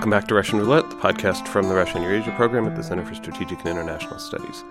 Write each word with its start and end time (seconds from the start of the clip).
Welcome 0.00 0.12
back 0.12 0.28
to 0.28 0.34
Russian 0.34 0.58
Roulette, 0.58 0.88
the 0.88 0.96
podcast 0.96 1.46
from 1.46 1.68
the 1.68 1.74
Russian 1.74 2.00
Eurasia 2.00 2.30
program 2.30 2.66
at 2.66 2.74
the 2.74 2.82
Center 2.82 3.04
for 3.04 3.14
Strategic 3.14 3.58
and 3.58 3.68
International 3.68 4.18
Studies. 4.18 4.64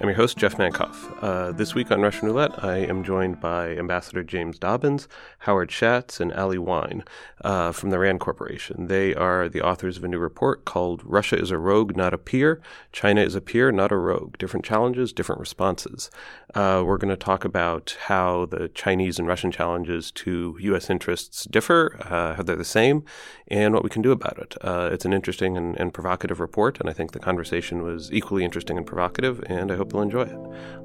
I'm 0.00 0.08
your 0.08 0.16
host, 0.16 0.36
Jeff 0.36 0.56
Mankoff. 0.56 1.22
Uh, 1.22 1.52
this 1.52 1.76
week 1.76 1.92
on 1.92 2.00
Russian 2.00 2.26
Roulette, 2.26 2.64
I 2.64 2.78
am 2.78 3.04
joined 3.04 3.40
by 3.40 3.76
Ambassador 3.76 4.24
James 4.24 4.58
Dobbins, 4.58 5.06
Howard 5.38 5.70
Shatz, 5.70 6.18
and 6.18 6.32
Ali 6.32 6.58
Wyne 6.58 7.04
uh, 7.44 7.70
from 7.70 7.90
the 7.90 8.00
RAND 8.00 8.18
Corporation. 8.18 8.88
They 8.88 9.14
are 9.14 9.48
the 9.48 9.62
authors 9.62 9.96
of 9.96 10.02
a 10.02 10.08
new 10.08 10.18
report 10.18 10.64
called 10.64 11.02
Russia 11.04 11.38
is 11.38 11.52
a 11.52 11.58
Rogue, 11.58 11.96
Not 11.96 12.12
a 12.12 12.18
Peer. 12.18 12.60
China 12.90 13.20
is 13.20 13.36
a 13.36 13.40
Peer, 13.40 13.70
Not 13.70 13.92
a 13.92 13.96
Rogue. 13.96 14.36
Different 14.36 14.66
challenges, 14.66 15.12
different 15.12 15.40
responses. 15.40 16.10
Uh, 16.56 16.82
we're 16.84 16.98
going 16.98 17.08
to 17.08 17.16
talk 17.16 17.44
about 17.44 17.96
how 18.06 18.46
the 18.46 18.68
Chinese 18.68 19.20
and 19.20 19.28
Russian 19.28 19.52
challenges 19.52 20.10
to 20.12 20.56
U.S. 20.60 20.90
interests 20.90 21.44
differ, 21.44 21.96
uh, 22.00 22.34
how 22.34 22.42
they're 22.42 22.56
the 22.56 22.64
same, 22.64 23.04
and 23.46 23.72
what 23.74 23.84
we 23.84 23.90
can 23.90 24.02
do 24.02 24.10
about 24.10 24.38
it. 24.38 24.56
Uh, 24.60 24.88
it's 24.92 25.04
an 25.04 25.12
interesting 25.12 25.56
and, 25.56 25.78
and 25.78 25.94
provocative 25.94 26.40
report, 26.40 26.80
and 26.80 26.90
I 26.90 26.92
think 26.92 27.12
the 27.12 27.20
conversation 27.20 27.82
was 27.82 28.12
equally 28.12 28.44
interesting 28.44 28.76
and 28.76 28.86
provocative, 28.86 29.42
and 29.46 29.70
I 29.70 29.76
hope 29.76 29.83
hope 29.84 29.92
you'll 29.92 30.02
enjoy 30.02 30.22
it. 30.22 30.38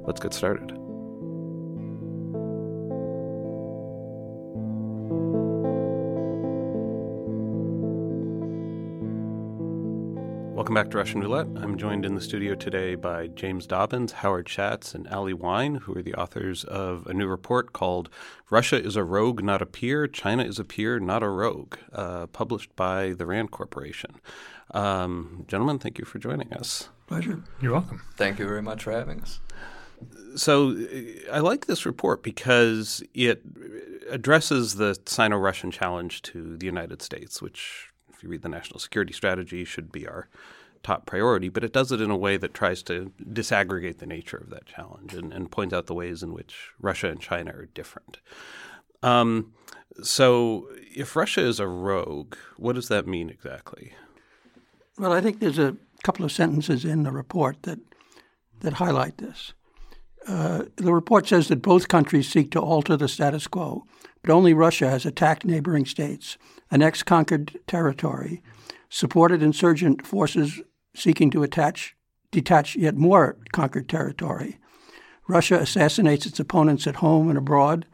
Let's 0.05 0.19
get 0.19 0.33
started. 0.33 0.73
Welcome 10.53 10.75
back 10.75 10.91
to 10.91 10.97
Russian 10.97 11.21
Roulette. 11.21 11.47
I'm 11.55 11.77
joined 11.77 12.03
in 12.03 12.15
the 12.15 12.21
studio 12.21 12.55
today 12.55 12.95
by 12.95 13.27
James 13.27 13.65
Dobbins, 13.65 14.11
Howard 14.11 14.47
Shatz, 14.47 14.93
and 14.93 15.07
Ali 15.07 15.33
Wyne, 15.33 15.75
who 15.75 15.97
are 15.97 16.01
the 16.01 16.15
authors 16.15 16.65
of 16.65 17.07
a 17.07 17.13
new 17.13 17.27
report 17.27 17.71
called 17.71 18.09
Russia 18.49 18.83
is 18.83 18.97
a 18.97 19.03
Rogue, 19.05 19.41
Not 19.41 19.61
a 19.61 19.65
Peer, 19.65 20.07
China 20.07 20.43
is 20.43 20.59
a 20.59 20.65
Peer, 20.65 20.99
Not 20.99 21.23
a 21.23 21.29
Rogue, 21.29 21.77
uh, 21.93 22.27
published 22.27 22.75
by 22.75 23.13
the 23.13 23.25
RAND 23.25 23.51
Corporation. 23.51 24.15
Um, 24.71 25.45
gentlemen, 25.47 25.79
thank 25.79 25.97
you 25.97 26.03
for 26.03 26.19
joining 26.19 26.51
us. 26.51 26.89
Pleasure. 27.09 27.41
You're 27.59 27.71
welcome. 27.71 28.03
Thank 28.17 28.37
you 28.37 28.47
very 28.47 28.61
much 28.61 28.83
for 28.83 28.91
having 28.91 29.19
us. 29.21 29.39
So, 30.35 30.77
I 31.33 31.39
like 31.39 31.65
this 31.65 31.83
report 31.83 32.21
because 32.21 33.01
it 33.15 33.41
addresses 34.11 34.75
the 34.75 34.95
Sino 35.07 35.35
Russian 35.35 35.71
challenge 35.71 36.21
to 36.21 36.55
the 36.55 36.67
United 36.67 37.01
States, 37.01 37.41
which, 37.41 37.89
if 38.13 38.21
you 38.21 38.29
read 38.29 38.43
the 38.43 38.47
national 38.47 38.79
security 38.79 39.11
strategy, 39.11 39.65
should 39.65 39.91
be 39.91 40.07
our 40.07 40.29
top 40.83 41.07
priority, 41.07 41.49
but 41.49 41.63
it 41.63 41.73
does 41.73 41.91
it 41.91 41.99
in 41.99 42.11
a 42.11 42.15
way 42.15 42.37
that 42.37 42.53
tries 42.53 42.83
to 42.83 43.11
disaggregate 43.23 43.97
the 43.97 44.05
nature 44.05 44.37
of 44.37 44.51
that 44.51 44.67
challenge 44.67 45.15
and, 45.15 45.33
and 45.33 45.49
point 45.49 45.73
out 45.73 45.87
the 45.87 45.95
ways 45.95 46.21
in 46.21 46.31
which 46.31 46.69
Russia 46.79 47.09
and 47.09 47.19
China 47.19 47.49
are 47.53 47.69
different. 47.73 48.19
Um, 49.01 49.53
so, 50.03 50.67
if 50.95 51.15
Russia 51.15 51.41
is 51.41 51.59
a 51.59 51.67
rogue, 51.67 52.35
what 52.57 52.75
does 52.75 52.87
that 52.89 53.07
mean 53.07 53.31
exactly? 53.31 53.93
Well, 54.99 55.11
I 55.11 55.21
think 55.21 55.39
there's 55.39 55.57
a 55.57 55.75
couple 56.03 56.25
of 56.25 56.31
sentences 56.31 56.85
in 56.85 57.03
the 57.03 57.11
report 57.11 57.63
that 57.63 57.79
that 58.61 58.73
highlight 58.73 59.17
this. 59.17 59.53
Uh, 60.27 60.65
the 60.75 60.93
report 60.93 61.27
says 61.27 61.47
that 61.47 61.61
both 61.61 61.87
countries 61.87 62.29
seek 62.29 62.51
to 62.51 62.59
alter 62.59 62.97
the 62.97 63.07
status 63.07 63.47
quo, 63.47 63.85
but 64.21 64.31
only 64.31 64.53
Russia 64.53 64.89
has 64.89 65.05
attacked 65.05 65.45
neighboring 65.45 65.85
states, 65.85 66.37
annexed 66.69 67.05
conquered 67.05 67.57
territory, 67.67 68.43
supported 68.89 69.41
insurgent 69.41 70.05
forces 70.05 70.61
seeking 70.95 71.29
to 71.31 71.43
attach, 71.43 71.95
detach 72.31 72.75
yet 72.75 72.95
more 72.95 73.37
conquered 73.51 73.87
territory. 73.87 74.59
Russia 75.27 75.59
assassinates 75.59 76.25
its 76.25 76.39
opponents 76.39 76.87
at 76.87 76.97
home 76.97 77.29
and 77.29 77.37
abroad. 77.37 77.85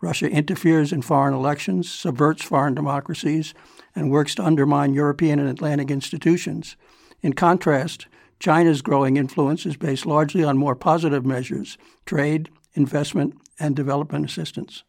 Russia 0.00 0.28
interferes 0.28 0.92
in 0.92 1.02
foreign 1.02 1.34
elections, 1.34 1.90
subverts 1.90 2.44
foreign 2.44 2.74
democracies, 2.74 3.52
and 3.94 4.10
works 4.10 4.34
to 4.34 4.44
undermine 4.44 4.94
European 4.94 5.38
and 5.38 5.48
Atlantic 5.48 5.90
institutions. 5.90 6.76
In 7.24 7.32
contrast, 7.32 8.06
China's 8.38 8.82
growing 8.82 9.16
influence 9.16 9.64
is 9.64 9.78
based 9.78 10.04
largely 10.04 10.44
on 10.44 10.58
more 10.58 10.76
positive 10.76 11.24
measures 11.24 11.78
trade, 12.04 12.50
investment, 12.74 13.32
and 13.58 13.74
development 13.74 14.26
assistance. 14.26 14.84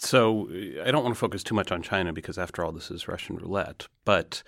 So 0.00 0.48
I 0.82 0.90
don't 0.90 1.04
want 1.04 1.14
to 1.14 1.20
focus 1.20 1.42
too 1.42 1.54
much 1.54 1.70
on 1.70 1.82
China 1.82 2.14
because, 2.14 2.38
after 2.38 2.64
all, 2.64 2.72
this 2.72 2.90
is 2.90 3.08
Russian 3.08 3.36
roulette. 3.36 3.88
But 4.06 4.42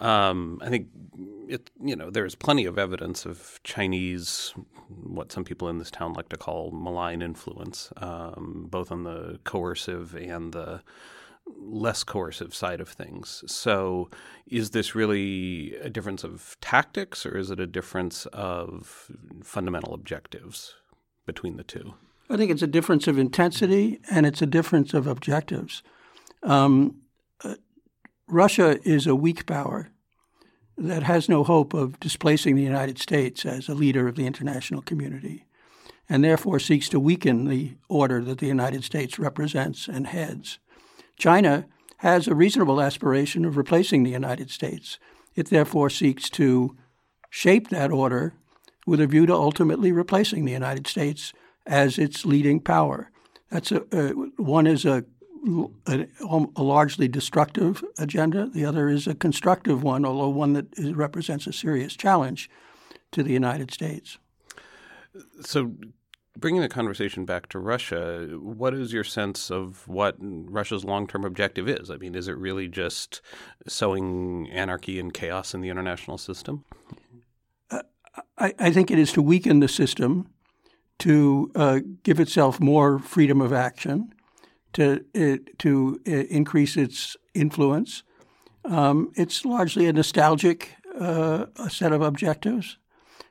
um, 0.00 0.58
I 0.60 0.68
think 0.68 0.88
it, 1.48 1.70
you 1.80 1.94
know 1.94 2.10
there 2.10 2.26
is 2.26 2.34
plenty 2.34 2.64
of 2.64 2.76
evidence 2.76 3.24
of 3.24 3.60
Chinese, 3.62 4.52
what 4.88 5.30
some 5.30 5.44
people 5.44 5.68
in 5.68 5.78
this 5.78 5.92
town 5.92 6.12
like 6.14 6.28
to 6.30 6.36
call 6.36 6.72
malign 6.72 7.22
influence, 7.22 7.92
um, 7.98 8.66
both 8.68 8.90
on 8.90 9.04
the 9.04 9.38
coercive 9.44 10.12
and 10.16 10.52
the 10.52 10.82
less 11.56 12.04
coercive 12.04 12.54
side 12.54 12.80
of 12.80 12.88
things. 12.88 13.44
So, 13.46 14.08
is 14.46 14.70
this 14.70 14.94
really 14.94 15.74
a 15.76 15.90
difference 15.90 16.24
of 16.24 16.56
tactics, 16.60 17.26
or 17.26 17.36
is 17.36 17.50
it 17.50 17.60
a 17.60 17.66
difference 17.66 18.26
of 18.26 19.10
fundamental 19.42 19.94
objectives 19.94 20.74
between 21.26 21.56
the 21.56 21.64
two? 21.64 21.94
I 22.30 22.36
think 22.36 22.50
it's 22.50 22.62
a 22.62 22.66
difference 22.66 23.06
of 23.06 23.18
intensity 23.18 24.00
and 24.10 24.26
it's 24.26 24.42
a 24.42 24.46
difference 24.46 24.92
of 24.92 25.06
objectives. 25.06 25.82
Um, 26.42 26.96
uh, 27.42 27.54
Russia 28.26 28.78
is 28.84 29.06
a 29.06 29.14
weak 29.14 29.46
power 29.46 29.90
that 30.76 31.02
has 31.02 31.28
no 31.28 31.42
hope 31.42 31.74
of 31.74 31.98
displacing 32.00 32.54
the 32.54 32.62
United 32.62 32.98
States 32.98 33.44
as 33.44 33.68
a 33.68 33.74
leader 33.74 34.06
of 34.06 34.14
the 34.14 34.26
international 34.26 34.82
community, 34.82 35.46
and 36.08 36.22
therefore 36.22 36.60
seeks 36.60 36.88
to 36.90 37.00
weaken 37.00 37.46
the 37.46 37.76
order 37.88 38.22
that 38.22 38.38
the 38.38 38.46
United 38.46 38.84
States 38.84 39.18
represents 39.18 39.88
and 39.88 40.06
heads. 40.06 40.58
China 41.18 41.66
has 41.98 42.28
a 42.28 42.34
reasonable 42.34 42.80
aspiration 42.80 43.44
of 43.44 43.56
replacing 43.56 44.02
the 44.02 44.10
United 44.10 44.50
States. 44.50 44.98
It 45.34 45.50
therefore 45.50 45.90
seeks 45.90 46.30
to 46.30 46.76
shape 47.30 47.68
that 47.68 47.90
order 47.90 48.34
with 48.86 49.00
a 49.00 49.06
view 49.06 49.26
to 49.26 49.34
ultimately 49.34 49.92
replacing 49.92 50.44
the 50.44 50.52
United 50.52 50.86
States 50.86 51.32
as 51.66 51.98
its 51.98 52.24
leading 52.24 52.60
power. 52.60 53.10
That's 53.50 53.72
a, 53.72 53.82
uh, 53.92 54.12
one 54.36 54.66
is 54.66 54.84
a, 54.84 55.04
a, 55.86 56.06
a, 56.56 56.62
largely 56.62 57.08
destructive 57.08 57.84
agenda. 57.98 58.46
The 58.46 58.64
other 58.64 58.88
is 58.88 59.06
a 59.06 59.14
constructive 59.14 59.82
one, 59.82 60.04
although 60.04 60.28
one 60.28 60.54
that 60.54 60.66
is, 60.78 60.94
represents 60.94 61.46
a 61.46 61.52
serious 61.52 61.96
challenge 61.96 62.48
to 63.12 63.22
the 63.22 63.32
United 63.32 63.72
States. 63.72 64.18
So, 65.42 65.72
bringing 66.38 66.60
the 66.60 66.68
conversation 66.68 67.24
back 67.24 67.48
to 67.48 67.58
Russia, 67.58 68.28
what 68.40 68.74
is 68.74 68.92
your 68.92 69.04
sense 69.04 69.50
of 69.50 69.86
what 69.88 70.16
Russia's 70.20 70.84
long 70.84 71.06
term 71.06 71.24
objective 71.24 71.68
is? 71.68 71.90
I 71.90 71.96
mean, 71.96 72.14
is 72.14 72.28
it 72.28 72.36
really 72.36 72.68
just 72.68 73.20
sowing 73.66 74.48
anarchy 74.50 74.98
and 75.00 75.12
chaos 75.12 75.54
in 75.54 75.60
the 75.60 75.68
international 75.68 76.18
system? 76.18 76.64
Uh, 77.70 77.82
I, 78.38 78.54
I, 78.58 78.70
think 78.70 78.90
it 78.90 78.98
is 78.98 79.12
to 79.12 79.22
weaken 79.22 79.60
the 79.60 79.68
system, 79.68 80.28
to 81.00 81.50
uh, 81.54 81.80
give 82.02 82.20
itself 82.20 82.60
more 82.60 82.98
freedom 82.98 83.40
of 83.40 83.52
action, 83.52 84.12
to, 84.74 85.04
uh, 85.14 85.38
to 85.58 86.00
increase 86.06 86.76
its 86.76 87.16
influence. 87.34 88.02
Um, 88.64 89.12
it's 89.16 89.44
largely 89.44 89.86
a 89.86 89.92
nostalgic 89.92 90.74
uh, 90.98 91.46
set 91.68 91.92
of 91.92 92.02
objectives 92.02 92.76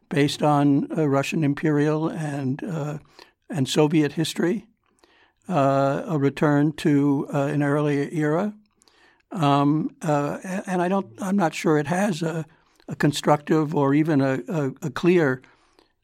based 0.10 0.42
on 0.42 0.88
uh, 0.98 1.08
Russian 1.08 1.44
imperial 1.44 2.08
and 2.08 2.64
uh, 2.64 2.98
and 3.50 3.68
Soviet 3.68 4.14
history, 4.14 4.68
uh, 5.48 6.04
a 6.06 6.18
return 6.18 6.74
to 6.74 7.28
uh, 7.34 7.46
an 7.46 7.64
earlier 7.64 8.10
era, 8.12 8.54
um, 9.32 9.96
uh, 10.02 10.40
and 10.66 10.82
I 10.82 10.88
don't. 10.88 11.08
I'm 11.22 11.38
not 11.38 11.54
sure 11.54 11.78
it 11.78 11.88
has 11.88 12.22
a, 12.22 12.46
a 12.88 12.96
constructive 12.96 13.76
or 13.76 13.94
even 13.94 14.22
a, 14.22 14.40
a, 14.48 14.72
a 14.82 14.90
clear 14.90 15.42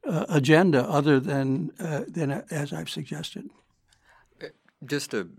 agenda 0.05 0.83
other 0.83 1.17
than 1.19 1.71
than 1.77 2.43
as 2.51 2.73
I've 2.73 2.89
suggested. 2.89 3.49
Just 4.85 5.11
to 5.11 5.29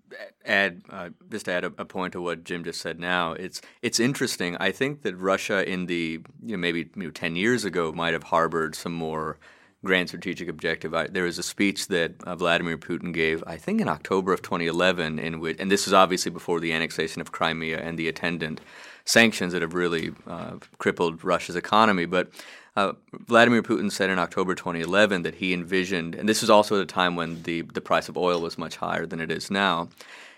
add, 0.44 0.82
uh, 0.90 1.10
just 1.30 1.46
to 1.46 1.52
add 1.52 1.64
a, 1.64 1.72
a, 1.78 1.84
point 1.84 2.12
to 2.12 2.20
what 2.20 2.44
Jim 2.44 2.64
just 2.64 2.80
said. 2.80 2.98
Now, 2.98 3.32
it's 3.32 3.60
it's 3.82 4.00
interesting. 4.00 4.56
I 4.58 4.72
think 4.72 5.02
that 5.02 5.16
Russia, 5.16 5.68
in 5.68 5.86
the 5.86 6.20
you 6.42 6.56
know, 6.56 6.58
maybe 6.58 6.90
you 6.96 7.04
know, 7.04 7.10
ten 7.10 7.36
years 7.36 7.64
ago, 7.64 7.92
might 7.92 8.12
have 8.12 8.24
harbored 8.24 8.74
some 8.74 8.92
more 8.92 9.38
grand 9.84 10.08
strategic 10.08 10.48
objective. 10.48 10.94
I, 10.94 11.06
there 11.06 11.24
was 11.24 11.38
a 11.38 11.42
speech 11.42 11.88
that 11.88 12.14
uh, 12.24 12.34
Vladimir 12.34 12.76
Putin 12.76 13.12
gave, 13.12 13.44
I 13.46 13.56
think, 13.56 13.80
in 13.80 13.88
October 13.88 14.32
of 14.32 14.42
2011, 14.42 15.18
in 15.18 15.40
which, 15.40 15.60
and 15.60 15.70
this 15.70 15.86
is 15.86 15.92
obviously 15.92 16.30
before 16.30 16.58
the 16.58 16.72
annexation 16.72 17.20
of 17.20 17.30
Crimea 17.30 17.78
and 17.78 17.98
the 17.98 18.08
attendant 18.08 18.60
sanctions 19.04 19.52
that 19.52 19.62
have 19.62 19.74
really 19.74 20.12
uh, 20.26 20.56
crippled 20.78 21.22
Russia's 21.22 21.56
economy, 21.56 22.06
but. 22.06 22.30
Uh, 22.76 22.92
Vladimir 23.12 23.62
Putin 23.62 23.90
said 23.90 24.10
in 24.10 24.18
October 24.18 24.54
2011 24.54 25.22
that 25.22 25.36
he 25.36 25.54
envisioned, 25.54 26.14
and 26.14 26.28
this 26.28 26.40
was 26.40 26.50
also 26.50 26.76
at 26.76 26.82
a 26.82 26.86
time 26.86 27.14
when 27.14 27.42
the, 27.44 27.62
the 27.62 27.80
price 27.80 28.08
of 28.08 28.16
oil 28.16 28.40
was 28.40 28.58
much 28.58 28.76
higher 28.76 29.06
than 29.06 29.20
it 29.20 29.30
is 29.30 29.50
now. 29.50 29.88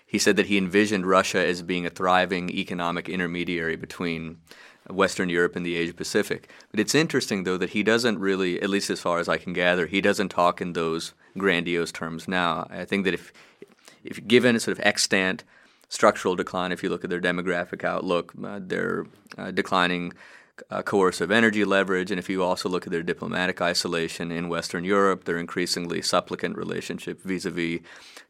He 0.05 0.19
said 0.19 0.35
that 0.35 0.45
he 0.45 0.57
envisioned 0.57 1.05
Russia 1.05 1.43
as 1.45 1.61
being 1.61 1.85
a 1.85 1.89
thriving 1.89 2.49
economic 2.49 3.09
intermediary 3.09 3.75
between 3.75 4.37
Western 4.87 5.29
Europe 5.29 5.55
and 5.55 5.65
the 5.65 5.75
Asia 5.75 5.93
Pacific. 5.93 6.49
But 6.71 6.79
it's 6.79 6.95
interesting, 6.95 7.43
though, 7.43 7.57
that 7.57 7.71
he 7.71 7.83
doesn't 7.83 8.19
really, 8.19 8.61
at 8.61 8.69
least 8.69 8.89
as 8.89 9.01
far 9.01 9.19
as 9.19 9.27
I 9.27 9.37
can 9.37 9.51
gather, 9.51 9.87
he 9.87 9.99
doesn't 9.99 10.29
talk 10.29 10.61
in 10.61 10.73
those 10.73 11.13
grandiose 11.37 11.91
terms 11.91 12.27
now. 12.27 12.67
I 12.69 12.85
think 12.85 13.03
that 13.05 13.13
if, 13.13 13.33
if 14.03 14.25
given 14.27 14.55
a 14.55 14.59
sort 14.59 14.77
of 14.77 14.85
extant 14.85 15.43
structural 15.89 16.35
decline. 16.35 16.71
If 16.71 16.83
you 16.83 16.89
look 16.89 17.03
at 17.03 17.09
their 17.09 17.21
demographic 17.21 17.83
outlook, 17.83 18.33
uh, 18.43 18.59
they're 18.61 19.05
uh, 19.37 19.51
declining 19.51 20.13
uh, 20.69 20.81
coercive 20.81 21.31
energy 21.31 21.63
leverage, 21.65 22.11
and 22.11 22.19
if 22.19 22.29
you 22.29 22.43
also 22.43 22.69
look 22.69 22.85
at 22.85 22.91
their 22.91 23.03
diplomatic 23.03 23.61
isolation 23.61 24.31
in 24.31 24.49
Western 24.49 24.83
Europe, 24.83 25.25
their 25.25 25.37
increasingly 25.37 26.01
supplicant 26.01 26.57
relationship 26.57 27.21
vis-a-vis 27.21 27.79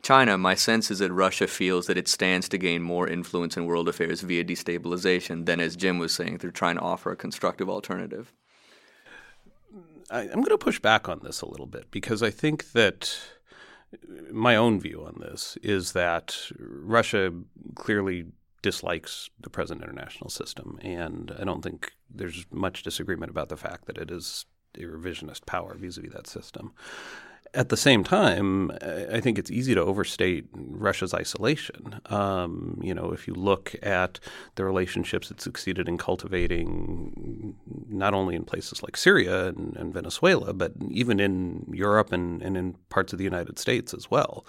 China, 0.01 0.37
my 0.37 0.55
sense 0.55 0.91
is 0.91 0.99
that 0.99 1.11
Russia 1.11 1.47
feels 1.47 1.87
that 1.87 1.97
it 1.97 2.07
stands 2.07 2.47
to 2.49 2.57
gain 2.57 2.81
more 2.81 3.07
influence 3.07 3.57
in 3.57 3.65
world 3.65 3.89
affairs 3.89 4.21
via 4.21 4.43
destabilization 4.43 5.45
than, 5.45 5.59
as 5.59 5.75
Jim 5.75 5.97
was 5.97 6.13
saying, 6.13 6.37
they're 6.37 6.51
trying 6.51 6.75
to 6.75 6.81
offer 6.81 7.11
a 7.11 7.15
constructive 7.15 7.69
alternative. 7.69 8.33
I, 10.09 10.21
am 10.21 10.35
going 10.35 10.45
to 10.45 10.57
push 10.57 10.79
back 10.79 11.09
on 11.09 11.19
this 11.23 11.41
a 11.41 11.49
little 11.49 11.65
bit 11.65 11.91
because 11.91 12.23
I 12.23 12.29
think 12.29 12.71
that 12.71 13.19
my 14.31 14.55
own 14.55 14.79
view 14.79 15.03
on 15.05 15.17
this 15.19 15.57
is 15.63 15.93
that 15.93 16.37
Russia 16.57 17.33
clearly 17.75 18.25
dislikes 18.61 19.29
the 19.39 19.49
present 19.49 19.81
international 19.81 20.29
system, 20.29 20.79
and 20.81 21.33
I 21.39 21.43
don't 21.43 21.61
think 21.61 21.93
there's 22.09 22.45
much 22.51 22.83
disagreement 22.83 23.29
about 23.29 23.49
the 23.49 23.57
fact 23.57 23.85
that 23.85 23.97
it 23.97 24.11
is 24.11 24.45
a 24.75 24.81
revisionist 24.81 25.45
power 25.45 25.75
vis-a-vis 25.75 26.13
that 26.13 26.27
system. 26.27 26.73
At 27.53 27.69
the 27.69 27.77
same 27.77 28.03
time, 28.03 28.71
I 28.81 29.21
think 29.21 29.39
it's 29.39 29.49
easy 29.49 29.73
to 29.73 29.81
overstate 29.81 30.47
Russia's 30.53 31.13
isolation. 31.13 32.01
Um, 32.07 32.79
you 32.83 32.93
know, 32.93 33.11
if 33.13 33.25
you 33.25 33.33
look 33.33 33.73
at 33.81 34.19
the 34.55 34.65
relationships 34.65 35.31
it 35.31 35.39
succeeded 35.39 35.87
in 35.87 35.97
cultivating, 35.97 37.55
not 37.87 38.13
only 38.13 38.35
in 38.35 38.43
places 38.43 38.83
like 38.83 38.97
Syria 38.97 39.47
and, 39.47 39.77
and 39.77 39.93
Venezuela, 39.93 40.53
but 40.53 40.73
even 40.91 41.21
in 41.21 41.71
Europe 41.71 42.11
and, 42.11 42.41
and, 42.41 42.57
in 42.57 42.75
parts 42.89 43.13
of 43.13 43.17
the 43.17 43.25
United 43.25 43.57
States 43.57 43.93
as 43.93 44.11
well. 44.11 44.45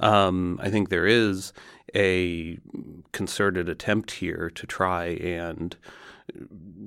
Um, 0.00 0.58
I 0.62 0.70
think 0.70 0.88
there 0.88 1.06
is 1.06 1.52
a 1.94 2.58
concerted 3.12 3.68
attempt 3.68 4.12
here 4.12 4.50
to 4.54 4.66
try 4.66 5.06
and 5.06 5.76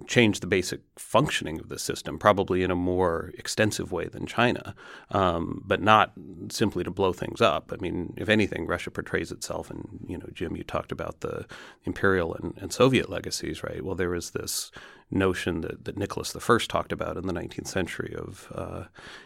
change 0.07 0.39
the 0.39 0.47
basic 0.47 0.81
functioning 0.97 1.59
of 1.59 1.69
the 1.69 1.79
system, 1.79 2.17
probably 2.17 2.63
in 2.63 2.71
a 2.71 2.75
more 2.75 3.31
extensive 3.37 3.91
way 3.91 4.05
than 4.05 4.25
China, 4.25 4.75
um, 5.09 5.63
but 5.65 5.81
not 5.81 6.13
simply 6.49 6.83
to 6.83 6.91
blow 6.91 7.13
things 7.13 7.41
up. 7.41 7.71
I 7.73 7.77
mean, 7.77 8.13
if 8.17 8.29
anything, 8.29 8.67
Russia 8.67 8.91
portrays 8.91 9.31
itself, 9.31 9.69
and 9.69 10.05
you 10.07 10.17
know, 10.17 10.27
Jim, 10.33 10.55
you 10.55 10.63
talked 10.63 10.91
about 10.91 11.21
the 11.21 11.45
imperial 11.85 12.35
and, 12.35 12.53
and 12.57 12.71
Soviet 12.71 13.09
legacies, 13.09 13.63
right? 13.63 13.83
Well, 13.83 13.95
there 13.95 14.09
was 14.09 14.31
this 14.31 14.71
notion 15.09 15.61
that, 15.61 15.85
that 15.85 15.97
Nicholas 15.97 16.35
I 16.35 16.57
talked 16.67 16.91
about 16.91 17.17
in 17.17 17.27
the 17.27 17.33
19th 17.33 17.67
century 17.67 18.15
of, 18.17 18.51
uh, 18.53 18.83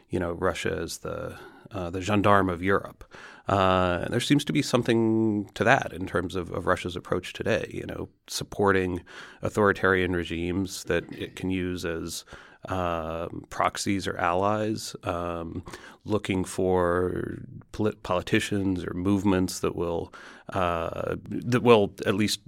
you 0.09 0.19
know, 0.19 0.31
Russia 0.31 0.79
as 0.81 0.99
the 0.99 1.37
uh, 1.71 1.89
the 1.89 2.01
gendarme 2.01 2.49
of 2.49 2.63
Europe. 2.63 3.03
Uh, 3.47 3.99
and 4.03 4.11
there 4.13 4.19
seems 4.19 4.43
to 4.45 4.53
be 4.53 4.61
something 4.61 5.49
to 5.53 5.63
that 5.63 5.93
in 5.93 6.07
terms 6.07 6.35
of, 6.35 6.51
of, 6.51 6.65
Russia's 6.65 6.95
approach 6.95 7.31
today. 7.33 7.69
You 7.71 7.85
know, 7.85 8.09
supporting 8.27 9.03
authoritarian 9.43 10.15
regimes 10.15 10.83
that 10.85 11.03
it 11.11 11.35
can 11.35 11.51
use 11.51 11.85
as 11.85 12.25
uh, 12.69 13.27
proxies 13.49 14.07
or 14.07 14.17
allies, 14.17 14.95
um, 15.03 15.63
looking 16.03 16.43
for 16.43 17.39
polit- 17.71 18.01
politicians 18.01 18.83
or 18.83 18.93
movements 18.95 19.59
that 19.59 19.75
will 19.75 20.11
uh, 20.49 21.15
that 21.29 21.63
will 21.63 21.93
at 22.05 22.15
least 22.15 22.39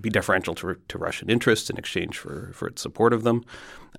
be 0.00 0.10
deferential 0.10 0.54
to, 0.54 0.76
to 0.88 0.98
Russian 0.98 1.30
interests 1.30 1.70
in 1.70 1.76
exchange 1.76 2.18
for, 2.18 2.50
for 2.54 2.68
its 2.68 2.82
support 2.82 3.12
of 3.12 3.22
them, 3.22 3.44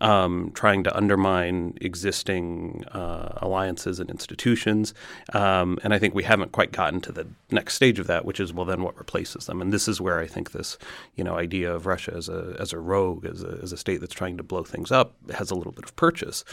um, 0.02 0.52
trying 0.54 0.84
to 0.84 0.96
undermine 0.96 1.78
existing 1.82 2.84
uh, 2.92 3.40
alliances 3.42 4.00
and 4.00 4.10
institutions. 4.10 4.94
Um, 5.34 5.80
and 5.84 5.94
I 5.94 6.00
think 6.00 6.14
we 6.14 6.24
haven't 6.24 6.52
quite 6.52 6.72
gotten 6.72 7.02
to 7.02 7.12
the 7.12 7.28
next 7.52 7.76
stage 7.76 8.00
of 8.00 8.08
that, 8.08 8.26
which 8.26 8.40
is 8.40 8.54
well, 8.54 8.66
then 8.66 8.82
what 8.82 8.98
replaces 8.98 9.46
them? 9.46 9.62
And 9.62 9.72
this 9.72 9.88
is 9.88 10.00
where 10.00 10.20
I 10.20 10.28
think 10.28 10.52
this 10.52 10.78
you 11.16 11.24
know 11.24 11.38
idea 11.38 11.74
of 11.74 11.86
Russia 11.86 12.14
as 12.16 12.30
a 12.30 12.56
as 12.60 12.74
a 12.74 12.80
rogue, 12.80 13.26
as 13.26 13.44
a, 13.44 13.60
as 13.62 13.72
a 13.72 13.78
state 13.78 14.00
that's 14.00 14.14
trying 14.14 14.38
to 14.38 14.44
blow 14.44 14.64
things 14.64 14.92
up, 14.92 15.16
has 15.34 15.52
a 15.52 15.56
little 15.56 15.74
bit 15.74 15.86
of 15.86 15.96
purchase, 15.96 16.44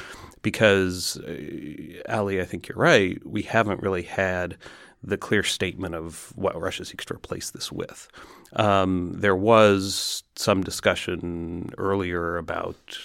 because 0.42 1.18
uh, 1.18 2.02
Ali, 2.08 2.40
I 2.40 2.44
think 2.44 2.68
you're 2.68 2.78
right. 2.78 3.24
We 3.26 3.42
haven't 3.42 3.82
really 3.82 4.02
had 4.02 4.56
the 5.02 5.16
clear 5.16 5.42
statement 5.42 5.94
of 5.94 6.32
what 6.36 6.60
Russia 6.60 6.84
seeks 6.84 7.04
to 7.06 7.14
replace 7.14 7.50
this 7.50 7.72
with. 7.72 8.08
Um, 8.54 9.12
there 9.14 9.36
was 9.36 10.24
some 10.36 10.62
discussion 10.62 11.70
earlier 11.78 12.36
about 12.36 12.98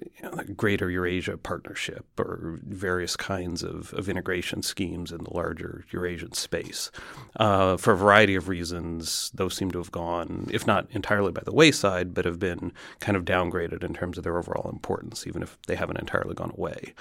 you 0.00 0.22
know, 0.22 0.42
Greater 0.56 0.90
Eurasia 0.90 1.36
Partnership 1.36 2.04
or 2.18 2.58
various 2.62 3.16
kinds 3.16 3.62
of, 3.62 3.92
of 3.94 4.08
integration 4.08 4.62
schemes 4.62 5.12
in 5.12 5.24
the 5.24 5.32
larger 5.32 5.84
Eurasian 5.90 6.32
space. 6.32 6.90
Uh, 7.36 7.76
for 7.76 7.92
a 7.92 7.96
variety 7.96 8.34
of 8.34 8.48
reasons, 8.48 9.30
those 9.34 9.54
seem 9.54 9.70
to 9.70 9.78
have 9.78 9.92
gone, 9.92 10.48
if 10.50 10.66
not 10.66 10.86
entirely 10.90 11.32
by 11.32 11.42
the 11.44 11.52
wayside, 11.52 12.14
but 12.14 12.24
have 12.24 12.38
been 12.38 12.72
kind 13.00 13.16
of 13.16 13.24
downgraded 13.24 13.82
in 13.82 13.94
terms 13.94 14.18
of 14.18 14.24
their 14.24 14.38
overall 14.38 14.70
importance, 14.70 15.26
even 15.26 15.42
if 15.42 15.58
they 15.66 15.76
haven't 15.76 15.98
entirely 15.98 16.34
gone 16.34 16.52
away. 16.56 16.92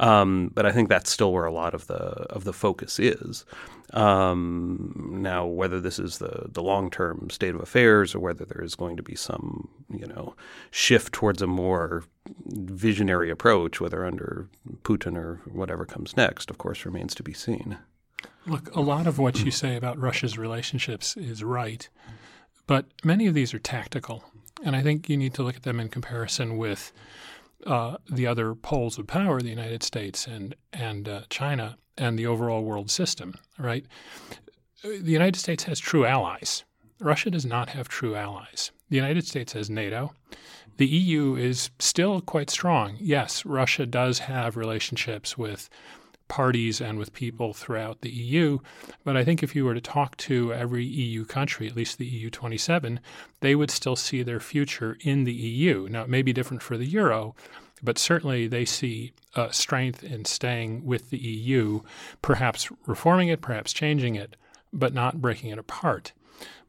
Um, 0.00 0.52
but 0.54 0.64
I 0.64 0.72
think 0.72 0.88
that's 0.88 1.10
still 1.10 1.32
where 1.32 1.44
a 1.44 1.52
lot 1.52 1.74
of 1.74 1.86
the 1.88 1.96
of 1.96 2.44
the 2.44 2.52
focus 2.52 2.98
is. 2.98 3.44
Um, 3.92 5.18
now, 5.22 5.46
whether 5.46 5.80
this 5.80 5.98
is 5.98 6.18
the 6.18 6.46
the 6.48 6.62
long 6.62 6.90
term 6.90 7.30
state 7.30 7.54
of 7.54 7.60
affairs 7.60 8.14
or 8.14 8.20
whether 8.20 8.44
there 8.44 8.62
is 8.62 8.74
going 8.74 8.96
to 8.96 9.02
be 9.02 9.16
some 9.16 9.68
you 9.90 10.06
know 10.06 10.34
shift 10.70 11.12
towards 11.12 11.42
a 11.42 11.46
more 11.46 12.04
visionary 12.46 13.30
approach, 13.30 13.80
whether 13.80 14.04
under 14.04 14.48
Putin 14.82 15.16
or 15.16 15.40
whatever 15.46 15.84
comes 15.84 16.16
next, 16.16 16.50
of 16.50 16.58
course, 16.58 16.84
remains 16.84 17.14
to 17.14 17.22
be 17.22 17.32
seen. 17.32 17.78
Look, 18.46 18.74
a 18.74 18.80
lot 18.80 19.06
of 19.06 19.18
what 19.18 19.44
you 19.44 19.50
say 19.50 19.76
about 19.76 19.98
Russia's 19.98 20.38
relationships 20.38 21.16
is 21.16 21.42
right, 21.42 21.88
but 22.66 22.86
many 23.04 23.26
of 23.26 23.34
these 23.34 23.52
are 23.52 23.58
tactical, 23.58 24.24
and 24.64 24.76
I 24.76 24.82
think 24.82 25.08
you 25.08 25.16
need 25.16 25.34
to 25.34 25.42
look 25.42 25.56
at 25.56 25.62
them 25.64 25.80
in 25.80 25.88
comparison 25.88 26.56
with 26.56 26.92
uh, 27.66 27.96
the 28.10 28.26
other 28.26 28.54
poles 28.54 28.98
of 28.98 29.06
power, 29.06 29.40
the 29.40 29.48
United 29.48 29.82
States 29.82 30.26
and 30.26 30.54
and 30.72 31.08
uh, 31.08 31.22
China, 31.30 31.78
and 31.96 32.18
the 32.18 32.26
overall 32.26 32.62
world 32.62 32.90
system. 32.90 33.34
Right? 33.58 33.84
The 34.82 35.12
United 35.12 35.38
States 35.38 35.64
has 35.64 35.80
true 35.80 36.06
allies. 36.06 36.64
Russia 37.00 37.30
does 37.30 37.44
not 37.44 37.70
have 37.70 37.88
true 37.88 38.14
allies. 38.14 38.70
The 38.90 38.96
United 38.96 39.26
States 39.26 39.52
has 39.52 39.68
NATO. 39.68 40.12
The 40.78 40.86
EU 40.86 41.34
is 41.34 41.70
still 41.80 42.20
quite 42.20 42.50
strong. 42.50 42.96
Yes, 43.00 43.44
Russia 43.44 43.84
does 43.84 44.20
have 44.20 44.56
relationships 44.56 45.36
with 45.36 45.68
parties 46.28 46.80
and 46.80 46.98
with 46.98 47.12
people 47.12 47.52
throughout 47.52 48.00
the 48.02 48.10
EU. 48.10 48.58
But 49.04 49.16
I 49.16 49.24
think 49.24 49.42
if 49.42 49.56
you 49.56 49.64
were 49.64 49.74
to 49.74 49.80
talk 49.80 50.16
to 50.18 50.52
every 50.52 50.84
EU 50.84 51.24
country, 51.24 51.66
at 51.66 51.76
least 51.76 51.98
the 51.98 52.06
EU 52.06 52.30
27, 52.30 53.00
they 53.40 53.54
would 53.54 53.70
still 53.70 53.96
see 53.96 54.22
their 54.22 54.40
future 54.40 54.96
in 55.00 55.24
the 55.24 55.32
EU. 55.32 55.88
Now, 55.90 56.02
it 56.02 56.08
may 56.08 56.22
be 56.22 56.32
different 56.32 56.62
for 56.62 56.76
the 56.76 56.86
euro, 56.86 57.34
but 57.82 57.98
certainly 57.98 58.46
they 58.46 58.64
see 58.64 59.12
uh, 59.34 59.50
strength 59.50 60.04
in 60.04 60.24
staying 60.24 60.84
with 60.84 61.10
the 61.10 61.18
EU, 61.18 61.80
perhaps 62.22 62.68
reforming 62.86 63.28
it, 63.28 63.40
perhaps 63.40 63.72
changing 63.72 64.14
it, 64.14 64.36
but 64.72 64.94
not 64.94 65.20
breaking 65.20 65.50
it 65.50 65.58
apart. 65.58 66.12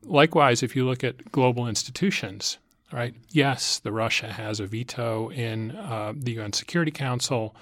Likewise, 0.03 0.63
if 0.63 0.75
you 0.75 0.85
look 0.85 1.03
at 1.03 1.31
global 1.31 1.67
institutions, 1.67 2.57
right? 2.91 3.13
Yes, 3.31 3.79
the 3.79 3.91
Russia 3.91 4.31
has 4.31 4.59
a 4.59 4.65
veto 4.65 5.29
in 5.29 5.71
uh, 5.71 6.13
the 6.15 6.39
UN 6.39 6.53
Security 6.53 6.91
Council, 6.91 7.55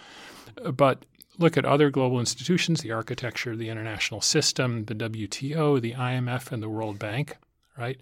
but 0.74 1.06
look 1.38 1.58
at 1.58 1.66
other 1.66 1.90
global 1.90 2.20
institutions, 2.20 2.82
the 2.82 2.92
architecture 2.92 3.56
the 3.56 3.70
international 3.70 4.22
system, 4.22 4.86
the 4.86 4.96
WTO, 4.96 5.80
the 5.80 5.94
IMF, 5.94 6.52
and 6.52 6.62
the 6.62 6.70
World 6.70 7.00
Bank, 7.00 7.38
right? 7.78 8.00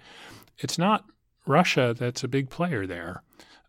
It's 0.57 0.77
not 0.77 1.05
Russia 1.45 1.95
that's 1.97 2.23
a 2.23 2.27
big 2.27 2.49
player 2.49 2.87
there, 2.87 3.21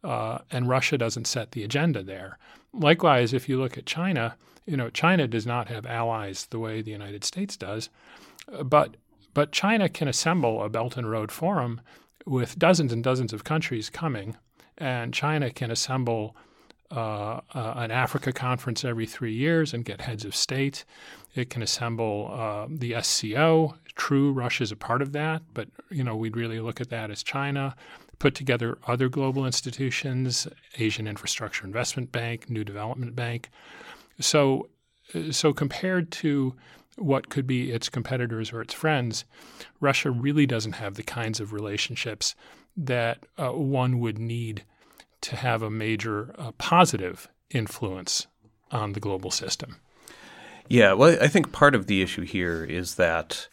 uh, 0.05 0.39
and 0.51 0.69
Russia 0.69 0.97
doesn't 0.97 1.27
set 1.27 1.53
the 1.53 1.65
agenda 1.65 2.03
there. 2.03 2.39
Likewise, 2.73 3.33
if 3.33 3.49
you 3.49 3.59
look 3.59 3.77
at 3.77 3.87
China, 3.87 4.37
you 4.67 4.77
know, 4.77 4.91
China 4.91 5.27
does 5.27 5.47
not 5.47 5.69
have 5.69 5.87
allies 5.87 6.47
the 6.47 6.59
way 6.59 6.81
the 6.81 6.91
United 6.91 7.25
States 7.25 7.57
does, 7.57 7.89
but 8.65 8.97
but 9.35 9.53
China 9.53 9.89
can 9.89 10.09
assemble 10.09 10.63
a 10.63 10.71
Belt 10.71 10.97
and 10.97 11.11
Road 11.11 11.31
Forum 11.31 11.83
with 12.25 12.59
dozens 12.59 12.91
and 12.91 13.05
dozens 13.05 13.35
of 13.35 13.45
countries 13.45 13.91
coming, 13.91 14.37
and 14.79 15.13
China 15.13 15.51
can 15.51 15.71
assemble 15.71 16.35
uh, 16.91 17.41
uh, 17.55 17.75
an 17.77 17.91
Africa 17.91 18.33
conference 18.33 18.85
every 18.85 19.07
three 19.07 19.35
years 19.35 19.75
and 19.75 19.85
get 19.85 20.01
heads 20.01 20.25
of 20.25 20.35
state. 20.35 20.85
It 21.35 21.51
can 21.51 21.63
assemble 21.63 22.31
uh, 22.33 22.67
the 22.71 22.97
SCO. 23.03 23.75
True, 23.97 24.33
Russia 24.33 24.63
is 24.63 24.73
a 24.73 24.77
part 24.77 25.03
of 25.03 25.13
that, 25.13 25.43
but 25.53 25.69
you 25.91 26.05
know 26.05 26.17
we'd 26.17 26.37
really 26.37 26.61
look 26.61 26.81
at 26.81 26.91
that 26.91 27.11
as 27.11 27.23
China. 27.23 27.75
Put 28.19 28.35
together 28.35 28.79
other 28.87 29.09
global 29.09 29.45
institutions, 29.45 30.49
Asian 30.79 31.07
Infrastructure 31.07 31.67
Investment 31.67 32.13
Bank, 32.13 32.49
New 32.49 32.65
Development 32.65 33.15
Bank. 33.15 33.51
So, 34.21 34.71
so 35.31 35.53
compared 35.53 36.11
to 36.13 36.55
what 36.97 37.29
could 37.29 37.47
be 37.47 37.71
its 37.71 37.89
competitors 37.89 38.53
or 38.53 38.63
its 38.63 38.73
friends, 38.73 39.25
Russia 39.81 40.11
really 40.11 40.47
doesn't 40.47 40.73
have 40.73 40.95
the 40.95 41.03
kinds 41.03 41.41
of 41.41 41.53
relationships 41.53 42.35
that 42.77 43.27
uh, 43.39 43.51
one 43.51 44.01
would 44.01 44.19
need 44.19 44.65
to 45.23 45.37
have 45.37 45.63
a 45.63 45.71
major 45.71 46.35
uh, 46.39 46.53
positive 46.59 47.29
influence 47.51 48.27
on 48.71 48.93
the 48.93 49.01
global 49.01 49.31
system. 49.31 49.77
Yeah, 50.69 50.95
well, 50.95 51.17
I 51.21 51.29
think 51.29 51.53
part 51.53 51.75
of 51.75 51.87
the 51.87 52.03
issue 52.03 52.23
here 52.23 52.65
is 52.65 52.97
that 52.97 53.49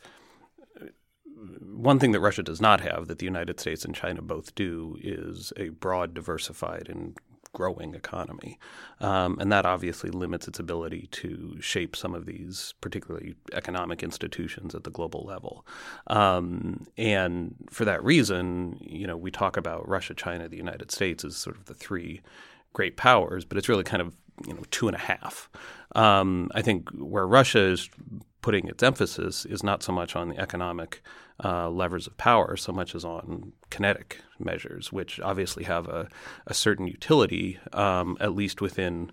one 1.61 1.99
thing 1.99 2.11
that 2.11 2.19
Russia 2.19 2.43
does 2.43 2.61
not 2.61 2.81
have 2.81 3.07
that 3.07 3.19
the 3.19 3.25
United 3.25 3.59
States 3.59 3.85
and 3.85 3.93
China 3.93 4.21
both 4.21 4.55
do 4.55 4.97
is 5.01 5.51
a 5.57 5.69
broad, 5.69 6.13
diversified, 6.13 6.87
and 6.89 7.17
growing 7.53 7.95
economy. 7.95 8.59
Um, 8.99 9.37
and 9.39 9.51
that 9.51 9.65
obviously 9.65 10.09
limits 10.09 10.47
its 10.47 10.59
ability 10.59 11.07
to 11.11 11.57
shape 11.61 11.95
some 11.95 12.13
of 12.13 12.25
these, 12.25 12.73
particularly 12.81 13.35
economic 13.53 14.03
institutions 14.03 14.75
at 14.75 14.83
the 14.83 14.91
global 14.91 15.23
level. 15.23 15.65
Um, 16.07 16.85
and 16.97 17.55
for 17.69 17.85
that 17.85 18.03
reason, 18.03 18.77
you 18.81 19.07
know, 19.07 19.15
we 19.15 19.31
talk 19.31 19.55
about 19.55 19.87
Russia, 19.87 20.13
China, 20.13 20.49
the 20.49 20.57
United 20.57 20.91
States 20.91 21.23
as 21.23 21.37
sort 21.37 21.55
of 21.55 21.65
the 21.65 21.73
three 21.73 22.21
great 22.73 22.97
powers, 22.97 23.45
but 23.45 23.57
it's 23.57 23.69
really 23.69 23.83
kind 23.83 24.01
of 24.01 24.13
you 24.47 24.53
know 24.53 24.63
two 24.71 24.87
and 24.87 24.95
a 24.95 24.99
half. 24.99 25.49
Um, 25.95 26.49
I 26.55 26.61
think 26.61 26.89
where 26.91 27.27
Russia 27.27 27.59
is 27.59 27.89
putting 28.41 28.67
its 28.67 28.83
emphasis 28.83 29.45
is 29.45 29.63
not 29.63 29.83
so 29.83 29.93
much 29.93 30.15
on 30.15 30.29
the 30.29 30.39
economic 30.39 31.01
uh, 31.43 31.69
levers 31.69 32.07
of 32.07 32.17
power 32.17 32.55
so 32.55 32.71
much 32.71 32.95
as 32.95 33.03
on 33.03 33.53
kinetic 33.69 34.21
measures, 34.39 34.91
which 34.91 35.19
obviously 35.19 35.63
have 35.63 35.87
a, 35.87 36.07
a 36.47 36.53
certain 36.53 36.87
utility, 36.87 37.59
um, 37.73 38.17
at 38.19 38.35
least 38.35 38.61
within 38.61 39.11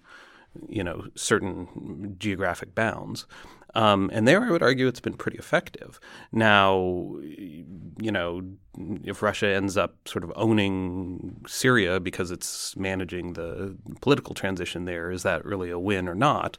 you 0.68 0.82
know 0.82 1.06
certain 1.14 2.16
geographic 2.18 2.74
bounds. 2.74 3.26
Um, 3.74 4.10
and 4.12 4.26
there, 4.26 4.42
I 4.42 4.50
would 4.50 4.62
argue 4.62 4.88
it's 4.88 5.00
been 5.00 5.16
pretty 5.16 5.38
effective. 5.38 6.00
Now, 6.32 7.16
you 7.20 8.10
know, 8.10 8.42
if 9.04 9.22
Russia 9.22 9.46
ends 9.46 9.76
up 9.76 9.96
sort 10.08 10.24
of 10.24 10.32
owning 10.34 11.40
Syria 11.46 12.00
because 12.00 12.30
it's 12.30 12.76
managing 12.76 13.34
the 13.34 13.76
political 14.00 14.34
transition 14.34 14.86
there, 14.86 15.10
is 15.10 15.22
that 15.22 15.44
really 15.44 15.70
a 15.70 15.78
win 15.78 16.08
or 16.08 16.16
not? 16.16 16.58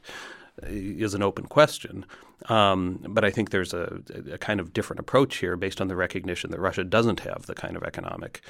Is 0.62 1.14
an 1.14 1.22
open 1.22 1.46
question. 1.46 2.04
Um, 2.48 3.04
but 3.08 3.24
I 3.24 3.30
think 3.30 3.50
there's 3.50 3.72
a, 3.72 4.02
a, 4.30 4.38
kind 4.38 4.60
of 4.60 4.72
different 4.72 5.00
approach 5.00 5.36
here 5.36 5.56
based 5.56 5.80
on 5.80 5.88
the 5.88 5.96
recognition 5.96 6.50
that 6.50 6.60
Russia 6.60 6.84
doesn't 6.84 7.20
have 7.20 7.46
the 7.46 7.54
kind 7.54 7.76
of 7.76 7.84
economic 7.84 8.42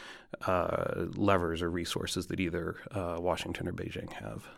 uh, 0.46 1.06
levers 1.14 1.62
or 1.62 1.70
resources 1.70 2.26
that 2.26 2.40
either 2.40 2.76
uh, 2.92 3.16
Washington 3.20 3.68
or 3.68 3.72
Beijing 3.72 4.12
have. 4.14 4.48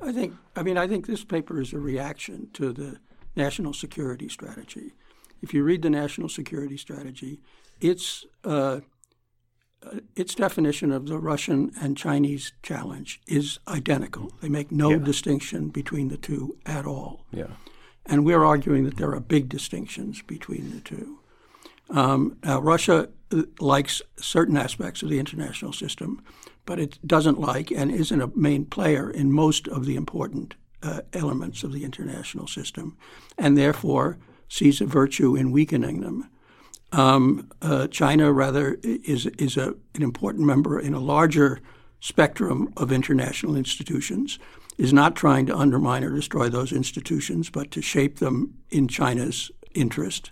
I 0.00 0.12
think. 0.12 0.34
I 0.56 0.62
mean, 0.62 0.76
I 0.76 0.86
think 0.86 1.06
this 1.06 1.24
paper 1.24 1.60
is 1.60 1.72
a 1.72 1.78
reaction 1.78 2.48
to 2.54 2.72
the 2.72 2.98
national 3.36 3.72
security 3.72 4.28
strategy. 4.28 4.92
If 5.40 5.54
you 5.54 5.62
read 5.62 5.82
the 5.82 5.90
national 5.90 6.28
security 6.28 6.76
strategy, 6.76 7.40
its 7.80 8.26
uh, 8.44 8.80
its 10.14 10.34
definition 10.34 10.92
of 10.92 11.06
the 11.06 11.18
Russian 11.18 11.72
and 11.80 11.96
Chinese 11.96 12.52
challenge 12.62 13.20
is 13.26 13.58
identical. 13.66 14.32
They 14.40 14.48
make 14.48 14.70
no 14.70 14.90
yeah. 14.90 14.98
distinction 14.98 15.68
between 15.68 16.08
the 16.08 16.16
two 16.16 16.56
at 16.66 16.86
all. 16.86 17.24
Yeah. 17.32 17.48
And 18.06 18.24
we're 18.24 18.44
arguing 18.44 18.84
that 18.84 18.96
there 18.96 19.12
are 19.12 19.20
big 19.20 19.48
distinctions 19.48 20.22
between 20.22 20.70
the 20.70 20.80
two. 20.80 21.18
Um, 21.90 22.36
now, 22.44 22.60
Russia 22.60 23.08
uh, 23.32 23.42
likes 23.58 24.02
certain 24.16 24.56
aspects 24.56 25.02
of 25.02 25.08
the 25.08 25.18
international 25.18 25.72
system, 25.72 26.22
but 26.66 26.78
it 26.78 26.98
doesn't 27.06 27.40
like 27.40 27.70
and 27.70 27.90
isn't 27.90 28.20
a 28.22 28.30
main 28.34 28.64
player 28.64 29.10
in 29.10 29.32
most 29.32 29.66
of 29.68 29.86
the 29.86 29.96
important 29.96 30.54
uh, 30.82 31.00
elements 31.12 31.62
of 31.62 31.72
the 31.72 31.84
international 31.84 32.46
system, 32.46 32.96
and 33.36 33.56
therefore 33.56 34.18
sees 34.48 34.80
a 34.80 34.86
virtue 34.86 35.36
in 35.36 35.52
weakening 35.52 36.00
them. 36.00 36.28
Um, 36.92 37.48
uh, 37.62 37.86
China, 37.88 38.32
rather, 38.32 38.78
is 38.82 39.26
is 39.26 39.56
a, 39.56 39.74
an 39.94 40.02
important 40.02 40.46
member 40.46 40.78
in 40.80 40.94
a 40.94 41.00
larger 41.00 41.60
spectrum 42.00 42.72
of 42.76 42.90
international 42.90 43.56
institutions. 43.56 44.38
Is 44.78 44.92
not 44.92 45.14
trying 45.14 45.44
to 45.46 45.56
undermine 45.56 46.04
or 46.04 46.10
destroy 46.10 46.48
those 46.48 46.72
institutions, 46.72 47.50
but 47.50 47.70
to 47.72 47.82
shape 47.82 48.18
them 48.18 48.54
in 48.70 48.88
China's 48.88 49.50
interest, 49.74 50.30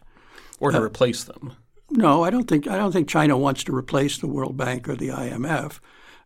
or 0.58 0.72
to 0.72 0.78
uh, 0.78 0.82
replace 0.82 1.24
them. 1.24 1.52
No, 1.90 2.24
I 2.24 2.30
don't 2.30 2.48
think 2.48 2.66
I 2.66 2.76
don't 2.76 2.92
think 2.92 3.08
China 3.08 3.36
wants 3.36 3.62
to 3.64 3.74
replace 3.74 4.18
the 4.18 4.26
World 4.26 4.56
Bank 4.56 4.88
or 4.88 4.96
the 4.96 5.08
IMF. 5.08 5.80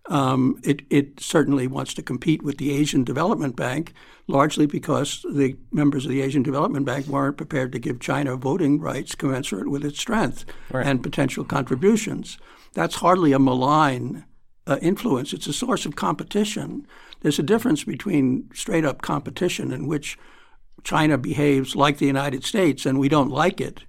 Um, 0.09 0.61
it, 0.65 0.83
it, 0.91 1.21
certainly 1.21 1.69
wants 1.69 1.95
to 1.95 2.03
compete 2.03 2.43
with 2.43 2.59
the 2.59 2.73
Asian 2.73 3.05
Development 3.05 3.55
Bank, 3.55 3.93
largely 4.27 4.67
because 4.67 5.25
the 5.33 5.57
members 5.71 6.05
of 6.05 6.11
the 6.11 6.23
Asian 6.23 6.43
Development 6.43 6.85
Bank 6.85 7.07
weren't 7.07 7.37
prepared 7.37 7.71
to 7.73 7.79
give 7.79 8.01
China 8.01 8.35
voting 8.35 8.81
rights 8.81 9.15
commensurate 9.15 9.69
with 9.69 9.85
its 9.85 10.01
strength 10.01 10.45
right. 10.73 10.85
and 10.85 11.05
potential 11.05 11.45
contributions. 11.45 12.37
That's 12.73 12.97
hardly 12.97 13.33
a 13.33 13.39
malign 13.39 14.25
uh, 14.67 14.79
influence. 14.83 15.33
It's 15.33 15.47
a 15.47 15.53
source 15.53 15.87
of 15.87 15.97
competition. 15.97 16.87
There's 17.21 17.39
a 17.39 17.45
difference 17.45 17.85
between 17.85 18.51
straight 18.55 18.85
up 18.85 19.03
competition 19.03 19.73
in 19.73 19.87
which 19.87 20.19
China 20.85 21.19
behaves 21.19 21.77
like 21.77 21.99
the 21.99 22.07
United 22.07 22.45
States 22.45 22.87
and 22.87 22.99
we 22.99 23.09
don't 23.09 23.31
like 23.31 23.61
it, 23.61 23.85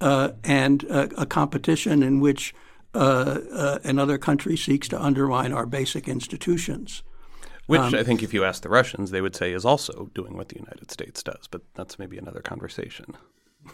uh, 0.00 0.30
and 0.44 0.84
uh, 0.90 1.08
a 1.16 1.26
competition 1.26 2.02
in 2.02 2.20
which 2.20 2.54
another 2.94 4.18
country 4.18 4.56
seeks 4.56 4.88
to 4.88 5.02
undermine 5.02 5.52
our 5.52 5.66
basic 5.66 6.08
institutions. 6.08 7.02
Which 7.66 7.80
um, 7.80 7.94
I 7.94 8.02
think, 8.02 8.24
if 8.24 8.34
you 8.34 8.44
ask 8.44 8.62
the 8.62 8.68
Russians, 8.68 9.12
they 9.12 9.20
would 9.20 9.36
say 9.36 9.52
is 9.52 9.64
also 9.64 10.10
doing 10.12 10.36
what 10.36 10.48
the 10.48 10.56
United 10.56 10.90
States 10.90 11.22
does, 11.22 11.46
but 11.48 11.62
that's 11.74 12.00
maybe 12.00 12.18
another 12.18 12.40
conversation. 12.40 13.16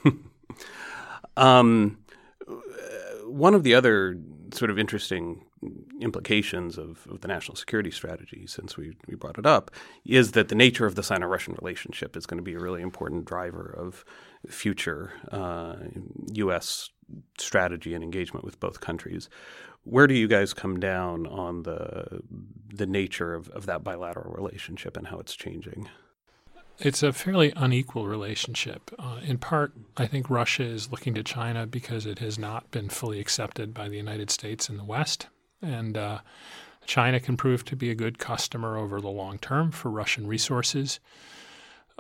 um, 1.39 1.99
one 3.25 3.55
of 3.55 3.63
the 3.63 3.75
other 3.75 4.19
sort 4.53 4.71
of 4.71 4.79
interesting 4.79 5.45
implications 6.01 6.79
of, 6.79 7.07
of, 7.11 7.21
the 7.21 7.29
national 7.29 7.57
security 7.57 7.91
strategy, 7.91 8.47
since 8.47 8.77
we, 8.77 8.97
we 9.07 9.15
brought 9.15 9.39
it 9.39 9.47
up, 9.47 9.71
is 10.05 10.33
that 10.33 10.49
the 10.49 10.55
nature 10.55 10.87
of 10.87 10.95
the 10.95 11.03
Sino 11.03 11.27
Russian 11.27 11.55
relationship 11.61 12.17
is 12.17 12.27
going 12.27 12.39
to 12.39 12.45
be 12.45 12.55
a 12.55 12.59
really 12.59 12.83
important 12.83 13.25
driver 13.25 13.75
of 13.77 14.05
future 14.49 15.13
uh, 15.33 15.77
U.S 16.35 16.91
strategy 17.39 17.95
and 17.95 18.03
engagement 18.03 18.45
with 18.45 18.61
both 18.61 18.81
countries. 18.81 19.29
Where 19.85 20.07
do 20.07 20.15
you 20.15 20.27
guys 20.27 20.53
come 20.53 20.81
down 20.81 21.27
on 21.27 21.63
the 21.63 22.21
the 22.75 22.87
nature 22.87 23.35
of, 23.35 23.49
of 23.51 23.67
that 23.67 23.85
bilateral 23.85 24.35
relationship 24.35 24.97
and 24.97 25.07
how 25.07 25.19
it's 25.19 25.35
changing? 25.35 25.89
It's 26.79 27.03
a 27.03 27.13
fairly 27.13 27.53
unequal 27.57 28.07
relationship. 28.07 28.91
Uh, 28.99 29.21
in 29.25 29.39
part, 29.39 29.73
I 29.97 30.07
think 30.07 30.29
Russia 30.29 30.65
is 30.65 30.91
looking 30.91 31.15
to 31.15 31.23
China 31.23 31.67
because 31.67 32.05
it 32.05 32.19
has 32.19 32.39
not 32.39 32.71
been 32.71 32.89
fully 32.91 33.19
accepted 33.19 33.73
by 33.73 33.89
the 33.89 33.97
United 33.97 34.31
States 34.31 34.69
and 34.69 34.79
the 34.79 34.85
West. 34.85 35.29
And 35.63 35.97
uh, 35.97 36.19
China 36.85 37.19
can 37.19 37.37
prove 37.37 37.65
to 37.67 37.77
be 37.77 37.91
a 37.91 37.95
good 37.95 38.19
customer 38.19 38.77
over 38.77 39.01
the 39.01 39.09
long 39.09 39.39
term 39.39 39.71
for 39.71 39.91
Russian 39.91 40.27
resources. 40.27 41.01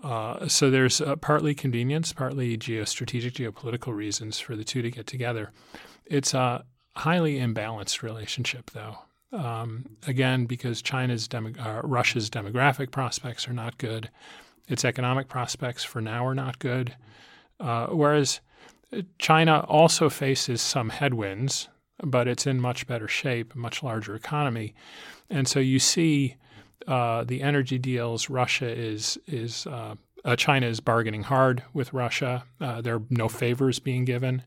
Uh, 0.02 0.46
so 0.46 0.70
there's 0.70 1.00
uh, 1.00 1.16
partly 1.16 1.54
convenience, 1.54 2.12
partly 2.12 2.58
geostrategic, 2.58 3.32
geopolitical 3.32 3.94
reasons 3.94 4.38
for 4.38 4.54
the 4.54 4.64
two 4.64 4.82
to 4.82 4.90
get 4.90 5.06
together. 5.06 5.52
It's 6.04 6.34
a 6.34 6.66
highly 6.96 7.38
imbalanced 7.38 8.02
relationship, 8.02 8.70
though. 8.72 8.98
Um, 9.32 9.96
again, 10.06 10.44
because 10.44 10.82
China's 10.82 11.26
demo- 11.26 11.58
uh, 11.58 11.80
Russia's 11.82 12.30
demographic 12.30 12.90
prospects 12.90 13.48
are 13.48 13.52
not 13.52 13.78
good, 13.78 14.10
its 14.68 14.84
economic 14.84 15.28
prospects 15.28 15.84
for 15.84 16.00
now 16.00 16.26
are 16.26 16.34
not 16.34 16.58
good. 16.58 16.94
Uh, 17.58 17.86
whereas 17.86 18.40
China 19.18 19.60
also 19.68 20.08
faces 20.08 20.60
some 20.60 20.90
headwinds, 20.90 21.68
but 22.02 22.28
it's 22.28 22.46
in 22.46 22.60
much 22.60 22.86
better 22.86 23.08
shape, 23.08 23.54
a 23.54 23.58
much 23.58 23.82
larger 23.82 24.14
economy, 24.14 24.74
and 25.30 25.48
so 25.48 25.58
you 25.58 25.78
see 25.78 26.36
uh, 26.86 27.24
the 27.24 27.42
energy 27.42 27.78
deals, 27.78 28.30
Russia 28.30 28.68
is 28.68 29.18
is 29.26 29.66
uh, 29.66 29.94
uh, 30.24 30.36
China 30.36 30.66
is 30.66 30.80
bargaining 30.80 31.24
hard 31.24 31.62
with 31.72 31.92
Russia. 31.92 32.44
Uh, 32.60 32.80
there 32.80 32.96
are 32.96 33.02
no 33.10 33.28
favors 33.28 33.78
being 33.78 34.04
given. 34.04 34.42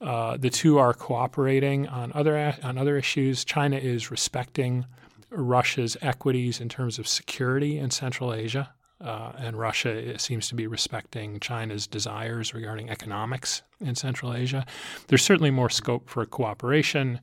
Uh, 0.00 0.36
the 0.36 0.50
two 0.50 0.78
are 0.78 0.92
cooperating 0.92 1.86
on 1.88 2.12
other 2.14 2.54
on 2.62 2.76
other 2.76 2.96
issues. 2.96 3.44
China 3.44 3.76
is 3.76 4.10
respecting 4.10 4.84
Russia's 5.30 5.96
equities 6.00 6.60
in 6.60 6.68
terms 6.68 6.98
of 6.98 7.08
security 7.08 7.78
in 7.78 7.90
Central 7.90 8.32
Asia, 8.32 8.72
uh, 9.04 9.32
and 9.38 9.58
Russia 9.58 10.18
seems 10.18 10.48
to 10.48 10.54
be 10.54 10.66
respecting 10.66 11.38
China's 11.38 11.86
desires 11.86 12.54
regarding 12.54 12.90
economics 12.90 13.62
in 13.80 13.94
Central 13.94 14.34
Asia. 14.34 14.64
There's 15.06 15.22
certainly 15.22 15.50
more 15.50 15.70
scope 15.70 16.08
for 16.08 16.24
cooperation, 16.26 17.20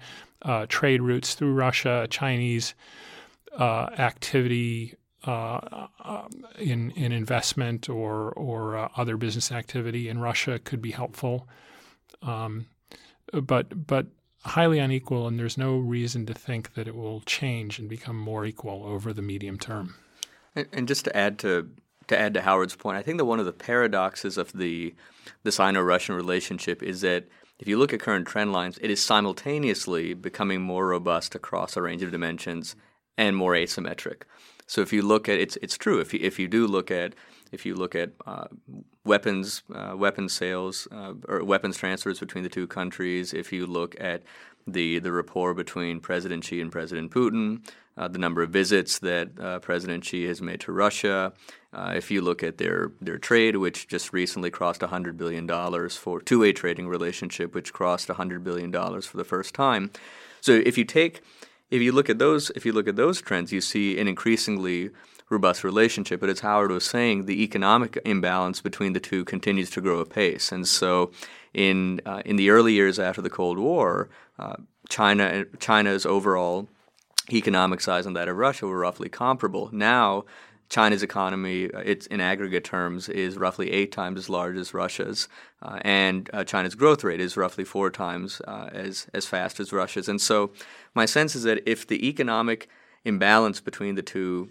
trade 0.69 1.01
routes 1.01 1.33
through 1.33 1.53
Russia, 1.53 2.07
Chinese 2.09 2.75
uh, 3.57 3.89
activity 3.97 4.95
uh, 5.27 5.88
uh, 6.03 6.27
in 6.57 6.91
in 6.91 7.11
investment 7.11 7.89
or 7.89 8.31
or 8.31 8.77
uh, 8.77 8.89
other 8.97 9.17
business 9.17 9.51
activity 9.51 10.09
in 10.09 10.19
Russia 10.19 10.57
could 10.57 10.81
be 10.81 10.91
helpful, 10.91 11.47
um, 12.23 12.65
but 13.31 13.85
but 13.85 14.07
highly 14.43 14.79
unequal, 14.79 15.27
and 15.27 15.38
there's 15.38 15.57
no 15.57 15.77
reason 15.77 16.25
to 16.25 16.33
think 16.33 16.73
that 16.73 16.88
it 16.88 16.95
will 16.95 17.21
change 17.21 17.77
and 17.77 17.88
become 17.88 18.17
more 18.17 18.45
equal 18.45 18.83
over 18.83 19.13
the 19.13 19.21
medium 19.21 19.59
term. 19.59 19.93
And, 20.55 20.88
just 20.88 21.05
to 21.05 21.15
add 21.15 21.39
to 21.39 21.70
to 22.08 22.20
add 22.20 22.34
to 22.34 22.41
Howard's 22.41 22.75
point, 22.75 22.98
I 22.98 23.03
think 23.03 23.17
that 23.20 23.25
one 23.25 23.39
of 23.39 23.46
the 23.46 23.53
paradoxes 23.53 24.38
of 24.38 24.51
the 24.51 24.93
the 25.43 25.51
Sino-Russian 25.51 26.15
relationship 26.15 26.84
is 26.84 27.01
that 27.01 27.27
if 27.60 27.67
you 27.67 27.77
look 27.77 27.93
at 27.93 28.00
current 28.00 28.27
trend 28.27 28.51
lines, 28.51 28.77
it 28.81 28.89
is 28.89 29.01
simultaneously 29.01 30.13
becoming 30.13 30.62
more 30.62 30.88
robust 30.88 31.36
across 31.36 31.77
a 31.77 31.81
range 31.81 32.01
of 32.01 32.12
dimensions 32.12 32.75
and 33.17 33.38
more 33.38 33.53
asymmetric. 33.53 34.24
So 34.67 34.81
if 34.81 34.91
you 34.91 35.01
look 35.01 35.29
at 35.29 35.39
it's 35.39 35.58
it's 35.62 35.77
true. 35.77 36.00
If 36.00 36.13
you, 36.13 36.20
if 36.24 36.39
you 36.39 36.48
do 36.48 36.67
look 36.67 36.91
at 36.91 37.13
if 37.51 37.65
you 37.65 37.75
look 37.75 37.93
at 37.96 38.12
uh, 38.25 38.48
weapons 39.05 39.63
uh, 39.74 39.93
weapons 39.96 40.34
sales 40.34 40.88
uh, 40.91 41.13
or 41.27 41.43
weapons 41.43 41.77
transfers 41.77 42.20
between 42.20 42.43
the 42.43 42.50
two 42.50 42.67
countries, 42.67 43.34
if 43.34 43.51
you 43.53 43.65
look 43.65 43.96
at 44.00 44.24
the 44.65 45.00
the 45.00 45.12
rapport 45.12 45.53
between 45.53 46.00
President 46.00 46.43
Xi 46.43 46.62
and 46.62 46.72
President 46.72 47.12
Putin, 47.12 47.65
uh, 47.98 48.07
the 48.07 48.17
number 48.17 48.41
of 48.41 48.50
visits 48.50 49.00
that 49.00 49.29
uh, 49.39 49.60
President 49.60 50.05
Xi 50.05 50.25
has 50.25 50.41
made 50.41 50.60
to 50.62 50.71
Russia. 50.71 51.33
Uh, 51.74 51.93
if 51.95 52.12
you 52.12 52.21
look 52.21 52.43
at 52.43 52.57
their, 52.57 52.91
their 53.01 53.17
trade, 53.17 53.55
which 53.57 53.88
just 53.88 54.12
recently 54.12 54.50
crossed 54.50 54.81
$100 54.81 55.17
billion 55.17 55.48
for 55.89 56.21
two-way 56.21 56.51
trading 56.53 56.88
relationship, 56.88 57.53
which 57.55 57.74
crossed 57.74 58.07
$100 58.07 58.43
billion 58.43 58.71
for 59.01 59.17
the 59.17 59.24
first 59.24 59.53
time. 59.53 59.91
So 60.41 60.53
if 60.53 60.77
you 60.77 60.83
take, 60.83 61.21
if 61.69 61.81
you 61.81 61.91
look 61.91 62.10
at 62.10 62.19
those, 62.19 62.50
if 62.51 62.65
you 62.65 62.74
look 62.74 62.88
at 62.88 62.95
those 62.95 63.21
trends, 63.21 63.51
you 63.51 63.62
see 63.62 64.00
an 64.00 64.07
increasingly 64.07 64.89
robust 65.29 65.63
relationship. 65.63 66.19
But 66.19 66.29
as 66.29 66.41
Howard 66.41 66.71
was 66.71 66.83
saying, 66.83 67.25
the 67.25 67.41
economic 67.43 67.98
imbalance 68.03 68.62
between 68.62 68.93
the 68.93 69.00
two 69.00 69.24
continues 69.24 69.69
to 69.71 69.81
grow 69.81 70.00
apace. 70.00 70.51
And 70.51 70.67
so, 70.67 71.12
in 71.53 72.01
uh, 72.05 72.21
in 72.25 72.36
the 72.36 72.50
early 72.50 72.74
years 72.74 73.00
after 73.00 73.21
the 73.21 73.29
Cold 73.29 73.57
War, 73.57 74.10
uh, 74.38 74.55
China 74.89 75.45
China's 75.60 76.05
overall 76.05 76.67
economic 77.38 77.81
size 77.81 78.05
and 78.05 78.15
that 78.15 78.27
of 78.27 78.38
Russia 78.38 78.67
were 78.67 78.79
roughly 78.79 79.09
comparable. 79.09 79.69
Now, 79.71 80.25
China's 80.71 81.03
economy, 81.03 81.69
uh, 81.69 81.79
it's 81.79 82.07
in 82.07 82.21
aggregate 82.21 82.63
terms, 82.63 83.09
is 83.09 83.38
roughly 83.38 83.71
eight 83.71 83.91
times 83.91 84.17
as 84.17 84.29
large 84.29 84.55
as 84.55 84.73
Russia's, 84.73 85.27
uh, 85.61 85.79
and 85.81 86.29
uh, 86.31 86.45
China's 86.45 86.75
growth 86.75 87.03
rate 87.03 87.19
is 87.19 87.35
roughly 87.35 87.65
four 87.65 87.91
times 87.91 88.41
uh, 88.47 88.69
as 88.71 89.07
as 89.13 89.25
fast 89.25 89.59
as 89.59 89.73
Russia's. 89.73 90.07
And 90.07 90.21
so, 90.21 90.51
my 90.95 91.05
sense 91.05 91.35
is 91.35 91.43
that 91.43 91.61
if 91.69 91.85
the 91.85 92.07
economic 92.07 92.69
imbalance 93.03 93.59
between 93.59 93.95
the 93.95 94.01
two 94.01 94.50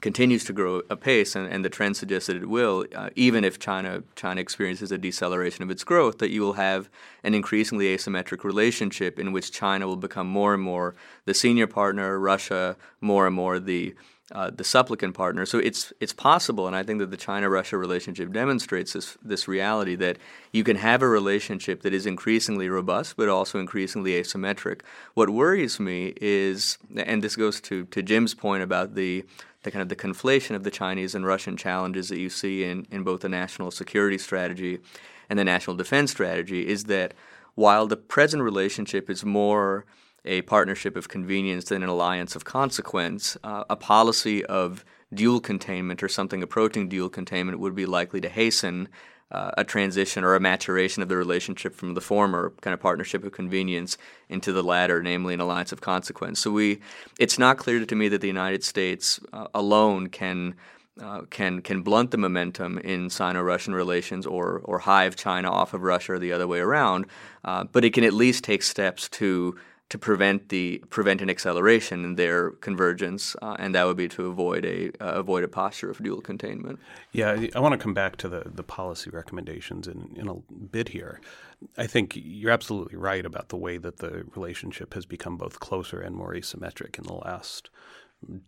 continues 0.00 0.44
to 0.44 0.52
grow 0.52 0.82
apace, 0.90 1.34
and, 1.36 1.46
and 1.52 1.64
the 1.64 1.70
trend 1.70 1.96
suggests 1.96 2.26
that 2.28 2.36
it 2.36 2.48
will, 2.48 2.86
uh, 2.94 3.10
even 3.16 3.44
if 3.44 3.58
China 3.58 4.02
China 4.16 4.40
experiences 4.40 4.90
a 4.92 4.98
deceleration 4.98 5.62
of 5.62 5.70
its 5.70 5.84
growth, 5.84 6.18
that 6.18 6.30
you 6.30 6.40
will 6.40 6.54
have 6.54 6.88
an 7.22 7.34
increasingly 7.34 7.86
asymmetric 7.86 8.44
relationship 8.44 9.18
in 9.18 9.32
which 9.32 9.52
China 9.52 9.86
will 9.86 9.96
become 9.96 10.26
more 10.26 10.54
and 10.54 10.62
more 10.62 10.94
the 11.24 11.34
senior 11.34 11.66
partner, 11.66 12.18
Russia 12.18 12.76
more 13.00 13.26
and 13.26 13.36
more 13.36 13.58
the 13.58 13.94
uh, 14.32 14.50
the 14.50 14.64
supplicant 14.64 15.14
partner. 15.14 15.44
So 15.46 15.58
it's 15.58 15.92
it's 16.00 16.12
possible, 16.12 16.66
and 16.66 16.76
I 16.76 16.82
think 16.82 16.98
that 17.00 17.10
the 17.10 17.16
China-Russia 17.16 17.76
relationship 17.76 18.32
demonstrates 18.32 18.92
this 18.92 19.16
this 19.22 19.48
reality 19.48 19.96
that 19.96 20.18
you 20.52 20.64
can 20.64 20.76
have 20.76 21.02
a 21.02 21.08
relationship 21.08 21.82
that 21.82 21.92
is 21.92 22.06
increasingly 22.06 22.68
robust, 22.68 23.16
but 23.16 23.28
also 23.28 23.58
increasingly 23.58 24.12
asymmetric. 24.12 24.80
What 25.14 25.30
worries 25.30 25.80
me 25.80 26.14
is, 26.20 26.78
and 26.96 27.22
this 27.22 27.36
goes 27.36 27.60
to 27.62 27.84
to 27.86 28.02
Jim's 28.02 28.34
point 28.34 28.62
about 28.62 28.94
the 28.94 29.24
the 29.62 29.70
kind 29.70 29.82
of 29.82 29.88
the 29.88 29.96
conflation 29.96 30.54
of 30.54 30.64
the 30.64 30.70
Chinese 30.70 31.14
and 31.14 31.26
Russian 31.26 31.56
challenges 31.56 32.08
that 32.08 32.18
you 32.18 32.30
see 32.30 32.64
in, 32.64 32.86
in 32.90 33.02
both 33.02 33.20
the 33.20 33.28
national 33.28 33.70
security 33.70 34.16
strategy 34.16 34.78
and 35.28 35.38
the 35.38 35.44
national 35.44 35.76
defense 35.76 36.10
strategy 36.10 36.66
is 36.66 36.84
that 36.84 37.14
while 37.54 37.86
the 37.86 37.96
present 37.96 38.42
relationship 38.42 39.10
is 39.10 39.24
more 39.24 39.84
a 40.24 40.42
partnership 40.42 40.96
of 40.96 41.08
convenience 41.08 41.64
than 41.64 41.82
an 41.82 41.88
alliance 41.88 42.36
of 42.36 42.44
consequence, 42.44 43.36
uh, 43.44 43.64
a 43.70 43.76
policy 43.76 44.44
of 44.46 44.84
dual 45.12 45.40
containment 45.40 46.02
or 46.02 46.08
something 46.08 46.42
approaching 46.42 46.88
dual 46.88 47.08
containment 47.08 47.58
would 47.58 47.74
be 47.74 47.86
likely 47.86 48.20
to 48.20 48.28
hasten 48.28 48.88
uh, 49.32 49.52
a 49.56 49.64
transition 49.64 50.24
or 50.24 50.34
a 50.34 50.40
maturation 50.40 51.02
of 51.02 51.08
the 51.08 51.16
relationship 51.16 51.74
from 51.74 51.94
the 51.94 52.00
former 52.00 52.52
kind 52.60 52.74
of 52.74 52.80
partnership 52.80 53.24
of 53.24 53.32
convenience 53.32 53.96
into 54.28 54.52
the 54.52 54.62
latter, 54.62 55.02
namely 55.02 55.34
an 55.34 55.40
alliance 55.40 55.72
of 55.72 55.80
consequence. 55.80 56.40
So 56.40 56.50
we, 56.50 56.80
it's 57.18 57.38
not 57.38 57.56
clear 57.56 57.84
to 57.84 57.94
me 57.94 58.08
that 58.08 58.20
the 58.20 58.26
United 58.26 58.64
States 58.64 59.20
uh, 59.32 59.46
alone 59.54 60.08
can. 60.08 60.54
Uh, 61.00 61.22
can 61.30 61.62
can 61.62 61.80
blunt 61.80 62.10
the 62.10 62.18
momentum 62.18 62.76
in 62.78 63.08
Sino-Russian 63.08 63.74
relations 63.74 64.26
or 64.26 64.60
or 64.64 64.80
hive 64.80 65.16
China 65.16 65.50
off 65.50 65.72
of 65.72 65.82
Russia 65.82 66.14
or 66.14 66.18
the 66.18 66.32
other 66.32 66.46
way 66.46 66.58
around, 66.58 67.06
uh, 67.44 67.64
but 67.64 67.84
it 67.84 67.94
can 67.94 68.04
at 68.04 68.12
least 68.12 68.44
take 68.44 68.62
steps 68.62 69.08
to 69.08 69.56
to 69.90 69.98
prevent 69.98 70.48
the 70.48 70.82
prevent 70.88 71.20
an 71.20 71.28
acceleration 71.28 72.04
in 72.04 72.14
their 72.14 72.52
convergence, 72.52 73.36
uh, 73.42 73.56
and 73.58 73.74
that 73.74 73.86
would 73.86 73.96
be 73.96 74.08
to 74.08 74.26
avoid 74.26 74.64
a 74.64 74.90
uh, 75.00 75.14
avoid 75.14 75.44
a 75.44 75.48
posture 75.48 75.90
of 75.90 76.02
dual 76.02 76.20
containment. 76.20 76.78
Yeah, 77.12 77.46
I 77.54 77.60
want 77.60 77.72
to 77.72 77.78
come 77.78 77.92
back 77.92 78.16
to 78.18 78.28
the 78.28 78.44
the 78.54 78.62
policy 78.62 79.10
recommendations 79.10 79.86
in 79.86 80.14
in 80.16 80.28
a 80.28 80.34
bit 80.70 80.88
here. 80.88 81.20
I 81.76 81.86
think 81.86 82.12
you're 82.16 82.52
absolutely 82.52 82.96
right 82.96 83.26
about 83.26 83.50
the 83.50 83.56
way 83.56 83.76
that 83.78 83.98
the 83.98 84.24
relationship 84.34 84.94
has 84.94 85.04
become 85.04 85.36
both 85.36 85.60
closer 85.60 86.00
and 86.00 86.16
more 86.16 86.32
asymmetric 86.32 86.96
in 86.96 87.04
the 87.04 87.12
last 87.12 87.68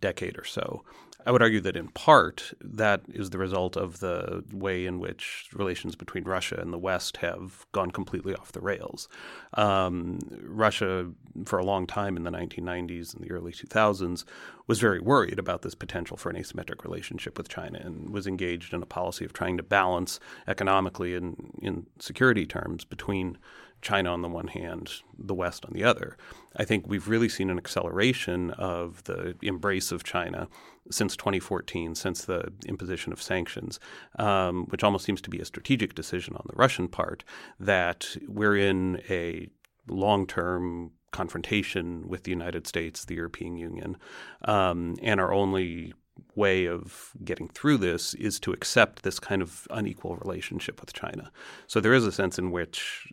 decade 0.01 0.37
or 0.37 0.45
so. 0.45 0.83
I 1.25 1.31
would 1.31 1.41
argue 1.41 1.61
that 1.61 1.77
in 1.77 1.87
part 1.89 2.53
that 2.61 3.01
is 3.07 3.29
the 3.29 3.37
result 3.37 3.77
of 3.77 3.99
the 3.99 4.43
way 4.51 4.85
in 4.85 4.99
which 4.99 5.47
relations 5.53 5.95
between 5.95 6.25
Russia 6.25 6.59
and 6.59 6.73
the 6.73 6.77
West 6.77 7.17
have 7.17 7.65
gone 7.71 7.91
completely 7.91 8.35
off 8.35 8.51
the 8.51 8.59
rails. 8.59 9.07
Um, 9.53 10.19
Russia, 10.41 11.09
for 11.45 11.59
a 11.59 11.65
long 11.65 11.87
time 11.87 12.17
in 12.17 12.23
the 12.23 12.31
1990s 12.31 13.15
and 13.15 13.23
the 13.23 13.31
early 13.31 13.53
2000s, 13.53 14.25
was 14.67 14.79
very 14.79 14.99
worried 14.99 15.39
about 15.39 15.61
this 15.61 15.75
potential 15.75 16.17
for 16.17 16.29
an 16.29 16.35
asymmetric 16.35 16.83
relationship 16.83 17.37
with 17.37 17.47
China 17.47 17.79
and 17.79 18.09
was 18.09 18.27
engaged 18.27 18.73
in 18.73 18.81
a 18.81 18.85
policy 18.85 19.23
of 19.23 19.33
trying 19.33 19.57
to 19.57 19.63
balance 19.63 20.19
economically 20.47 21.15
and 21.15 21.51
in 21.61 21.85
security 21.99 22.45
terms 22.45 22.83
between 22.83 23.37
China 23.83 24.11
on 24.11 24.21
the 24.21 24.29
one 24.29 24.47
hand, 24.47 24.89
the 25.17 25.35
West 25.35 25.65
on 25.65 25.73
the 25.73 25.83
other. 25.83 26.17
I 26.55 26.63
think 26.63 26.87
we've 26.87 27.07
really 27.07 27.29
seen 27.29 27.49
an 27.49 27.57
acceleration 27.57 28.51
of 28.51 29.03
the 29.03 29.35
embrace 29.43 29.91
of 29.91 30.03
China 30.03 30.47
since 30.89 31.15
2014, 31.15 31.93
since 31.93 32.25
the 32.25 32.51
imposition 32.65 33.13
of 33.13 33.21
sanctions, 33.21 33.79
um, 34.17 34.65
which 34.67 34.83
almost 34.83 35.05
seems 35.05 35.21
to 35.21 35.29
be 35.29 35.39
a 35.39 35.45
strategic 35.45 35.93
decision 35.93 36.35
on 36.35 36.45
the 36.47 36.55
Russian 36.55 36.87
part 36.87 37.23
that 37.59 38.17
we're 38.27 38.57
in 38.57 39.01
a 39.09 39.49
long 39.87 40.25
term 40.25 40.91
confrontation 41.11 42.07
with 42.07 42.23
the 42.23 42.31
United 42.31 42.65
States, 42.65 43.05
the 43.05 43.15
European 43.15 43.55
Union, 43.55 43.97
um, 44.45 44.95
and 45.03 45.19
our 45.19 45.31
only 45.31 45.93
way 46.35 46.65
of 46.65 47.11
getting 47.23 47.47
through 47.47 47.77
this 47.77 48.13
is 48.15 48.39
to 48.39 48.51
accept 48.51 49.03
this 49.03 49.19
kind 49.19 49.41
of 49.41 49.67
unequal 49.69 50.15
relationship 50.17 50.81
with 50.81 50.93
China. 50.93 51.31
So 51.67 51.79
there 51.79 51.93
is 51.93 52.05
a 52.05 52.11
sense 52.11 52.39
in 52.39 52.51
which 52.51 53.07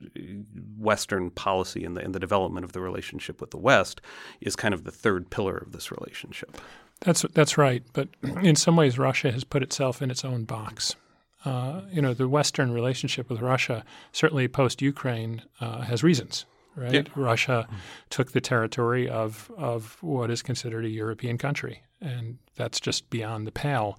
Western 0.78 1.30
policy 1.30 1.84
and 1.84 1.96
the, 1.96 2.02
and 2.02 2.14
the 2.14 2.20
development 2.20 2.64
of 2.64 2.72
the 2.72 2.80
relationship 2.80 3.40
with 3.40 3.50
the 3.50 3.58
West 3.58 4.00
is 4.40 4.56
kind 4.56 4.74
of 4.74 4.84
the 4.84 4.90
third 4.90 5.30
pillar 5.30 5.56
of 5.56 5.72
this 5.72 5.90
relationship. 5.90 6.60
That's 7.00 7.22
that's 7.32 7.56
right. 7.56 7.82
But 7.92 8.08
in 8.22 8.56
some 8.56 8.76
ways, 8.76 8.98
Russia 8.98 9.32
has 9.32 9.44
put 9.44 9.62
itself 9.62 10.02
in 10.02 10.10
its 10.10 10.24
own 10.24 10.44
box. 10.44 10.96
Uh, 11.44 11.82
you 11.90 12.02
know, 12.02 12.12
the 12.12 12.28
Western 12.28 12.70
relationship 12.70 13.30
with 13.30 13.40
Russia, 13.40 13.82
certainly 14.12 14.46
post 14.46 14.82
Ukraine, 14.82 15.42
uh, 15.60 15.80
has 15.82 16.02
reasons 16.02 16.44
right? 16.76 16.92
Yeah. 16.92 17.02
Russia 17.14 17.66
mm-hmm. 17.66 17.76
took 18.10 18.32
the 18.32 18.40
territory 18.40 19.08
of 19.08 19.50
of 19.56 19.96
what 20.02 20.30
is 20.30 20.42
considered 20.42 20.84
a 20.84 20.88
European 20.88 21.38
country, 21.38 21.82
and 22.00 22.38
that's 22.56 22.80
just 22.80 23.10
beyond 23.10 23.46
the 23.46 23.52
pale 23.52 23.98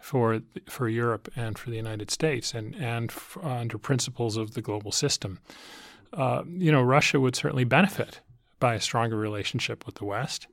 for 0.00 0.40
for 0.68 0.88
Europe 0.88 1.28
and 1.36 1.58
for 1.58 1.70
the 1.70 1.76
United 1.76 2.10
States, 2.10 2.54
and 2.54 2.74
and 2.76 3.10
f- 3.10 3.38
under 3.42 3.78
principles 3.78 4.36
of 4.36 4.54
the 4.54 4.62
global 4.62 4.92
system. 4.92 5.40
Uh, 6.12 6.42
you 6.46 6.70
know, 6.70 6.82
Russia 6.82 7.18
would 7.20 7.36
certainly 7.36 7.64
benefit 7.64 8.20
by 8.60 8.74
a 8.74 8.80
stronger 8.80 9.16
relationship 9.16 9.84
with 9.84 9.96
the 9.96 10.04
West. 10.04 10.46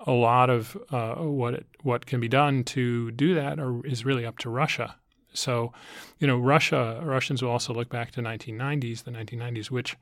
A 0.00 0.12
lot 0.12 0.50
of 0.50 0.76
uh, 0.90 1.14
what 1.14 1.54
it, 1.54 1.66
what 1.82 2.06
can 2.06 2.20
be 2.20 2.28
done 2.28 2.64
to 2.64 3.12
do 3.12 3.34
that 3.34 3.60
are, 3.60 3.86
is 3.86 4.04
really 4.04 4.26
up 4.26 4.38
to 4.38 4.50
Russia. 4.50 4.96
So, 5.34 5.72
you 6.18 6.26
know, 6.26 6.38
Russia 6.38 7.00
Russians 7.02 7.42
will 7.42 7.50
also 7.50 7.72
look 7.72 7.88
back 7.88 8.10
to 8.12 8.22
1990s, 8.22 9.04
the 9.04 9.10
1990s, 9.10 9.70
which 9.70 9.96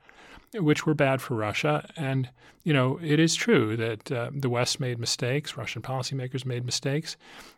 which 0.53 0.85
were 0.85 0.93
bad 0.93 1.21
for 1.21 1.35
Russia. 1.35 1.87
And, 1.95 2.29
you 2.63 2.73
know, 2.73 2.99
it 3.01 3.19
is 3.19 3.35
true 3.35 3.77
that 3.77 4.11
uh, 4.11 4.31
the 4.33 4.49
West 4.49 4.79
made 4.79 4.99
mistakes, 4.99 5.55
Russian 5.55 5.81
policymakers 5.81 6.45
made 6.45 6.65
mistakes. 6.65 7.15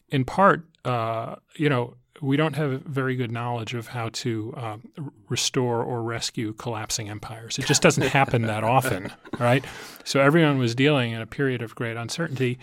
In 0.10 0.26
part, 0.26 0.66
uh, 0.86 1.38
you 1.56 1.70
know, 1.70 1.96
we 2.24 2.38
don't 2.38 2.56
have 2.56 2.82
very 2.84 3.18
good 3.18 3.32
knowledge 3.32 3.74
of 3.74 3.88
how 3.88 4.08
to 4.10 4.54
um, 4.56 5.12
restore 5.28 5.84
or 5.84 6.02
rescue 6.02 6.54
collapsing 6.54 7.10
empires. 7.10 7.60
It 7.60 7.66
just 7.66 7.82
doesn't 7.82 8.08
happen 8.08 8.44
that 8.44 8.64
often, 8.64 9.12
right? 9.40 9.66
So 10.06 10.22
everyone 10.22 10.58
was 10.58 10.74
dealing 10.74 11.12
in 11.12 11.22
a 11.22 11.28
period 11.28 11.62
of 11.62 11.76
great 11.76 11.98
uncertainty, 11.98 12.60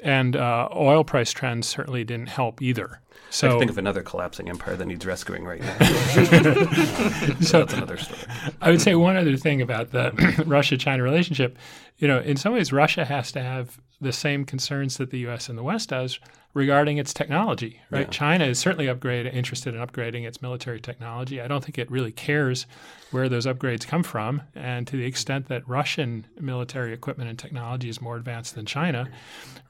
and 0.00 0.34
uh, 0.34 0.68
oil 0.74 1.04
price 1.04 1.30
trends 1.30 1.68
certainly 1.68 2.02
didn't 2.02 2.28
help 2.28 2.60
either. 2.60 3.00
So, 3.30 3.48
I 3.48 3.50
can 3.50 3.58
think 3.60 3.70
of 3.70 3.78
another 3.78 4.02
collapsing 4.02 4.48
empire 4.48 4.76
that 4.76 4.86
needs 4.86 5.06
rescuing 5.06 5.44
right 5.44 5.60
now. 5.60 5.78
so 7.40 7.60
that's 7.60 7.72
another 7.72 7.96
story. 7.96 8.20
I 8.60 8.70
would 8.70 8.80
say 8.80 8.94
one 8.94 9.16
other 9.16 9.36
thing 9.36 9.60
about 9.60 9.90
the 9.90 10.12
Russia-China 10.46 11.02
relationship 11.02 11.56
you 11.98 12.08
know, 12.08 12.20
in 12.20 12.36
some 12.36 12.52
ways, 12.52 12.72
Russia 12.72 13.04
has 13.04 13.30
to 13.32 13.42
have 13.42 13.78
the 14.00 14.12
same 14.12 14.44
concerns 14.44 14.98
that 14.98 15.10
the 15.10 15.20
U.S. 15.20 15.48
and 15.48 15.56
the 15.56 15.62
West 15.62 15.90
does 15.90 16.18
regarding 16.54 16.98
its 16.98 17.12
technology. 17.12 17.80
Right? 17.90 18.06
Yeah. 18.06 18.10
China 18.10 18.44
is 18.44 18.58
certainly 18.58 18.88
upgrade, 18.88 19.26
interested 19.26 19.74
in 19.74 19.80
upgrading 19.80 20.26
its 20.26 20.40
military 20.40 20.80
technology. 20.80 21.40
I 21.40 21.48
don't 21.48 21.62
think 21.62 21.78
it 21.78 21.90
really 21.90 22.12
cares 22.12 22.66
where 23.10 23.28
those 23.28 23.44
upgrades 23.44 23.86
come 23.86 24.04
from. 24.04 24.42
And 24.54 24.86
to 24.86 24.96
the 24.96 25.04
extent 25.04 25.48
that 25.48 25.68
Russian 25.68 26.26
military 26.40 26.92
equipment 26.92 27.28
and 27.28 27.38
technology 27.38 27.88
is 27.88 28.00
more 28.00 28.16
advanced 28.16 28.54
than 28.54 28.66
China, 28.66 29.08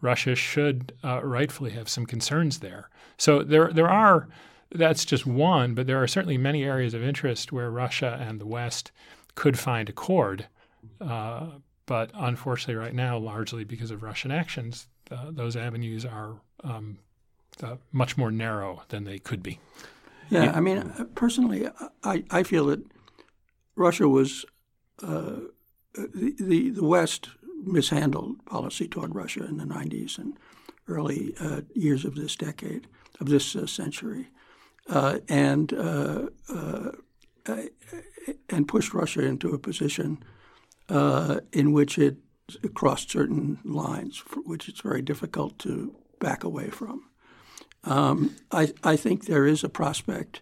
Russia 0.00 0.34
should 0.34 0.92
uh, 1.02 1.20
rightfully 1.24 1.70
have 1.72 1.88
some 1.88 2.06
concerns 2.06 2.60
there. 2.60 2.90
So 3.16 3.42
there, 3.42 3.72
there 3.72 3.90
are. 3.90 4.28
That's 4.70 5.04
just 5.04 5.24
one, 5.24 5.74
but 5.74 5.86
there 5.86 6.02
are 6.02 6.08
certainly 6.08 6.36
many 6.36 6.64
areas 6.64 6.94
of 6.94 7.02
interest 7.02 7.52
where 7.52 7.70
Russia 7.70 8.18
and 8.20 8.40
the 8.40 8.46
West 8.46 8.90
could 9.36 9.58
find 9.58 9.88
accord. 9.88 10.48
Uh, 11.00 11.46
but 11.86 12.10
unfortunately, 12.14 12.74
right 12.74 12.94
now, 12.94 13.16
largely 13.16 13.62
because 13.62 13.90
of 13.90 14.02
Russian 14.02 14.30
actions, 14.30 14.88
uh, 15.10 15.30
those 15.30 15.54
avenues 15.54 16.04
are 16.04 16.40
um, 16.64 16.98
uh, 17.62 17.76
much 17.92 18.16
more 18.16 18.30
narrow 18.30 18.82
than 18.88 19.04
they 19.04 19.18
could 19.18 19.42
be. 19.42 19.60
Yeah, 20.30 20.52
I 20.54 20.60
mean, 20.60 20.78
uh, 20.78 21.04
personally, 21.14 21.68
I, 22.02 22.24
I 22.30 22.42
feel 22.42 22.66
that 22.66 22.84
Russia 23.76 24.08
was 24.08 24.44
uh, 25.02 25.36
the, 25.94 26.34
the, 26.38 26.70
the 26.70 26.84
West 26.84 27.28
mishandled 27.64 28.44
policy 28.46 28.88
toward 28.88 29.14
Russia 29.14 29.44
in 29.44 29.58
the 29.58 29.64
90s 29.64 30.18
and 30.18 30.36
early 30.88 31.34
uh, 31.38 31.60
years 31.74 32.04
of 32.04 32.14
this 32.14 32.36
decade, 32.36 32.86
of 33.20 33.28
this 33.28 33.54
uh, 33.54 33.66
century, 33.66 34.28
and 35.28 35.72
and 38.48 38.68
pushed 38.68 38.94
Russia 38.94 39.22
into 39.22 39.50
a 39.50 39.58
position 39.58 40.22
uh, 40.88 41.40
in 41.52 41.72
which 41.72 41.98
it 41.98 42.16
crossed 42.74 43.10
certain 43.10 43.58
lines, 43.64 44.22
which 44.44 44.68
it's 44.68 44.80
very 44.80 45.02
difficult 45.02 45.58
to 45.58 45.94
back 46.18 46.44
away 46.44 46.68
from. 46.68 47.08
Um, 47.84 48.36
I, 48.50 48.72
I, 48.82 48.96
think 48.96 49.26
there 49.26 49.46
is 49.46 49.62
a 49.62 49.68
prospect, 49.68 50.40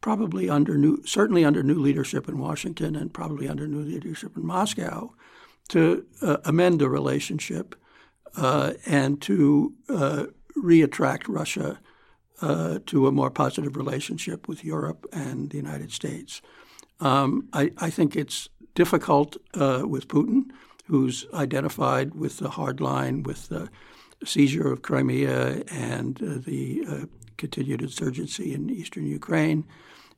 probably 0.00 0.50
under 0.50 0.76
new, 0.76 1.04
certainly 1.06 1.44
under 1.44 1.62
new 1.62 1.78
leadership 1.78 2.28
in 2.28 2.38
Washington 2.38 2.96
and 2.96 3.14
probably 3.14 3.48
under 3.48 3.68
new 3.68 3.82
leadership 3.82 4.36
in 4.36 4.44
Moscow, 4.44 5.14
to 5.68 6.04
uh, 6.20 6.38
amend 6.44 6.80
the 6.80 6.88
relationship 6.88 7.76
uh, 8.36 8.72
and 8.86 9.22
to 9.22 9.72
uh, 9.88 10.26
reattract 10.56 11.28
Russia 11.28 11.78
uh, 12.42 12.78
to 12.86 13.06
a 13.06 13.12
more 13.12 13.30
positive 13.30 13.76
relationship 13.76 14.48
with 14.48 14.64
Europe 14.64 15.06
and 15.12 15.50
the 15.50 15.56
United 15.56 15.92
States. 15.92 16.42
Um, 17.00 17.48
I, 17.52 17.70
I, 17.78 17.90
think 17.90 18.16
it's 18.16 18.48
difficult 18.74 19.36
uh, 19.54 19.84
with 19.86 20.08
Putin, 20.08 20.50
who's 20.86 21.26
identified 21.32 22.14
with 22.14 22.38
the 22.38 22.50
hard 22.50 22.80
line, 22.80 23.22
with 23.22 23.48
the 23.48 23.70
seizure 24.24 24.72
of 24.72 24.82
Crimea 24.82 25.62
and 25.70 26.22
uh, 26.22 26.38
the 26.44 26.84
uh, 26.88 27.06
continued 27.36 27.82
insurgency 27.82 28.54
in 28.54 28.70
eastern 28.70 29.06
Ukraine. 29.06 29.64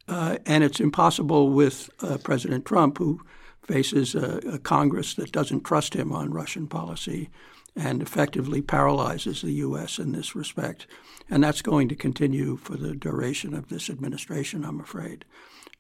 Uh, 0.09 0.38
and 0.47 0.65
it's 0.65 0.81
impossible 0.81 1.51
with 1.51 1.88
President 2.25 2.65
Trump, 2.65 2.99
who 2.99 3.21
faces 3.62 4.15
a, 4.15 4.38
a, 4.53 4.59
Congress 4.59 5.15
that 5.15 5.31
doesn't 5.31 5.62
trust 5.62 5.95
him 5.95 6.12
on 6.12 6.33
Russian 6.33 6.67
policy 6.67 7.31
and 7.77 8.03
effectively 8.03 8.61
paralyzes 8.61 9.43
the 9.43 9.53
U.S. 9.53 9.99
in 9.99 10.12
this 10.12 10.35
respect. 10.35 10.87
And 11.31 11.43
that's 11.43 11.62
going 11.62 11.88
to 11.88 11.95
continue 11.95 12.57
for 12.57 12.77
the 12.77 12.95
duration 12.95 13.55
of 13.55 13.69
this 13.69 13.88
administration, 13.88 14.65
I'm 14.65 14.81
afraid. 14.81 15.25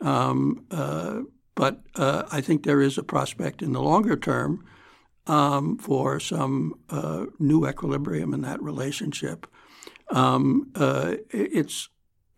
Um, 0.00 0.64
uh, 0.70 1.22
but 1.54 1.80
uh, 1.96 2.22
I 2.32 2.40
think 2.40 2.62
there 2.62 2.80
is 2.80 2.96
a 2.96 3.02
prospect 3.02 3.60
in 3.60 3.72
the 3.72 3.82
longer 3.82 4.16
term 4.16 4.64
um, 5.26 5.78
for 5.78 6.18
some 6.20 6.74
uh, 6.90 7.26
new 7.38 7.66
equilibrium 7.66 8.34
in 8.34 8.42
that 8.42 8.62
relationship. 8.62 9.46
Um, 10.10 10.70
uh, 10.74 11.16
it's 11.30 11.88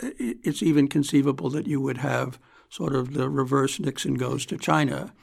it's 0.01 0.63
even 0.63 0.89
conceivable 0.89 1.51
that 1.51 1.67
you 1.67 1.81
would 1.81 1.99
have 1.99 2.39
sort 2.69 2.95
of 2.95 3.15
the 3.15 3.29
reverse 3.31 3.79
Nixon 3.79 4.15
goes 4.15 4.45
to 4.47 4.59
China. 4.59 5.15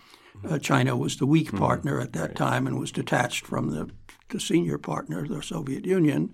Uh, 0.47 0.57
China 0.57 0.95
was 0.95 1.17
the 1.17 1.25
weak 1.25 1.47
mm-hmm. 1.47 1.57
partner 1.57 1.99
at 1.99 2.13
that 2.13 2.29
right. 2.29 2.35
time 2.35 2.67
and 2.67 2.79
was 2.79 2.91
detached 2.91 3.45
from 3.45 3.69
the, 3.69 3.89
the 4.29 4.39
senior 4.39 4.77
partner, 4.77 5.27
the 5.27 5.43
Soviet 5.43 5.85
Union. 5.85 6.33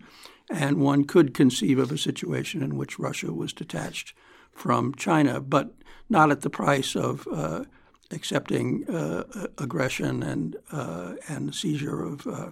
And 0.49 0.77
one 0.77 1.03
could 1.03 1.33
conceive 1.33 1.79
of 1.79 1.91
a 1.91 1.97
situation 1.97 2.61
in 2.61 2.77
which 2.77 2.99
Russia 2.99 3.33
was 3.33 3.51
detached 3.51 4.13
from 4.53 4.93
China, 4.95 5.41
but 5.41 5.73
not 6.09 6.31
at 6.31 6.41
the 6.41 6.49
price 6.49 6.95
of 6.95 7.27
uh, 7.33 7.65
accepting 8.11 8.89
uh, 8.89 9.23
aggression 9.57 10.23
and 10.23 10.55
uh, 10.71 11.13
and 11.27 11.53
seizure 11.53 12.03
of 12.03 12.27
uh, 12.27 12.51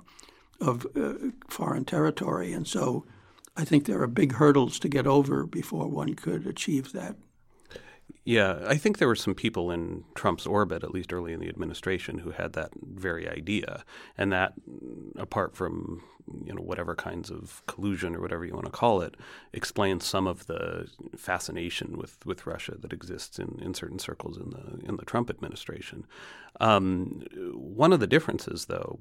of 0.61 0.85
foreign 1.47 1.85
territory. 1.85 2.53
And 2.53 2.67
so, 2.67 3.05
I 3.57 3.65
think 3.65 3.85
there 3.85 4.01
are 4.01 4.07
big 4.07 4.33
hurdles 4.33 4.79
to 4.79 4.89
get 4.89 5.07
over 5.07 5.45
before 5.45 5.87
one 5.87 6.13
could 6.15 6.47
achieve 6.47 6.91
that. 6.93 7.15
Yeah, 8.23 8.63
I 8.65 8.77
think 8.77 8.97
there 8.97 9.07
were 9.07 9.15
some 9.15 9.35
people 9.35 9.69
in 9.69 10.03
Trump's 10.15 10.47
orbit, 10.47 10.83
at 10.83 10.91
least 10.91 11.13
early 11.13 11.31
in 11.31 11.39
the 11.39 11.47
administration, 11.47 12.19
who 12.19 12.31
had 12.31 12.53
that 12.53 12.71
very 12.81 13.29
idea, 13.29 13.83
and 14.17 14.31
that, 14.31 14.53
apart 15.15 15.55
from 15.55 16.01
you 16.45 16.53
know 16.53 16.61
whatever 16.61 16.95
kinds 16.95 17.29
of 17.29 17.61
collusion 17.67 18.15
or 18.15 18.21
whatever 18.21 18.45
you 18.45 18.53
want 18.53 18.65
to 18.65 18.71
call 18.71 19.01
it 19.01 19.15
explains 19.53 20.05
some 20.05 20.27
of 20.27 20.47
the 20.47 20.87
fascination 21.15 21.97
with, 21.97 22.25
with 22.25 22.47
Russia 22.47 22.75
that 22.79 22.93
exists 22.93 23.39
in, 23.39 23.59
in 23.61 23.73
certain 23.73 23.99
circles 23.99 24.37
in 24.37 24.49
the 24.49 24.87
in 24.87 24.97
the 24.97 25.05
Trump 25.05 25.29
administration. 25.29 26.05
Um, 26.59 27.25
one 27.53 27.93
of 27.93 27.99
the 27.99 28.07
differences, 28.07 28.65
though, 28.65 28.99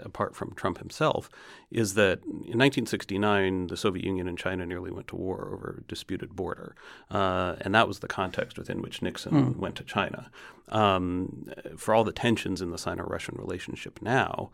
apart 0.00 0.34
from 0.34 0.54
Trump 0.54 0.78
himself, 0.78 1.28
is 1.70 1.94
that 1.94 2.22
in 2.24 2.58
1969 2.58 3.68
the 3.68 3.76
Soviet 3.76 4.04
Union 4.04 4.28
and 4.28 4.38
China 4.38 4.66
nearly 4.66 4.90
went 4.90 5.08
to 5.08 5.16
war 5.16 5.50
over 5.52 5.80
a 5.80 5.88
disputed 5.88 6.36
border, 6.36 6.74
uh, 7.10 7.56
and 7.60 7.74
that 7.74 7.88
was 7.88 8.00
the 8.00 8.08
context 8.08 8.58
within 8.58 8.82
which 8.82 9.02
Nixon 9.02 9.32
mm. 9.32 9.56
went 9.56 9.76
to 9.76 9.84
China. 9.84 10.30
Um, 10.68 11.52
for 11.76 11.94
all 11.94 12.04
the 12.04 12.12
tensions 12.12 12.62
in 12.62 12.70
the 12.70 12.78
Sino-Russian 12.78 13.36
relationship 13.36 14.00
now, 14.00 14.50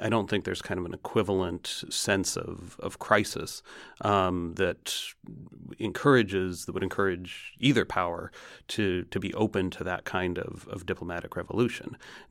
I 0.00 0.08
don't 0.08 0.30
think 0.30 0.44
there's 0.44 0.62
kind 0.62 0.78
of 0.78 0.86
an 0.86 0.94
equivalent 0.94 1.84
sense 1.90 2.36
of, 2.36 2.78
of 2.80 2.98
crisis 2.98 3.62
um, 4.00 4.54
that 4.54 4.98
encourages 5.78 6.64
that 6.64 6.72
would 6.72 6.82
encourage 6.82 7.54
either 7.58 7.84
power 7.84 8.30
to 8.68 9.04
to 9.04 9.20
be 9.20 9.34
open 9.34 9.70
to 9.70 9.84
that 9.84 10.04
kind 10.04 10.38
of, 10.38 10.66
of 10.70 10.86
diplomatic 10.86 11.36
revolution. 11.36 11.47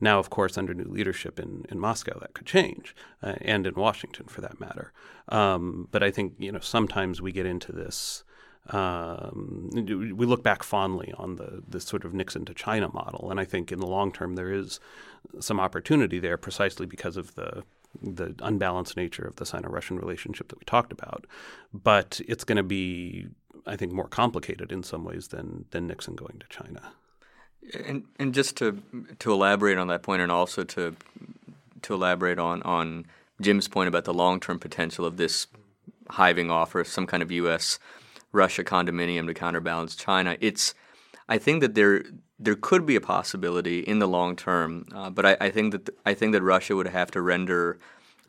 Now, 0.00 0.18
of 0.18 0.30
course, 0.30 0.58
under 0.58 0.74
new 0.74 0.90
leadership 0.90 1.38
in, 1.38 1.64
in 1.70 1.78
Moscow, 1.78 2.18
that 2.20 2.34
could 2.34 2.46
change, 2.46 2.94
uh, 3.22 3.34
and 3.40 3.66
in 3.66 3.74
Washington 3.74 4.26
for 4.26 4.40
that 4.40 4.60
matter. 4.60 4.92
Um, 5.28 5.88
but 5.90 6.02
I 6.02 6.10
think 6.10 6.34
you 6.38 6.52
know 6.52 6.60
sometimes 6.60 7.20
we 7.20 7.32
get 7.32 7.46
into 7.46 7.72
this 7.72 8.24
um, 8.70 9.70
we 9.72 10.26
look 10.26 10.42
back 10.42 10.62
fondly 10.62 11.12
on 11.16 11.36
the 11.36 11.62
this 11.66 11.84
sort 11.84 12.04
of 12.04 12.12
Nixon 12.12 12.44
to 12.46 12.54
China 12.54 12.90
model, 12.92 13.30
and 13.30 13.40
I 13.40 13.44
think 13.44 13.72
in 13.72 13.78
the 13.78 13.86
long 13.86 14.12
term 14.12 14.34
there 14.34 14.52
is 14.52 14.78
some 15.40 15.58
opportunity 15.58 16.18
there, 16.18 16.36
precisely 16.36 16.86
because 16.86 17.16
of 17.16 17.34
the 17.34 17.64
the 18.02 18.34
unbalanced 18.42 18.96
nature 18.96 19.24
of 19.24 19.36
the 19.36 19.46
Sino-Russian 19.46 19.98
relationship 19.98 20.48
that 20.48 20.58
we 20.58 20.64
talked 20.66 20.92
about. 20.92 21.26
But 21.72 22.20
it's 22.28 22.44
going 22.44 22.56
to 22.56 22.62
be, 22.62 23.28
I 23.66 23.76
think, 23.76 23.92
more 23.92 24.08
complicated 24.08 24.70
in 24.70 24.82
some 24.82 25.02
ways 25.02 25.28
than 25.28 25.64
than 25.70 25.86
Nixon 25.86 26.14
going 26.14 26.38
to 26.40 26.46
China. 26.48 26.92
And 27.86 28.04
and 28.18 28.34
just 28.34 28.56
to 28.56 28.82
to 29.18 29.32
elaborate 29.32 29.78
on 29.78 29.88
that 29.88 30.02
point, 30.02 30.22
and 30.22 30.32
also 30.32 30.64
to 30.64 30.96
to 31.82 31.94
elaborate 31.94 32.38
on 32.38 32.62
on 32.62 33.06
Jim's 33.40 33.68
point 33.68 33.88
about 33.88 34.04
the 34.04 34.14
long 34.14 34.40
term 34.40 34.58
potential 34.58 35.04
of 35.04 35.16
this 35.16 35.46
hiving 36.10 36.50
off 36.50 36.74
or 36.74 36.84
some 36.84 37.06
kind 37.06 37.22
of 37.22 37.30
U.S. 37.30 37.78
Russia 38.32 38.64
condominium 38.64 39.26
to 39.26 39.34
counterbalance 39.34 39.94
China. 39.94 40.36
It's 40.40 40.74
I 41.28 41.38
think 41.38 41.60
that 41.60 41.74
there 41.74 42.04
there 42.38 42.54
could 42.54 42.86
be 42.86 42.96
a 42.96 43.00
possibility 43.00 43.80
in 43.80 43.98
the 43.98 44.06
long 44.06 44.36
term, 44.36 44.86
uh, 44.94 45.10
but 45.10 45.26
I, 45.26 45.36
I, 45.40 45.50
think 45.50 45.72
that 45.72 45.90
I 46.06 46.14
think 46.14 46.32
that 46.32 46.42
Russia 46.42 46.76
would 46.76 46.86
have 46.86 47.10
to 47.12 47.20
render 47.20 47.78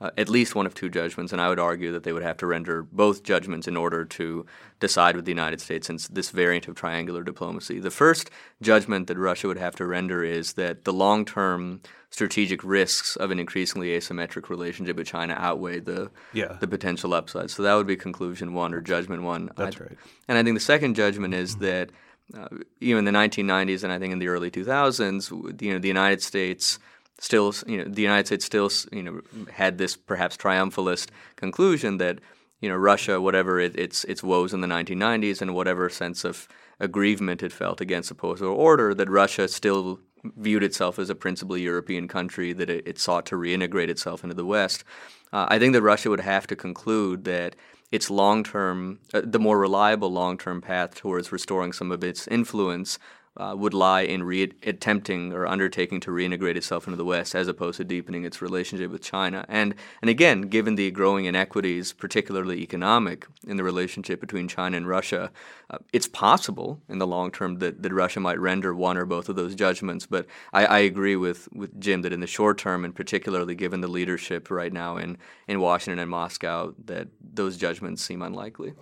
uh, 0.02 0.12
at 0.18 0.30
least 0.30 0.56
one 0.56 0.66
of 0.66 0.74
two 0.74 0.90
judgments, 0.90 1.34
and 1.34 1.42
I 1.42 1.50
would 1.50 1.60
argue 1.60 1.92
that 1.92 2.04
they 2.04 2.14
would 2.14 2.24
have 2.24 2.38
to 2.38 2.48
render 2.48 2.84
both 2.84 3.24
judgments 3.24 3.68
in 3.68 3.76
order 3.76 4.06
to 4.06 4.46
decide 4.80 5.16
with 5.16 5.26
the 5.26 5.32
United 5.32 5.60
States 5.60 5.90
in 5.90 6.00
this 6.12 6.30
variant 6.30 6.68
of 6.68 6.76
triangular 6.76 7.24
diplomacy. 7.24 7.80
The 7.80 7.92
first 7.92 8.30
judgment 8.62 9.08
that 9.08 9.18
Russia 9.18 9.48
would 9.48 9.58
have 9.58 9.76
to 9.76 9.86
render 9.86 10.24
is 10.24 10.54
that 10.54 10.86
the 10.86 10.94
long 10.94 11.26
term 11.26 11.82
strategic 12.12 12.64
risks 12.64 13.16
of 13.18 13.30
an 13.30 13.40
increasingly 13.40 13.90
asymmetric 13.90 14.50
relationship 14.50 14.96
with 14.96 15.08
China 15.08 15.36
outweigh 15.38 15.80
the 15.80 16.10
yeah. 16.34 16.58
the 16.60 16.68
potential 16.68 17.14
upside. 17.14 17.52
So 17.52 17.64
that 17.64 17.76
would 17.76 17.88
be 17.88 17.98
conclusion 17.98 18.54
one 18.54 18.74
or 18.74 18.82
judgment 18.82 19.24
one. 19.24 19.50
That's 19.56 19.78
I, 19.78 19.84
right. 19.84 19.98
And 20.28 20.38
I 20.38 20.44
think 20.44 20.56
the 20.56 20.62
second 20.62 20.96
judgment 20.96 21.34
is 21.34 21.56
mm-hmm. 21.56 21.66
that 21.66 21.90
uh, 22.38 22.48
even 22.80 23.08
in 23.08 23.14
the 23.14 23.20
1990s 23.20 23.84
and 23.84 23.92
I 23.92 24.00
think 24.00 24.14
in 24.14 24.20
the 24.20 24.28
early 24.28 24.52
2000s, 24.52 25.62
you 25.62 25.74
know, 25.74 25.80
the 25.80 25.88
United 25.88 26.22
States 26.22 26.78
still, 27.20 27.54
you 27.68 27.78
know, 27.78 27.84
the 27.86 28.02
United 28.02 28.28
States 28.28 28.46
still, 28.46 28.70
you 28.92 29.04
know, 29.04 29.22
had 29.52 29.78
this 29.78 29.96
perhaps 29.96 30.38
triumphalist 30.38 31.10
conclusion 31.36 31.98
that, 31.98 32.20
you 32.62 32.70
know, 32.70 32.76
Russia, 32.76 33.22
whatever 33.22 33.60
it, 33.60 33.76
its 33.78 34.04
its 34.06 34.24
woes 34.24 34.54
in 34.54 34.62
the 34.62 34.68
1990s 34.68 35.42
and 35.42 35.54
whatever 35.54 35.90
sense 35.90 36.24
of 36.24 36.48
aggrievement 36.80 37.44
it 37.44 37.52
felt 37.52 37.82
against 37.82 38.10
the 38.10 38.16
post-war 38.16 38.52
order, 38.52 38.94
that 38.94 39.10
Russia 39.10 39.48
still 39.48 40.00
viewed 40.38 40.64
itself 40.64 41.00
as 41.00 41.10
a 41.10 41.16
principally 41.16 41.62
European 41.62 42.08
country, 42.08 42.54
that 42.54 42.70
it, 42.70 42.88
it 42.88 43.00
sought 43.00 43.26
to 43.26 43.36
reintegrate 43.36 43.90
itself 43.90 44.24
into 44.24 44.36
the 44.36 44.46
West. 44.46 44.84
Uh, 45.32 45.46
I 45.50 45.60
think 45.60 45.74
that 45.74 45.82
Russia 45.82 46.10
would 46.10 46.20
have 46.22 46.48
to 46.48 46.56
conclude 46.56 47.24
that 47.26 47.56
its 47.92 48.10
long 48.10 48.44
term, 48.44 49.00
uh, 49.14 49.22
the 49.24 49.40
more 49.40 49.58
reliable 49.58 50.12
long 50.12 50.38
term 50.38 50.62
path 50.62 50.96
towards 50.96 51.32
restoring 51.32 51.74
some 51.74 51.92
of 51.92 52.04
its 52.04 52.28
influence 52.28 53.00
uh, 53.39 53.56
would 53.56 53.73
lie 53.73 54.02
in 54.02 54.21
re- 54.23 54.54
attempting 54.63 55.34
or 55.34 55.47
undertaking 55.47 55.99
to 56.02 56.12
reintegrate 56.12 56.58
itself 56.58 56.86
into 56.86 56.97
the 56.97 57.06
West 57.06 57.34
as 57.34 57.47
opposed 57.47 57.78
to 57.78 57.84
deepening 57.84 58.25
its 58.25 58.41
relationship 58.41 58.91
with 58.91 59.02
China. 59.02 59.45
And, 59.47 59.73
and 60.02 60.10
again, 60.10 60.41
given 60.41 60.75
the 60.75 60.91
growing 60.91 61.25
inequities, 61.25 61.93
particularly 61.93 62.62
economic, 62.62 63.25
in 63.47 63.58
the 63.58 63.63
relationship 63.63 64.19
between 64.19 64.47
China 64.47 64.75
and 64.75 64.88
Russia, 64.88 65.32
uh, 65.69 65.78
it's 65.93 66.08
possible 66.08 66.82
in 66.89 66.99
the 66.99 67.08
long 67.08 67.32
term 67.32 67.60
that, 67.60 67.82
that 67.82 67.93
Russia 67.93 68.19
might 68.19 68.39
render 68.39 68.75
one 68.75 68.97
or 68.97 69.06
both 69.06 69.30
of 69.30 69.38
those 69.38 69.56
judgments. 69.56 70.06
But 70.06 70.25
I, 70.52 70.65
I 70.65 70.80
agree 70.80 71.15
with, 71.15 71.47
with 71.54 71.80
Jim 71.80 72.02
that 72.02 72.13
in 72.13 72.19
the 72.19 72.28
short 72.28 72.58
term, 72.58 72.84
and 72.84 72.93
particularly 72.93 73.56
given 73.56 73.80
the 73.80 73.88
leadership 73.88 74.52
right 74.52 74.73
now 74.73 74.97
in, 74.97 75.17
in 75.47 75.62
Washington 75.62 75.99
and 75.99 76.12
Moscow, 76.12 76.73
that 76.86 77.08
those 77.21 77.56
judgments 77.56 78.04
seem 78.04 78.21
unlikely. 78.21 78.73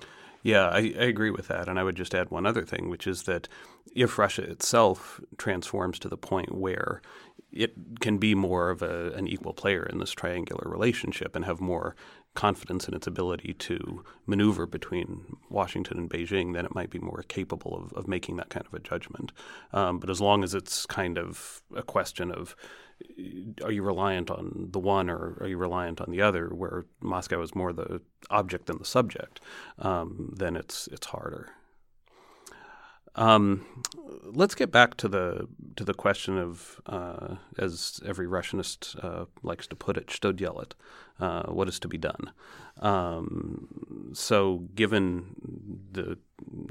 Yeah, 0.43 0.67
I, 0.67 0.77
I, 0.77 1.03
agree 1.03 1.31
with 1.31 1.47
that. 1.47 1.67
And 1.67 1.79
I 1.79 1.83
would 1.83 1.95
just 1.95 2.15
add 2.15 2.29
one 2.29 2.45
other 2.45 2.63
thing, 2.63 2.89
which 2.89 3.07
is 3.07 3.23
that 3.23 3.47
if 3.95 4.17
Russia 4.17 4.43
itself 4.43 5.19
transforms 5.37 5.99
to 5.99 6.09
the 6.09 6.17
point 6.17 6.55
where 6.55 7.01
it 7.51 7.73
can 7.99 8.17
be 8.17 8.35
more 8.35 8.69
of 8.69 8.81
a, 8.81 9.11
an 9.13 9.27
equal 9.27 9.53
player 9.53 9.85
in 9.85 9.99
this 9.99 10.11
triangular 10.11 10.69
relationship 10.69 11.35
and 11.35 11.45
have 11.45 11.59
more 11.59 11.95
confidence 12.37 12.87
in 12.87 12.93
its 12.93 13.07
ability 13.07 13.51
to 13.55 14.03
maneuver 14.27 14.67
between 14.67 15.37
Washington 15.49 15.97
and 15.97 16.09
Beijing, 16.09 16.53
then 16.53 16.65
it 16.65 16.75
might 16.75 16.91
be 16.91 16.99
more 16.99 17.23
capable 17.27 17.75
of, 17.75 17.91
of 17.93 18.07
making 18.07 18.35
that 18.35 18.49
kind 18.49 18.65
of 18.65 18.73
a 18.75 18.79
judgment. 18.79 19.31
Um, 19.73 19.97
but 19.97 20.11
as 20.11 20.21
long 20.21 20.43
as 20.43 20.53
it's 20.53 20.85
kind 20.85 21.17
of 21.17 21.63
a 21.75 21.81
question 21.81 22.31
of 22.31 22.55
are 23.64 23.72
you 23.72 23.82
reliant 23.82 24.30
on 24.30 24.68
the 24.70 24.78
one 24.78 25.10
or 25.10 25.36
are 25.40 25.48
you 25.48 25.56
reliant 25.56 26.00
on 26.00 26.10
the 26.10 26.22
other, 26.22 26.48
where 26.48 26.86
Moscow 27.00 27.42
is 27.42 27.54
more 27.54 27.72
the 27.72 28.00
object 28.30 28.66
than 28.66 28.78
the 28.78 28.84
subject, 28.84 29.40
um, 29.78 30.32
then 30.36 30.56
it's 30.56 30.88
it's 30.88 31.06
harder. 31.06 31.50
Um, 33.14 33.66
let's 34.24 34.54
get 34.54 34.70
back 34.72 34.96
to 34.98 35.08
the 35.08 35.46
to 35.76 35.84
the 35.84 35.92
question 35.92 36.38
of, 36.38 36.80
uh, 36.86 37.36
as 37.58 38.00
every 38.06 38.26
Russianist 38.26 39.02
uh, 39.04 39.26
likes 39.42 39.66
to 39.66 39.76
put 39.76 39.96
it, 39.98 40.10
"Что 40.10 40.32
делать?" 40.32 40.72
Uh, 41.20 41.42
what 41.52 41.68
is 41.68 41.78
to 41.80 41.88
be 41.88 41.98
done? 41.98 42.32
Um, 42.80 44.12
so, 44.14 44.68
given 44.74 45.36
the 45.92 46.18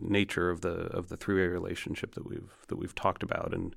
nature 0.01 0.49
of 0.49 0.61
the 0.61 0.87
of 0.97 1.09
the 1.09 1.17
three 1.17 1.35
way 1.35 1.47
relationship 1.47 2.15
that 2.15 2.27
we've 2.27 2.51
that 2.69 2.77
we've 2.77 2.95
talked 2.95 3.21
about, 3.21 3.53
and 3.53 3.75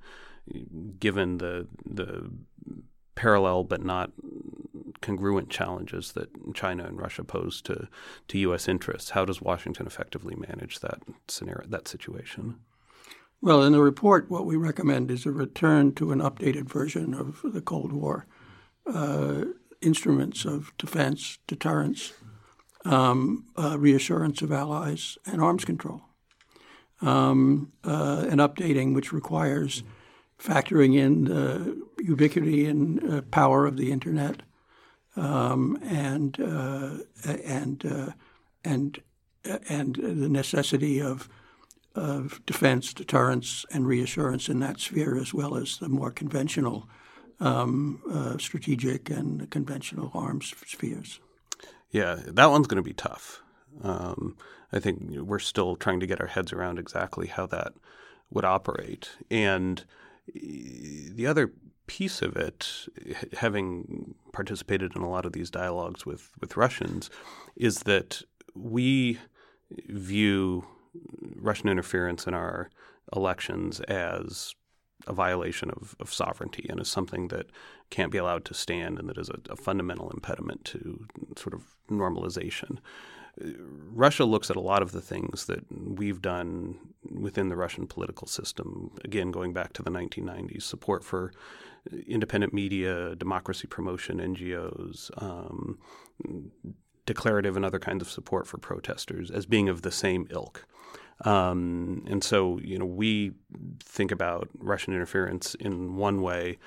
given 1.00 1.38
the 1.38 1.68
the 1.86 2.32
parallel 3.16 3.64
but 3.64 3.84
not 3.84 4.12
congruent 5.02 5.50
challenges 5.50 6.14
that 6.14 6.30
China 6.54 6.86
and 6.86 7.00
Russia 7.00 7.24
pose 7.24 7.62
to 7.64 7.88
to 8.28 8.38
U.S. 8.40 8.68
interests, 8.68 9.12
how 9.12 9.26
does 9.26 9.42
Washington 9.42 9.88
effectively 9.88 10.36
manage 10.36 10.80
that 10.80 11.00
scenario, 11.28 11.68
that 11.68 11.88
situation? 11.88 12.60
Well, 13.42 13.64
in 13.64 13.72
the 13.72 13.82
report, 13.82 14.30
what 14.30 14.46
we 14.46 14.58
recommend 14.58 15.10
is 15.10 15.26
a 15.26 15.32
return 15.32 15.94
to 15.96 16.12
an 16.12 16.20
updated 16.20 16.70
version 16.70 17.14
of 17.14 17.40
the 17.44 17.62
Cold 17.62 17.94
War 17.94 18.26
uh, 18.86 19.46
instruments 19.82 20.46
of 20.46 20.74
defense, 20.78 21.38
deterrence, 21.48 22.14
um, 22.84 23.46
uh, 23.58 23.78
reassurance 23.80 24.42
of 24.42 24.52
allies, 24.52 25.18
and 25.26 25.42
arms 25.42 25.64
control. 25.64 26.02
Um, 27.02 27.72
uh, 27.86 28.26
an 28.30 28.40
updating 28.40 28.94
which 28.94 29.14
requires 29.14 29.84
factoring 30.40 30.96
in 30.96 31.26
the 31.26 31.82
ubiquity 32.00 32.66
and 32.66 33.04
uh, 33.12 33.22
power 33.30 33.66
of 33.66 33.78
the 33.78 33.92
internet, 33.92 34.42
um, 35.16 35.78
and 35.84 36.40
uh, 36.40 36.92
and 37.26 37.86
uh, 37.86 38.12
and 38.64 39.02
and 39.70 39.96
the 39.96 40.30
necessity 40.30 41.02
of 41.02 41.30
of 41.96 42.42
defense, 42.46 42.94
deterrence, 42.94 43.66
and 43.72 43.88
reassurance 43.88 44.48
in 44.48 44.60
that 44.60 44.80
sphere, 44.80 45.18
as 45.18 45.34
well 45.34 45.56
as 45.56 45.78
the 45.78 45.90
more 45.90 46.12
conventional 46.12 46.88
um, 47.40 48.02
uh, 48.12 48.38
strategic 48.38 49.10
and 49.10 49.50
conventional 49.50 50.12
arms 50.14 50.54
spheres. 50.66 51.20
Yeah, 51.92 52.20
that 52.26 52.50
one's 52.52 52.68
going 52.68 52.82
to 52.82 52.88
be 52.88 52.94
tough. 52.94 53.42
Um, 53.82 54.38
I 54.72 54.80
think 54.80 55.02
we're 55.12 55.40
still 55.40 55.76
trying 55.76 56.00
to 56.00 56.08
get 56.08 56.22
our 56.22 56.28
heads 56.28 56.54
around 56.54 56.78
exactly 56.78 57.28
how 57.28 57.48
that 57.48 57.74
would 58.30 58.46
operate, 58.46 59.10
and 59.32 59.84
the 60.34 61.26
other 61.28 61.52
piece 61.88 62.22
of 62.22 62.36
it, 62.36 62.88
having 63.38 64.14
participated 64.32 64.96
in 64.96 65.02
a 65.02 65.10
lot 65.10 65.26
of 65.26 65.34
these 65.34 65.50
dialogues 65.50 66.06
with, 66.06 66.30
with 66.40 66.56
Russians, 66.56 67.10
is 67.56 67.80
that 67.80 68.22
we 68.54 69.18
view 69.88 70.66
Russian 71.36 71.70
interference 71.70 72.28
in 72.28 72.34
our 72.34 72.70
elections 73.16 73.80
as 73.82 74.54
a 75.08 75.14
violation 75.14 75.72
of, 75.72 75.96
of 76.00 76.14
sovereignty 76.14 76.68
and 76.70 76.80
as 76.80 76.88
something 76.88 77.30
that 77.30 77.48
can't 77.90 78.12
be 78.12 78.18
allowed 78.18 78.46
to 78.46 78.54
stand 78.54 79.00
and 79.00 79.10
that 79.10 79.18
is 79.18 79.30
a, 79.30 79.40
a 79.52 79.56
fundamental 79.56 80.12
impediment 80.12 80.66
to 80.66 81.08
sort 81.38 81.54
of 81.54 81.76
normalization. 81.90 82.78
Russia 83.42 84.26
looks 84.26 84.50
at 84.50 84.56
a 84.56 84.62
lot 84.62 84.82
of 84.82 84.92
the 84.92 85.02
things 85.02 85.46
that 85.46 85.64
we've 85.72 86.22
done 86.22 86.78
within 87.10 87.50
the 87.50 87.56
Russian 87.56 87.88
political 87.88 88.28
system, 88.28 88.92
again, 89.04 89.32
going 89.32 89.54
back 89.54 89.74
to 89.74 89.82
the 89.82 89.90
1990s 89.90 90.64
support 90.64 91.04
for 91.04 91.32
independent 92.08 92.54
media, 92.54 93.16
democracy 93.16 93.68
promotion, 93.68 94.20
NGOs, 94.20 95.10
um, 95.22 95.80
declarative 97.06 97.56
and 97.56 97.66
other 97.66 97.80
kinds 97.80 98.02
of 98.02 98.10
support 98.10 98.46
for 98.46 98.58
protesters 98.58 99.32
as 99.32 99.46
being 99.46 99.70
of 99.70 99.82
the 99.82 99.92
same 99.92 100.28
ilk. 100.30 100.66
Um, 101.26 102.06
and 102.08 102.24
so, 102.24 102.60
you 102.60 102.78
know, 102.78 102.86
we 102.86 103.32
think 103.80 104.12
about 104.12 104.50
Russian 104.58 104.94
interference 104.94 105.56
in 105.56 105.96
one 105.96 106.22
way. 106.22 106.58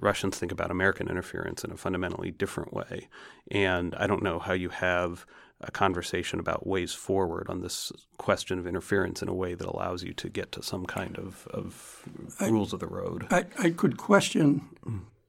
Russians 0.00 0.38
think 0.38 0.52
about 0.52 0.70
American 0.70 1.08
interference 1.08 1.64
in 1.64 1.72
a 1.72 1.76
fundamentally 1.76 2.30
different 2.30 2.72
way. 2.72 3.08
And 3.50 3.94
I 3.96 4.06
don't 4.06 4.22
know 4.22 4.38
how 4.38 4.52
you 4.52 4.68
have 4.68 5.26
a 5.60 5.70
conversation 5.70 6.38
about 6.38 6.66
ways 6.66 6.94
forward 6.94 7.46
on 7.48 7.60
this 7.62 7.90
question 8.16 8.58
of 8.58 8.66
interference 8.66 9.22
in 9.22 9.28
a 9.28 9.34
way 9.34 9.54
that 9.54 9.66
allows 9.66 10.04
you 10.04 10.12
to 10.14 10.28
get 10.28 10.52
to 10.52 10.62
some 10.62 10.86
kind 10.86 11.18
of, 11.18 11.48
of 11.50 12.04
I, 12.38 12.48
rules 12.48 12.72
of 12.72 12.80
the 12.80 12.86
road. 12.86 13.26
I, 13.30 13.46
I 13.58 13.70
could 13.70 13.96
question 13.96 14.68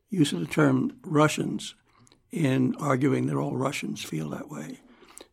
use 0.09 0.31
of 0.33 0.39
the 0.39 0.45
term 0.45 0.97
Russians 1.03 1.75
in 2.31 2.75
arguing 2.79 3.25
that 3.27 3.35
all 3.35 3.55
Russians 3.55 4.03
feel 4.03 4.29
that 4.29 4.49
way. 4.49 4.79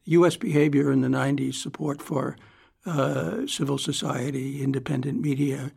U.S. 0.05 0.37
behavior 0.37 0.91
in 0.93 1.03
the 1.03 1.09
90s, 1.09 1.55
support 1.55 2.01
for 2.01 2.37
uh, 2.87 3.47
civil 3.47 3.77
society, 3.77 4.63
independent 4.63 5.21
media, 5.21 5.73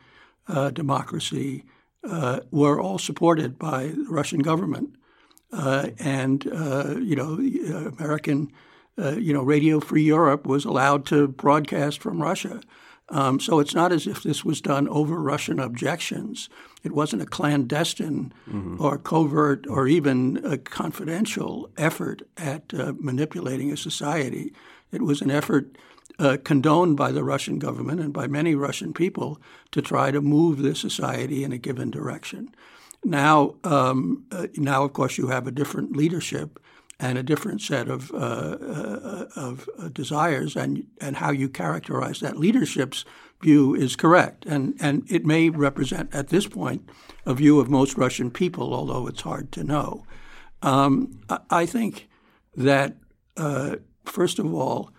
uh, 0.48 0.70
democracy, 0.70 1.66
uh, 2.08 2.40
were 2.52 2.80
all 2.80 2.98
supported 2.98 3.60
by 3.60 3.88
the 3.88 4.06
Russian 4.08 4.40
government. 4.40 4.96
Uh, 5.52 5.90
and, 5.98 6.48
uh, 6.54 6.96
you 7.00 7.16
know, 7.16 7.34
American 7.98 8.52
uh, 9.00 9.16
you 9.18 9.34
know, 9.34 9.44
Radio 9.44 9.80
Free 9.80 10.04
Europe 10.04 10.46
was 10.46 10.66
allowed 10.66 11.06
to 11.08 11.28
broadcast 11.28 12.02
from 12.02 12.22
Russia. 12.22 12.62
Um, 13.12 13.40
so 13.40 13.60
it's 13.60 13.74
not 13.74 13.92
as 13.92 14.06
if 14.06 14.22
this 14.22 14.46
was 14.46 14.62
done 14.62 14.88
over 14.90 15.20
Russian 15.20 15.60
objections. 15.60 16.50
It 16.84 16.92
wasn't 16.92 17.24
a 17.24 17.26
clandestine 17.26 18.34
mm-hmm. 18.48 18.80
or 18.80 18.98
covert 18.98 19.66
or 19.68 19.88
even 19.88 20.40
a 20.46 20.58
confidential 20.58 21.70
effort 21.78 22.22
at 22.38 22.72
uh, 22.74 22.94
manipulating 23.00 23.72
a 23.72 23.78
society. 23.78 24.54
It 24.92 25.02
was 25.02 25.22
an 25.22 25.32
effort 25.32 25.76
uh, 26.20 26.38
condoned 26.44 26.98
by 26.98 27.12
the 27.12 27.24
Russian 27.24 27.58
government 27.58 28.02
and 28.02 28.14
by 28.14 28.28
many 28.28 28.54
Russian 28.54 28.94
people 28.94 29.42
to 29.72 29.82
try 29.82 30.12
to 30.12 30.22
move 30.22 30.62
the 30.62 30.76
society 30.76 31.44
in 31.44 31.52
a 31.52 31.58
given 31.58 31.90
direction. 31.90 32.54
Now, 33.04 33.56
um, 33.64 34.26
uh, 34.32 34.48
now 34.58 34.84
of 34.84 34.94
course, 34.94 35.18
you 35.18 35.28
have 35.28 35.48
a 35.48 35.52
different 35.52 35.96
leadership 35.96 36.60
and 37.00 37.18
a 37.18 37.24
different 37.24 37.62
set 37.62 37.88
of, 37.88 38.12
uh, 38.12 38.18
uh, 38.18 39.26
of 39.36 39.70
uh, 39.78 39.88
desires, 39.88 40.56
and, 40.56 40.86
and 41.00 41.16
how 41.16 41.32
you 41.32 41.48
characterize 41.48 42.20
that 42.20 42.38
leadership's 42.38 43.06
view 43.42 43.74
is 43.74 43.96
correct. 43.96 44.46
And, 44.46 44.76
and 44.82 45.10
it 45.10 45.26
may 45.26 45.50
represent, 45.50 46.14
at 46.14 46.28
this 46.28 46.48
point, 46.48 46.90
a 47.26 47.34
view 47.34 47.60
of 47.60 47.70
most 47.70 47.98
Russian 47.98 48.32
people, 48.32 48.74
although 48.74 49.08
it's 49.08 49.22
hard 49.22 49.52
to 49.54 49.64
know. 49.64 50.06
Um, 50.62 51.22
I 51.50 51.66
think 51.66 52.10
that, 52.58 52.96
uh, 53.38 53.78
first 54.04 54.40
of 54.40 54.54
all, 54.54 54.92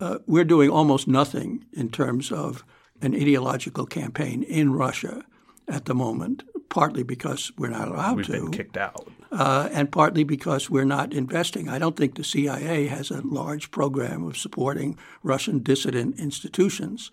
uh, 0.00 0.18
we're 0.26 0.44
doing 0.44 0.70
almost 0.70 1.06
nothing 1.06 1.66
in 1.72 1.88
terms 1.88 2.32
of 2.32 2.64
an 3.00 3.14
ideological 3.14 3.86
campaign 3.86 4.42
in 4.42 4.72
Russia 4.72 5.22
at 5.68 5.84
the 5.84 5.94
moment, 5.94 6.42
partly 6.68 7.02
because 7.02 7.52
we're 7.56 7.70
not 7.70 7.88
allowed 7.88 8.16
We've 8.16 8.26
to. 8.26 8.32
We've 8.32 8.42
been 8.42 8.50
kicked 8.50 8.76
out 8.76 9.08
uh, 9.34 9.68
and 9.72 9.90
partly 9.90 10.24
because 10.24 10.70
we're 10.70 10.84
not 10.84 11.12
investing. 11.12 11.68
I 11.68 11.78
don't 11.78 11.96
think 11.96 12.14
the 12.14 12.24
CIA 12.24 12.86
has 12.86 13.10
a 13.10 13.20
large 13.22 13.70
program 13.70 14.24
of 14.24 14.36
supporting 14.36 14.96
Russian 15.22 15.58
dissident 15.58 16.18
institutions, 16.18 17.10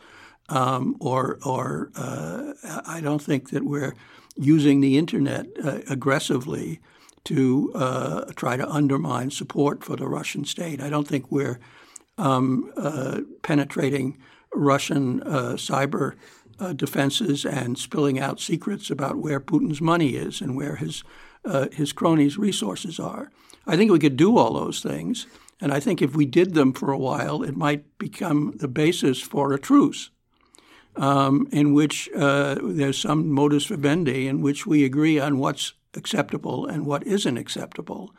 um, 0.49 0.95
or 0.99 1.39
or 1.43 1.91
uh, 1.95 2.53
I 2.85 3.01
don't 3.01 3.21
think 3.21 3.49
that 3.49 3.63
we're 3.63 3.95
using 4.35 4.81
the 4.81 4.97
internet 4.97 5.47
uh, 5.63 5.79
aggressively 5.89 6.79
to 7.23 7.71
uh, 7.75 8.25
try 8.35 8.55
to 8.55 8.69
undermine 8.69 9.31
support 9.31 9.83
for 9.83 9.95
the 9.95 10.07
Russian 10.07 10.45
state. 10.45 10.81
I 10.81 10.89
don't 10.89 11.07
think 11.07 11.31
we're 11.31 11.59
um, 12.17 12.71
uh, 12.77 13.21
penetrating 13.41 14.19
Russian 14.53 15.21
uh, 15.23 15.53
cyber 15.53 16.15
uh, 16.61 16.73
defenses 16.73 17.43
and 17.43 17.77
spilling 17.77 18.19
out 18.19 18.39
secrets 18.39 18.91
about 18.91 19.17
where 19.17 19.39
Putin's 19.39 19.81
money 19.81 20.09
is 20.09 20.41
and 20.41 20.55
where 20.55 20.75
his 20.75 21.03
uh, 21.43 21.67
his 21.71 21.91
cronies' 21.91 22.37
resources 22.37 22.99
are. 22.99 23.31
I 23.65 23.75
think 23.75 23.91
we 23.91 23.97
could 23.97 24.15
do 24.15 24.37
all 24.37 24.53
those 24.53 24.79
things, 24.79 25.25
and 25.59 25.73
I 25.73 25.79
think 25.79 26.01
if 26.01 26.15
we 26.15 26.25
did 26.25 26.53
them 26.53 26.71
for 26.71 26.91
a 26.91 26.97
while, 26.99 27.41
it 27.41 27.57
might 27.57 27.97
become 27.97 28.53
the 28.57 28.67
basis 28.67 29.19
for 29.19 29.51
a 29.51 29.59
truce. 29.59 30.11
Um, 30.97 31.47
in 31.53 31.73
which 31.73 32.09
uh, 32.17 32.57
there's 32.61 32.97
some 32.97 33.31
modus 33.31 33.65
vivendi 33.65 34.27
in 34.27 34.41
which 34.41 34.67
we 34.67 34.83
agree 34.83 35.21
on 35.21 35.37
what's 35.37 35.71
acceptable 35.93 36.65
and 36.65 36.85
what 36.85 37.07
isn't 37.07 37.37
acceptable. 37.37 38.13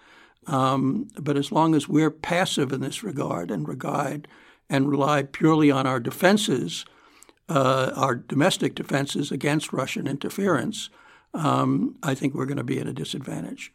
Um, 0.47 1.09
but 1.21 1.37
as 1.37 1.53
long 1.53 1.75
as 1.75 1.87
we're 1.87 2.11
passive 2.11 2.73
in 2.73 2.81
this 2.81 3.05
regard 3.05 3.51
and 3.51 3.69
regard 3.69 4.27
and 4.71 4.89
rely 4.89 5.23
purely 5.23 5.71
on 5.71 5.87
our 5.87 6.01
defenses, 6.01 6.87
uh, 7.49 7.93
our 7.97 8.15
domestic 8.15 8.75
defenses 8.75 9.31
against 9.31 9.73
Russian 9.73 10.07
interference, 10.07 10.91
um, 11.35 11.97
I 12.03 12.15
think 12.15 12.35
we're 12.35 12.47
going 12.47 12.57
to 12.59 12.65
be 12.65 12.79
at 12.79 12.87
a 12.87 12.93
disadvantage. 12.93 13.73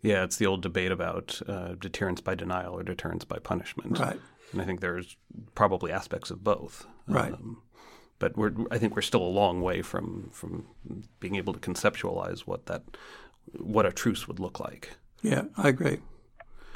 Yeah, 0.00 0.24
it's 0.24 0.36
the 0.36 0.46
old 0.46 0.62
debate 0.62 0.90
about 0.90 1.40
uh, 1.48 1.74
deterrence 1.78 2.20
by 2.20 2.34
denial 2.34 2.74
or 2.74 2.82
deterrence 2.82 3.24
by 3.24 3.38
punishment. 3.38 3.98
Right. 3.98 4.18
And 4.52 4.60
I 4.60 4.64
think 4.64 4.80
there's 4.80 5.16
probably 5.54 5.92
aspects 5.92 6.30
of 6.30 6.42
both. 6.42 6.86
Right. 7.06 7.32
Um, 7.32 7.62
but 8.18 8.36
we're, 8.36 8.52
I 8.70 8.78
think 8.78 8.94
we're 8.94 9.02
still 9.02 9.22
a 9.22 9.24
long 9.24 9.62
way 9.62 9.82
from, 9.82 10.30
from 10.32 10.66
being 11.20 11.36
able 11.36 11.52
to 11.52 11.58
conceptualize 11.58 12.40
what 12.40 12.66
that 12.66 12.82
what 13.58 13.86
a 13.86 13.92
truce 13.92 14.28
would 14.28 14.38
look 14.38 14.60
like. 14.60 14.90
Yeah, 15.22 15.44
I 15.56 15.68
agree. 15.68 15.98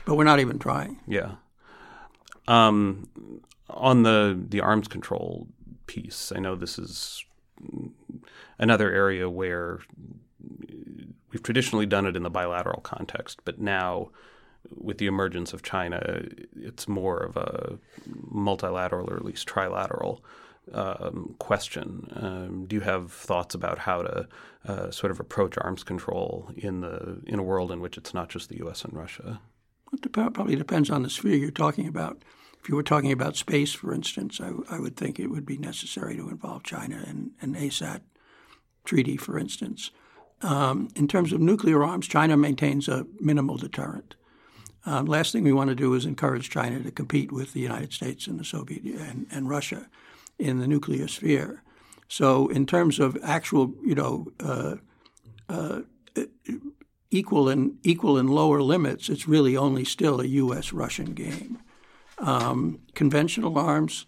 But 0.05 0.17
we're 0.17 0.25
not 0.25 0.41
even 0.41 0.59
trying. 0.59 1.01
Yeah. 1.07 1.37
Um, 2.49 3.09
on 3.69 4.03
the 4.03 4.41
the 4.49 4.61
arms 4.61 4.89
control 4.89 5.49
piece, 5.87 6.33
I 6.35 6.39
know 6.39 6.55
this 6.55 6.79
is 6.79 7.25
another 8.59 8.93
area 8.93 9.29
where 9.31 9.81
we've 11.33 11.43
traditionally 11.43 11.87
done 11.87 12.07
it 12.07 12.17
in 12.17 12.23
the 12.23 12.31
bilateral 12.31 12.81
context, 12.81 13.41
but 13.45 13.61
now 13.61 14.11
with 14.75 14.99
the 14.99 15.07
emergence 15.07 15.53
of 15.53 15.63
China, 15.63 16.25
it's 16.57 16.89
more 16.89 17.19
of 17.19 17.37
a 17.37 17.79
multilateral 18.07 19.11
or 19.11 19.17
at 19.17 19.25
least 19.25 19.49
trilateral 19.49 20.21
um, 20.73 21.35
question. 21.39 22.09
Um, 22.17 22.67
do 22.67 22.77
you 22.77 22.83
have 22.83 23.13
thoughts 23.13 23.55
about 23.55 23.79
how 23.79 24.03
to 24.03 24.29
uh, 24.67 24.91
sort 24.91 25.11
of 25.11 25.21
approach 25.21 25.57
arms 25.59 25.85
control 25.85 26.51
in 26.57 26.81
the 26.81 27.21
in 27.27 27.39
a 27.39 27.43
world 27.43 27.71
in 27.71 27.81
which 27.81 27.97
it's 27.97 28.13
not 28.13 28.29
just 28.29 28.49
the 28.49 28.57
U.S. 28.59 28.85
and 28.85 28.93
Russia? 28.93 29.41
It 29.93 30.13
probably 30.13 30.57
depends 30.57 30.91
on 30.91 31.03
the 31.03 31.11
sphere 31.11 31.37
you're 31.37 31.51
talking 31.51 31.87
about. 31.87 32.23
If 32.67 32.71
you 32.71 32.75
were 32.75 32.83
talking 32.83 33.13
about 33.13 33.37
space, 33.37 33.75
for 33.75 33.95
instance, 33.95 34.41
I, 34.41 34.51
I 34.69 34.81
would 34.81 34.97
think 34.97 35.21
it 35.21 35.29
would 35.29 35.47
be 35.47 35.57
necessary 35.57 36.17
to 36.17 36.29
involve 36.29 36.65
China 36.65 36.97
in 37.07 37.31
an 37.41 37.55
ASAT 37.55 38.01
treaty, 38.85 39.17
for 39.17 39.39
instance. 39.39 39.93
Um, 40.43 40.89
in 40.97 41.07
terms 41.07 41.33
of 41.33 41.41
nuclear 41.41 41.85
arms, 41.85 42.09
China 42.09 42.37
maintains 42.37 42.89
a 42.89 43.07
minimal 43.21 43.57
deterrent. 43.57 44.17
Um, 44.85 45.07
last 45.07 45.31
thing 45.31 45.45
we 45.45 45.53
want 45.53 45.69
to 45.69 45.77
do 45.77 45.95
is 45.95 46.05
encourage 46.05 46.51
China 46.51 46.83
to 46.83 46.91
compete 46.91 47.31
with 47.31 47.53
the 47.53 47.61
United 47.61 47.93
States 47.93 48.27
and 48.27 48.41
the 48.41 48.45
Soviet 48.45 48.83
and, 48.83 49.29
and 49.31 49.49
Russia 49.49 49.89
in 50.37 50.59
the 50.59 50.67
nuclear 50.67 51.07
sphere. 51.07 51.63
So, 52.09 52.49
in 52.49 52.67
terms 52.67 52.99
of 52.99 53.17
actual, 53.23 53.75
you 53.85 53.95
know, 53.95 54.27
uh, 54.41 54.75
uh, 55.49 55.83
equal 57.13 57.49
and 57.49 57.79
equal 57.85 58.19
and 58.19 58.29
lower 58.29 58.61
limits, 58.61 59.09
it's 59.09 59.29
really 59.29 59.57
only 59.57 59.85
still 59.85 60.21
a 60.21 60.27
U.S. 60.27 60.73
Russian 60.73 61.15
game. 61.15 61.61
Um, 62.19 62.81
conventional 62.95 63.59
arms, 63.59 64.07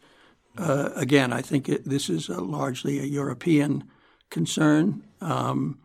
uh, 0.57 0.91
again, 0.97 1.33
I 1.33 1.43
think 1.43 1.69
it, 1.69 1.85
this 1.85 2.09
is 2.09 2.29
a 2.29 2.41
largely 2.41 2.99
a 2.99 3.05
European 3.05 3.85
concern. 4.31 5.05
Um, 5.21 5.79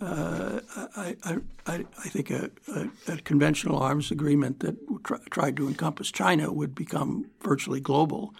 uh, 0.00 0.60
I, 0.96 1.16
I, 1.24 1.36
I, 1.66 1.86
I, 2.04 2.08
think 2.08 2.30
a, 2.30 2.50
a, 2.74 3.12
a, 3.12 3.16
conventional 3.18 3.78
arms 3.78 4.10
agreement 4.12 4.60
that 4.60 4.76
tried 5.30 5.56
to 5.56 5.66
encompass 5.66 6.12
China 6.12 6.52
would 6.52 6.74
become 6.74 7.26
virtually 7.42 7.80
global 7.80 8.32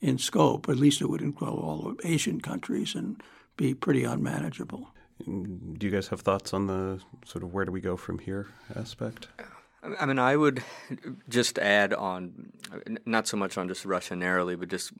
in 0.00 0.16
scope. 0.18 0.68
At 0.68 0.76
least 0.76 1.02
it 1.02 1.10
would 1.10 1.20
include 1.20 1.50
all 1.50 1.86
of 1.86 2.00
Asian 2.04 2.40
countries 2.40 2.94
and 2.94 3.22
be 3.56 3.74
pretty 3.74 4.04
unmanageable. 4.04 4.88
Do 5.24 5.86
you 5.86 5.90
guys 5.90 6.08
have 6.08 6.22
thoughts 6.22 6.54
on 6.54 6.66
the 6.66 7.00
sort 7.26 7.44
of 7.44 7.52
where 7.52 7.64
do 7.64 7.72
we 7.72 7.80
go 7.80 7.96
from 7.96 8.18
here 8.18 8.48
aspect? 8.74 9.28
I 9.82 10.06
mean, 10.06 10.18
I 10.18 10.36
would 10.36 10.62
just 11.28 11.58
add 11.58 11.92
on, 11.92 12.52
not 13.04 13.26
so 13.26 13.36
much 13.36 13.58
on 13.58 13.66
just 13.68 13.84
Russia 13.84 14.14
narrowly, 14.14 14.54
but 14.54 14.68
just 14.68 14.92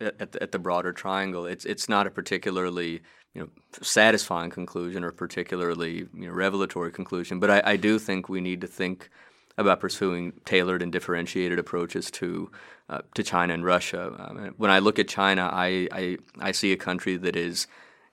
at 0.00 0.32
the, 0.32 0.42
at 0.42 0.52
the 0.52 0.58
broader 0.58 0.92
triangle. 0.92 1.46
It's 1.46 1.64
it's 1.64 1.88
not 1.88 2.06
a 2.06 2.10
particularly 2.10 3.02
you 3.34 3.42
know 3.42 3.48
satisfying 3.80 4.50
conclusion 4.50 5.04
or 5.04 5.12
particularly 5.12 6.08
you 6.14 6.26
know 6.26 6.32
revelatory 6.32 6.92
conclusion, 6.92 7.38
but 7.38 7.50
I, 7.50 7.62
I 7.72 7.76
do 7.76 7.98
think 7.98 8.28
we 8.28 8.40
need 8.40 8.60
to 8.62 8.66
think 8.66 9.10
about 9.56 9.80
pursuing 9.80 10.32
tailored 10.44 10.82
and 10.82 10.92
differentiated 10.92 11.58
approaches 11.58 12.10
to 12.12 12.50
uh, 12.88 13.00
to 13.14 13.22
China 13.22 13.54
and 13.54 13.64
Russia. 13.64 14.14
Um, 14.18 14.54
when 14.56 14.70
I 14.70 14.78
look 14.78 14.98
at 14.98 15.08
China, 15.08 15.50
I, 15.52 15.88
I, 15.92 16.18
I 16.38 16.52
see 16.52 16.72
a 16.72 16.76
country 16.76 17.16
that 17.18 17.36
is 17.36 17.66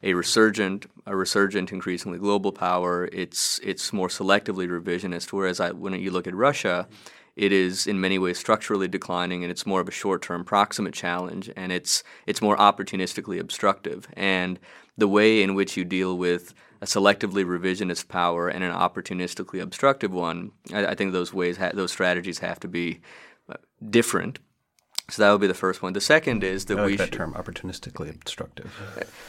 a 0.05 0.13
resurgent, 0.13 0.85
a 1.05 1.15
resurgent, 1.15 1.71
increasingly 1.71 2.19
global 2.19 2.51
power. 2.51 3.09
It's 3.11 3.59
it's 3.63 3.91
more 3.91 4.07
selectively 4.07 4.67
revisionist. 4.69 5.33
Whereas 5.33 5.59
I, 5.59 5.71
when 5.71 5.93
you 5.99 6.11
look 6.11 6.27
at 6.27 6.35
Russia, 6.35 6.87
it 7.35 7.51
is 7.51 7.87
in 7.87 7.99
many 7.99 8.17
ways 8.19 8.37
structurally 8.37 8.87
declining, 8.87 9.43
and 9.43 9.51
it's 9.51 9.65
more 9.65 9.81
of 9.81 9.87
a 9.87 9.91
short-term 9.91 10.45
proximate 10.45 10.93
challenge, 10.93 11.51
and 11.57 11.71
it's 11.71 12.03
it's 12.27 12.41
more 12.41 12.55
opportunistically 12.55 13.39
obstructive. 13.39 14.07
And 14.13 14.59
the 14.95 15.07
way 15.07 15.41
in 15.41 15.55
which 15.55 15.75
you 15.75 15.83
deal 15.83 16.17
with 16.17 16.53
a 16.81 16.85
selectively 16.85 17.43
revisionist 17.43 18.07
power 18.07 18.47
and 18.47 18.63
an 18.63 18.71
opportunistically 18.71 19.61
obstructive 19.61 20.13
one, 20.13 20.51
I, 20.71 20.87
I 20.87 20.95
think 20.95 21.13
those 21.13 21.33
ways, 21.33 21.57
ha- 21.57 21.71
those 21.73 21.91
strategies 21.91 22.39
have 22.39 22.59
to 22.59 22.67
be 22.67 23.01
uh, 23.49 23.55
different. 23.89 24.39
So 25.07 25.21
that 25.21 25.31
would 25.31 25.41
be 25.41 25.47
the 25.47 25.53
first 25.53 25.83
one. 25.83 25.93
The 25.93 26.01
second 26.01 26.43
is 26.43 26.65
that 26.65 26.79
I 26.79 26.81
like 26.81 26.87
we 26.91 26.95
that 26.97 27.05
should, 27.05 27.13
term 27.13 27.33
opportunistically 27.33 28.09
obstructive. 28.09 28.73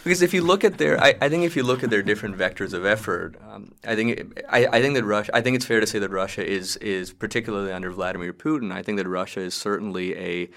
because 0.05 0.23
if 0.23 0.33
you 0.33 0.43
look 0.43 0.65
at 0.65 0.79
their, 0.79 0.99
I, 0.99 1.15
I 1.21 1.29
think 1.29 1.45
if 1.45 1.55
you 1.55 1.65
look 1.65 1.85
at 1.85 1.91
their 1.91 2.03
different 2.03 2.39
vectors 2.39 2.73
of 2.73 2.87
effort, 2.87 3.37
um, 3.47 3.75
I 3.87 3.95
think 3.95 4.19
it, 4.19 4.45
I, 4.49 4.67
I 4.67 4.81
think 4.81 4.95
that 4.95 5.05
Russia. 5.05 5.37
I 5.37 5.43
think 5.43 5.57
it's 5.57 5.67
fair 5.67 5.81
to 5.81 5.87
say 5.87 5.99
that 5.99 6.11
Russia 6.11 6.47
is 6.47 6.77
is 6.79 7.13
particularly 7.13 7.73
under 7.73 7.91
Vladimir 7.91 8.33
Putin. 8.33 8.73
I 8.73 8.83
think 8.83 8.97
that 8.97 9.07
Russia 9.07 9.41
is 9.41 9.53
certainly 9.53 10.17
a 10.17 10.49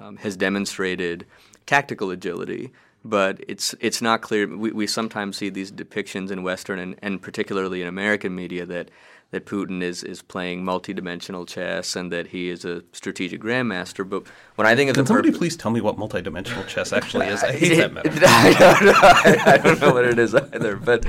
um, 0.00 0.16
has 0.18 0.36
demonstrated 0.36 1.26
tactical 1.66 2.10
agility 2.10 2.72
but 3.04 3.42
it's 3.46 3.74
it's 3.80 4.02
not 4.02 4.22
clear. 4.22 4.46
We, 4.46 4.72
we 4.72 4.86
sometimes 4.86 5.36
see 5.36 5.48
these 5.48 5.70
depictions 5.70 6.30
in 6.30 6.42
Western 6.42 6.78
and, 6.78 6.96
and 7.02 7.22
particularly 7.22 7.82
in 7.82 7.88
American 7.88 8.34
media 8.34 8.66
that 8.66 8.90
that 9.30 9.44
Putin 9.44 9.82
is, 9.82 10.02
is 10.02 10.22
playing 10.22 10.64
multidimensional 10.64 11.46
chess 11.46 11.94
and 11.94 12.10
that 12.10 12.28
he 12.28 12.48
is 12.48 12.64
a 12.64 12.82
strategic 12.92 13.42
grandmaster. 13.42 14.08
But 14.08 14.24
when 14.54 14.66
I 14.66 14.74
think 14.74 14.88
of 14.88 14.94
Can 14.94 15.04
the 15.04 15.08
somebody 15.08 15.28
purpose, 15.28 15.38
please 15.38 15.56
tell 15.56 15.70
me 15.70 15.82
what 15.82 15.96
multidimensional 15.96 16.66
chess 16.66 16.94
actually 16.94 17.26
is? 17.26 17.44
I 17.44 17.52
hate 17.56 17.76
that 17.76 17.92
metaphor. 17.92 18.22
I 18.26 18.54
don't 18.58 18.84
know. 18.86 18.92
I, 18.94 19.42
I 19.52 19.58
don't 19.58 19.80
know 19.80 19.92
what 19.92 20.06
it 20.06 20.18
is 20.18 20.34
either. 20.34 20.76
But 20.76 21.06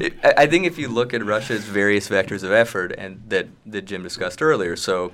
it, 0.00 0.14
I 0.24 0.34
I 0.40 0.46
think 0.46 0.66
if 0.66 0.78
you 0.78 0.88
look 0.88 1.14
at 1.14 1.24
Russia's 1.24 1.64
various 1.64 2.08
vectors 2.08 2.42
of 2.42 2.50
effort 2.50 2.92
and 2.98 3.22
that 3.28 3.48
that 3.66 3.82
Jim 3.82 4.02
discussed 4.02 4.42
earlier, 4.42 4.76
so. 4.76 5.12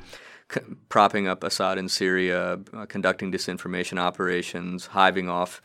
C- 0.48 0.60
propping 0.88 1.26
up 1.26 1.42
Assad 1.42 1.76
in 1.76 1.88
Syria, 1.88 2.60
uh, 2.72 2.86
conducting 2.86 3.32
disinformation 3.32 3.98
operations, 3.98 4.86
hiving 4.86 5.28
off 5.28 5.60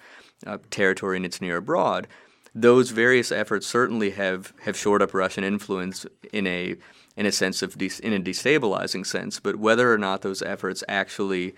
uh, 0.45 0.57
territory 0.69 1.17
in 1.17 1.25
its 1.25 1.41
near 1.41 1.57
abroad, 1.57 2.07
those 2.53 2.91
various 2.91 3.31
efforts 3.31 3.65
certainly 3.67 4.11
have, 4.11 4.53
have 4.61 4.77
shored 4.77 5.01
up 5.01 5.13
Russian 5.13 5.43
influence 5.43 6.05
in 6.33 6.47
a 6.47 6.75
in 7.17 7.25
a 7.25 7.31
sense 7.31 7.61
of 7.61 7.77
de- 7.77 7.91
in 8.03 8.13
a 8.13 8.19
destabilizing 8.19 9.05
sense. 9.05 9.39
But 9.39 9.57
whether 9.57 9.93
or 9.93 9.97
not 9.97 10.21
those 10.21 10.41
efforts 10.41 10.83
actually 10.87 11.55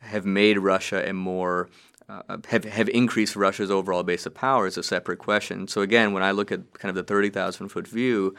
have 0.00 0.24
made 0.24 0.58
Russia 0.58 1.08
a 1.08 1.12
more 1.12 1.68
uh, 2.08 2.38
have 2.48 2.64
have 2.64 2.88
increased 2.88 3.36
Russia's 3.36 3.70
overall 3.70 4.02
base 4.02 4.26
of 4.26 4.34
power 4.34 4.66
is 4.66 4.76
a 4.76 4.82
separate 4.82 5.18
question. 5.18 5.68
So 5.68 5.80
again, 5.80 6.12
when 6.12 6.22
I 6.22 6.32
look 6.32 6.50
at 6.50 6.74
kind 6.74 6.90
of 6.90 6.96
the 6.96 7.04
thirty 7.04 7.30
thousand 7.30 7.68
foot 7.68 7.86
view, 7.86 8.34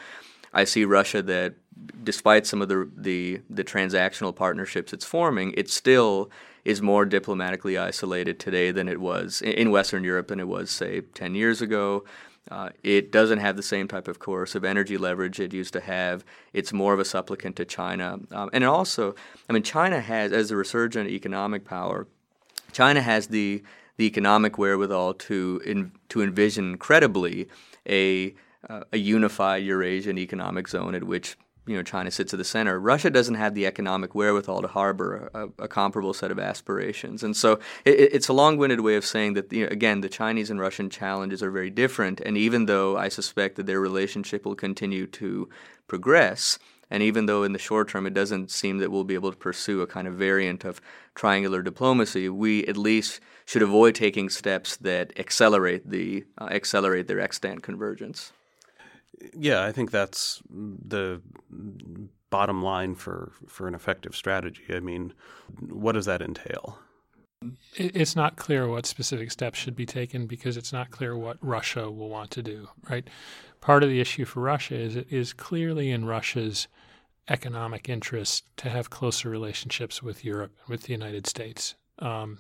I 0.54 0.66
see 0.66 0.84
Russia 0.84 1.22
that, 1.22 1.56
despite 2.04 2.46
some 2.46 2.62
of 2.62 2.68
the 2.68 2.90
the, 2.98 3.42
the 3.50 3.64
transactional 3.64 4.36
partnerships 4.36 4.92
it's 4.92 5.06
forming, 5.06 5.54
it's 5.56 5.74
still 5.74 6.30
is 6.66 6.82
more 6.82 7.06
diplomatically 7.06 7.78
isolated 7.78 8.40
today 8.40 8.72
than 8.72 8.88
it 8.88 9.00
was 9.00 9.42
in 9.42 9.72
Western 9.72 10.04
Europe 10.04 10.28
than 10.28 10.40
it 10.40 10.48
was, 10.48 10.70
say, 10.70 11.02
10 11.02 11.36
years 11.36 11.62
ago. 11.62 12.04
Uh, 12.50 12.70
it 12.84 13.12
doesn't 13.12 13.40
have 13.40 13.56
the 13.56 13.64
same 13.64 13.88
type 13.88 14.08
of 14.08 14.20
coercive 14.20 14.66
energy 14.66 14.98
leverage 14.98 15.40
it 15.40 15.54
used 15.54 15.74
to 15.74 15.80
have. 15.80 16.26
It's 16.54 16.74
more 16.74 16.94
of 16.94 17.00
a 17.00 17.06
supplicant 17.06 17.56
to 17.58 17.66
China. 17.66 18.20
Um, 18.32 18.50
and 18.52 18.64
also, 18.64 19.16
I 19.50 19.54
mean, 19.54 19.64
China 19.64 20.02
has, 20.02 20.32
as 20.32 20.52
a 20.52 20.56
resurgent 20.56 21.10
economic 21.10 21.66
power, 21.66 22.08
China 22.72 23.02
has 23.02 23.28
the, 23.28 23.64
the 23.98 24.06
economic 24.06 24.58
wherewithal 24.58 25.14
to, 25.16 25.62
in, 25.66 25.92
to 26.10 26.22
envision 26.22 26.78
credibly 26.78 27.48
a 27.88 28.34
uh, 28.70 28.84
a 28.92 28.98
unified 28.98 29.64
Eurasian 29.64 30.18
economic 30.18 30.68
zone 30.68 30.96
at 30.96 31.04
which 31.04 31.38
you 31.68 31.76
know 31.76 31.84
China 31.84 32.10
sits 32.10 32.34
at 32.34 32.38
the 32.38 32.44
center. 32.44 32.80
Russia 32.80 33.10
doesn't 33.10 33.36
have 33.36 33.54
the 33.54 33.66
economic 33.66 34.16
wherewithal 34.16 34.62
to 34.62 34.68
harbor 34.68 35.30
a, 35.34 35.48
a 35.60 35.68
comparable 35.68 36.14
set 36.14 36.32
of 36.32 36.40
aspirations, 36.40 37.24
and 37.24 37.36
so 37.36 37.60
it, 37.86 38.14
it's 38.14 38.28
a 38.28 38.34
long-winded 38.34 38.82
way 38.82 38.96
of 38.96 39.06
saying 39.06 39.34
that 39.34 39.52
you 39.54 39.64
know, 39.64 39.70
again 39.72 40.02
the 40.02 40.10
Chinese 40.10 40.50
and 40.50 40.60
Russian 40.60 40.90
challenges 40.90 41.44
are 41.44 41.52
very 41.52 41.70
different. 41.70 42.20
And 42.22 42.38
even 42.38 42.66
though 42.66 42.98
I 42.98 43.10
suspect 43.10 43.56
that 43.56 43.66
their 43.66 43.80
relationship 43.80 44.46
will 44.46 44.56
continue 44.56 45.06
to 45.08 45.50
progress, 45.88 46.58
and 46.90 47.04
even 47.04 47.26
though 47.26 47.44
in 47.44 47.54
the 47.54 47.60
short 47.60 47.90
term 47.90 48.06
it 48.06 48.14
doesn't 48.14 48.52
seem 48.52 48.80
that 48.80 48.92
we'll 48.92 49.04
be 49.04 49.14
able 49.14 49.32
to 49.32 49.38
pursue 49.38 49.82
a 49.82 49.88
kind 49.88 50.08
of 50.08 50.16
variant 50.16 50.66
of 50.66 50.82
triangular 51.16 51.62
diplomacy, 51.62 52.28
we 52.28 52.66
at 52.66 52.78
least 52.78 53.22
should 53.46 53.62
avoid 53.62 53.96
taking 53.96 54.30
steps 54.30 54.78
that 54.78 55.18
accelerate 55.20 55.90
the 55.90 56.26
uh, 56.38 56.46
accelerate 56.46 57.08
their 57.08 57.20
extant 57.20 57.62
convergence. 57.62 58.34
Yeah, 59.34 59.64
I 59.64 59.72
think 59.72 59.92
that's 59.92 60.42
the 60.50 61.22
bottom 62.30 62.64
line 62.64 62.96
for, 62.96 63.32
for 63.48 63.68
an 63.68 63.76
effective 63.76 64.16
strategy. 64.16 64.64
I 64.70 64.80
mean, 64.80 65.14
what 65.60 65.94
does 65.94 66.06
that 66.06 66.22
entail? 66.22 66.80
It's 67.76 68.16
not 68.16 68.36
clear 68.36 68.68
what 68.68 68.86
specific 68.86 69.32
steps 69.32 69.58
should 69.58 69.76
be 69.76 69.86
taken 69.86 70.28
because 70.28 70.58
it's 70.58 70.72
not 70.72 70.92
clear 70.92 71.18
what 71.18 71.38
Russia 71.42 71.90
will 71.90 72.10
want 72.10 72.32
to 72.32 72.44
do, 72.44 72.70
right? 72.90 73.08
Part 73.62 73.84
of 73.84 73.90
the 73.90 74.00
issue 74.00 74.26
for 74.26 74.42
Russia 74.42 74.76
is 74.76 74.96
it 74.96 75.08
is 75.10 75.34
clearly 75.34 75.92
in 75.92 76.06
Russia's 76.06 76.68
economic 77.28 77.90
interest 77.90 78.46
to 78.58 78.70
have 78.70 78.90
closer 78.90 79.30
relationships 79.30 80.04
with 80.04 80.24
Europe 80.24 80.52
and 80.60 80.70
with 80.70 80.84
the 80.84 80.94
United 80.94 81.26
States. 81.28 81.76
Um, 82.00 82.40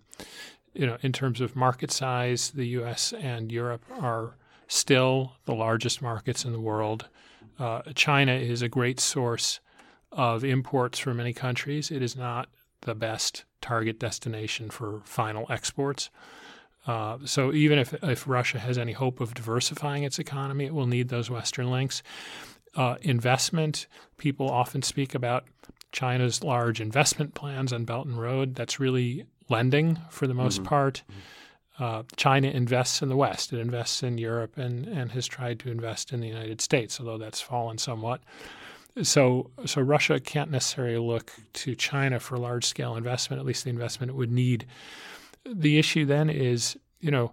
you 0.73 0.86
know, 0.86 0.97
in 1.01 1.11
terms 1.11 1.41
of 1.41 1.55
market 1.55 1.91
size, 1.91 2.51
the 2.51 2.67
U.S. 2.67 3.13
and 3.13 3.51
Europe 3.51 3.84
are 3.99 4.36
still 4.72 5.34
the 5.43 5.53
largest 5.53 6.01
markets 6.01 6.45
in 6.45 6.53
the 6.53 6.59
world. 6.59 7.09
Uh, 7.59 7.82
China 7.93 8.32
is 8.32 8.61
a 8.61 8.69
great 8.69 9.01
source 9.01 9.59
of 10.13 10.45
imports 10.45 10.97
for 10.97 11.13
many 11.13 11.34
countries. 11.34 11.91
It 11.91 12.01
is 12.01 12.15
not 12.15 12.47
the 12.82 12.95
best 12.95 13.43
target 13.59 13.99
destination 13.99 14.69
for 14.69 15.01
final 15.03 15.45
exports. 15.49 16.09
Uh, 16.88 17.17
so 17.26 17.53
even 17.53 17.80
if, 17.80 17.93
if 18.01 18.26
Russia 18.26 18.59
has 18.59 18.78
any 18.78 18.93
hope 18.93 19.19
of 19.19 19.34
diversifying 19.34 20.03
its 20.03 20.19
economy, 20.19 20.65
it 20.65 20.74
will 20.74 20.88
need 20.88 21.09
those 21.09 21.30
Western 21.30 21.69
links. 21.69 22.01
Uh, 22.74 22.95
investment, 23.01 23.88
people 24.17 24.49
often 24.49 24.82
speak 24.82 25.13
about 25.13 25.43
China's 25.91 26.45
large 26.45 26.80
investment 26.80 27.34
plans 27.34 27.74
on 27.74 27.84
Belt 27.84 28.07
and 28.07 28.19
Road. 28.19 28.55
That's 28.55 28.80
really 28.80 29.26
lending 29.49 29.99
for 30.09 30.28
the 30.28 30.34
most 30.34 30.59
mm-hmm. 30.59 30.67
part. 30.67 31.03
Mm-hmm 31.11 31.19
uh, 31.82 32.03
China 32.15 32.47
invests 32.47 33.01
in 33.01 33.09
the 33.09 33.17
West. 33.17 33.51
It 33.51 33.59
invests 33.59 34.03
in 34.03 34.19
Europe 34.19 34.55
and, 34.55 34.86
and 34.86 35.11
has 35.13 35.25
tried 35.25 35.59
to 35.61 35.71
invest 35.71 36.13
in 36.13 36.19
the 36.19 36.27
United 36.27 36.61
States, 36.61 36.99
although 36.99 37.17
that's 37.17 37.41
fallen 37.41 37.79
somewhat. 37.79 38.21
So, 39.01 39.49
so 39.65 39.82
Russia 39.82 40.19
can't 40.19 40.51
necessarily 40.51 40.99
look 40.99 41.32
to 41.53 41.73
China 41.73 42.19
for 42.19 42.38
large 42.38 42.65
scale 42.65 42.95
investment, 42.95 43.39
at 43.39 43.47
least 43.47 43.63
the 43.63 43.71
investment 43.71 44.11
it 44.11 44.15
would 44.15 44.32
need. 44.32 44.67
The 45.43 45.79
issue 45.79 46.05
then 46.05 46.29
is, 46.29 46.77
you 46.99 47.09
know, 47.09 47.32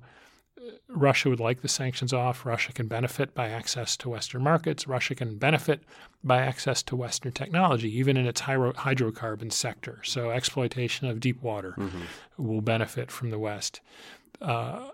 Russia 0.88 1.28
would 1.28 1.40
like 1.40 1.60
the 1.60 1.68
sanctions 1.68 2.12
off. 2.12 2.46
Russia 2.46 2.72
can 2.72 2.88
benefit 2.88 3.34
by 3.34 3.48
access 3.50 3.96
to 3.98 4.08
Western 4.08 4.42
markets. 4.42 4.88
Russia 4.88 5.14
can 5.14 5.36
benefit 5.36 5.82
by 6.24 6.38
access 6.38 6.82
to 6.84 6.96
Western 6.96 7.32
technology, 7.32 7.94
even 7.98 8.16
in 8.16 8.26
its 8.26 8.40
hydrocarbon 8.40 9.52
sector. 9.52 10.00
So, 10.04 10.30
exploitation 10.30 11.06
of 11.06 11.20
deep 11.20 11.42
water 11.42 11.74
mm-hmm. 11.76 12.02
will 12.38 12.62
benefit 12.62 13.10
from 13.10 13.30
the 13.30 13.38
West. 13.38 13.80
Uh, 14.40 14.88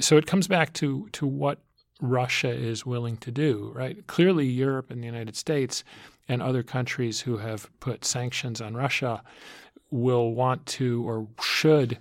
so 0.00 0.16
it 0.16 0.26
comes 0.26 0.48
back 0.48 0.72
to 0.74 1.08
to 1.12 1.26
what 1.26 1.60
Russia 2.00 2.50
is 2.50 2.84
willing 2.84 3.16
to 3.18 3.30
do, 3.30 3.72
right? 3.74 4.06
Clearly, 4.06 4.46
Europe 4.46 4.90
and 4.90 5.02
the 5.02 5.06
United 5.06 5.36
States 5.36 5.82
and 6.28 6.42
other 6.42 6.62
countries 6.62 7.20
who 7.20 7.38
have 7.38 7.70
put 7.80 8.04
sanctions 8.04 8.60
on 8.60 8.74
Russia 8.74 9.22
will 9.90 10.34
want 10.34 10.66
to 10.66 11.08
or 11.08 11.28
should 11.40 11.98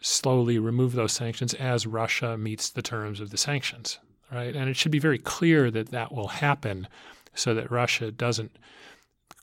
slowly 0.00 0.58
remove 0.58 0.92
those 0.92 1.12
sanctions 1.12 1.52
as 1.54 1.86
Russia 1.86 2.38
meets 2.38 2.70
the 2.70 2.82
terms 2.82 3.20
of 3.20 3.30
the 3.30 3.36
sanctions, 3.36 3.98
right? 4.32 4.56
And 4.56 4.70
it 4.70 4.76
should 4.76 4.92
be 4.92 4.98
very 4.98 5.18
clear 5.18 5.70
that 5.70 5.90
that 5.90 6.12
will 6.12 6.28
happen 6.28 6.88
so 7.34 7.54
that 7.54 7.70
Russia 7.70 8.10
doesn't 8.10 8.56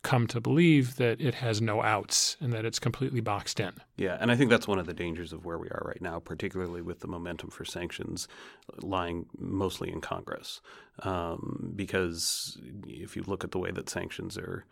come 0.03 0.27
to 0.27 0.39
believe 0.39 0.95
that 0.97 1.19
it 1.19 1.35
has 1.35 1.61
no 1.61 1.81
outs 1.81 2.37
and 2.39 2.53
that 2.53 2.65
it's 2.65 2.79
completely 2.79 3.19
boxed 3.19 3.59
in. 3.59 3.73
Yeah, 3.97 4.17
and 4.19 4.31
I 4.31 4.35
think 4.35 4.49
that's 4.49 4.67
one 4.67 4.79
of 4.79 4.85
the 4.85 4.93
dangers 4.93 5.33
of 5.33 5.45
where 5.45 5.57
we 5.57 5.67
are 5.67 5.83
right 5.85 6.01
now, 6.01 6.19
particularly 6.19 6.81
with 6.81 6.99
the 6.99 7.07
momentum 7.07 7.49
for 7.49 7.65
sanctions 7.65 8.27
lying 8.81 9.25
mostly 9.37 9.91
in 9.91 10.01
Congress. 10.01 10.61
Um, 11.03 11.73
because 11.75 12.57
if 13.07 13.15
you 13.15 13.23
look 13.25 13.43
at 13.43 13.51
the 13.51 13.59
way 13.59 13.71
that 13.71 13.89
sanctions 13.89 14.37
are 14.37 14.65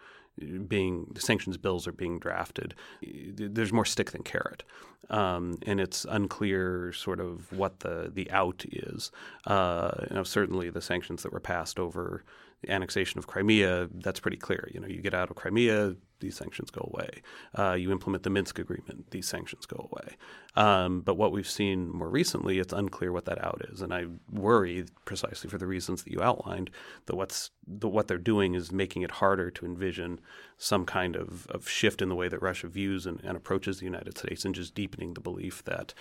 being 0.68 1.08
sanctions 1.18 1.58
bills 1.58 1.88
are 1.88 1.94
being 1.94 2.20
drafted, 2.20 2.76
there's 3.02 3.72
more 3.72 3.86
stick 3.86 4.12
than 4.12 4.22
carrot, 4.24 4.64
um, 5.10 5.58
and 5.66 5.80
it's 5.80 6.06
unclear 6.10 6.92
sort 6.92 7.20
of 7.20 7.52
what 7.54 7.80
the 7.80 8.12
the 8.14 8.30
out 8.32 8.66
is. 8.72 9.12
Uh, 9.48 9.92
you 10.10 10.16
know, 10.16 10.24
certainly 10.24 10.70
the 10.70 10.82
sanctions 10.82 11.24
that 11.24 11.32
were 11.32 11.40
passed 11.40 11.80
over 11.80 12.24
the 12.62 12.72
annexation 12.72 13.18
of 13.18 13.28
Crimea, 13.28 13.90
that's 13.94 14.20
pretty 14.20 14.38
clear. 14.38 14.70
You 14.74 14.80
know, 14.80 14.88
you 14.88 15.02
get 15.02 15.14
out 15.14 15.30
of 15.30 15.36
Crimea, 15.36 15.96
these 16.20 16.36
sanctions 16.36 16.72
go 16.72 16.90
away. 16.94 17.22
Uh, 17.58 17.74
you 17.74 17.92
implement 17.92 18.24
the 18.24 18.30
Minsk 18.30 18.60
agreement, 18.60 19.12
these 19.12 19.28
sanctions 19.28 19.66
go 19.66 19.90
away. 19.92 20.16
Um, 20.56 21.02
but 21.02 21.18
what 21.18 21.32
we've 21.32 21.50
seen 21.50 21.90
more 21.90 22.10
recently, 22.10 22.60
it's 22.60 22.74
unclear 22.74 23.12
what 23.12 23.26
that 23.26 23.44
out 23.44 23.62
is, 23.70 23.82
and 23.82 23.94
I 23.94 24.06
worry 24.32 24.86
precisely 25.04 25.50
for 25.50 25.58
the 25.58 25.68
reasons 25.68 26.04
that 26.04 26.14
you 26.14 26.22
outlined 26.22 26.70
that 27.08 27.16
what's 27.16 27.52
the, 27.68 27.88
what 27.88 28.08
they're 28.08 28.18
doing 28.18 28.56
is 28.56 28.72
making 28.72 29.02
it 29.02 29.12
harder 29.12 29.52
to 29.52 29.66
envision 29.66 30.20
some 30.58 30.86
kind 30.86 31.16
of, 31.16 31.48
of 31.48 31.68
shift 31.68 32.02
in 32.02 32.10
the 32.10 32.16
way 32.16 32.28
that 32.30 32.42
Russia 32.42 32.68
views 32.68 33.06
and, 33.06 33.20
and 33.24 33.36
approaches 33.36 33.80
the 33.80 33.86
United 33.86 34.18
States, 34.18 34.46
and 34.46 34.56
just 34.56 34.76
deepening 34.76 35.14
the 35.14 35.22
belief 35.22 35.64
that 35.66 35.94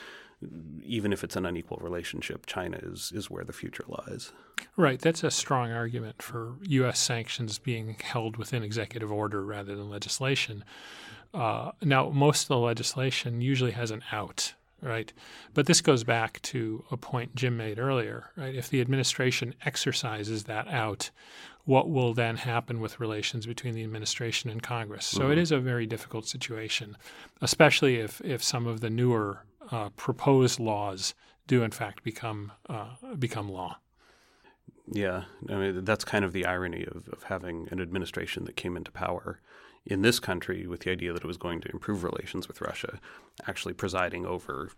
even 0.82 1.12
if 1.12 1.24
it's 1.24 1.36
an 1.36 1.46
unequal 1.46 1.78
relationship, 1.80 2.46
China 2.46 2.78
is 2.82 3.12
is 3.14 3.30
where 3.30 3.44
the 3.44 3.52
future 3.52 3.84
lies. 3.88 4.32
Right. 4.76 5.00
That's 5.00 5.24
a 5.24 5.30
strong 5.30 5.72
argument 5.72 6.22
for 6.22 6.54
U.S. 6.62 6.98
sanctions 6.98 7.58
being 7.58 7.96
held 8.02 8.36
within 8.36 8.62
executive 8.62 9.10
order 9.10 9.44
rather 9.44 9.74
than 9.76 9.88
legislation. 9.88 10.64
Uh, 11.32 11.72
now, 11.82 12.10
most 12.10 12.42
of 12.42 12.48
the 12.48 12.58
legislation 12.58 13.40
usually 13.40 13.72
has 13.72 13.90
an 13.90 14.02
out, 14.12 14.54
right? 14.80 15.12
But 15.52 15.66
this 15.66 15.80
goes 15.80 16.04
back 16.04 16.40
to 16.42 16.84
a 16.90 16.96
point 16.96 17.34
Jim 17.34 17.56
made 17.56 17.78
earlier, 17.78 18.30
right? 18.36 18.54
If 18.54 18.68
the 18.68 18.80
administration 18.80 19.54
exercises 19.64 20.44
that 20.44 20.68
out, 20.68 21.10
what 21.64 21.90
will 21.90 22.14
then 22.14 22.36
happen 22.36 22.80
with 22.80 23.00
relations 23.00 23.46
between 23.46 23.74
the 23.74 23.82
administration 23.82 24.50
and 24.50 24.62
Congress? 24.62 25.06
So 25.06 25.22
mm-hmm. 25.22 25.32
it 25.32 25.38
is 25.38 25.50
a 25.50 25.58
very 25.58 25.86
difficult 25.86 26.28
situation, 26.28 26.96
especially 27.40 27.96
if, 27.96 28.20
if 28.20 28.42
some 28.42 28.66
of 28.66 28.80
the 28.80 28.90
newer 28.90 29.40
uh, 29.70 29.90
proposed 29.90 30.60
laws 30.60 31.14
do 31.46 31.62
in 31.62 31.70
fact 31.70 32.02
become 32.02 32.52
uh, 32.68 32.94
become 33.18 33.48
law. 33.48 33.78
Yeah, 34.90 35.24
I 35.48 35.54
mean 35.54 35.84
that's 35.84 36.04
kind 36.04 36.24
of 36.24 36.32
the 36.32 36.46
irony 36.46 36.84
of, 36.84 37.08
of 37.08 37.24
having 37.24 37.68
an 37.70 37.80
administration 37.80 38.44
that 38.44 38.56
came 38.56 38.76
into 38.76 38.90
power 38.90 39.40
in 39.86 40.02
this 40.02 40.18
country 40.18 40.66
with 40.66 40.80
the 40.80 40.90
idea 40.90 41.12
that 41.12 41.22
it 41.22 41.26
was 41.26 41.36
going 41.36 41.60
to 41.60 41.70
improve 41.70 42.04
relations 42.04 42.48
with 42.48 42.60
Russia, 42.60 42.98
actually 43.46 43.74
presiding 43.74 44.24
over 44.24 44.70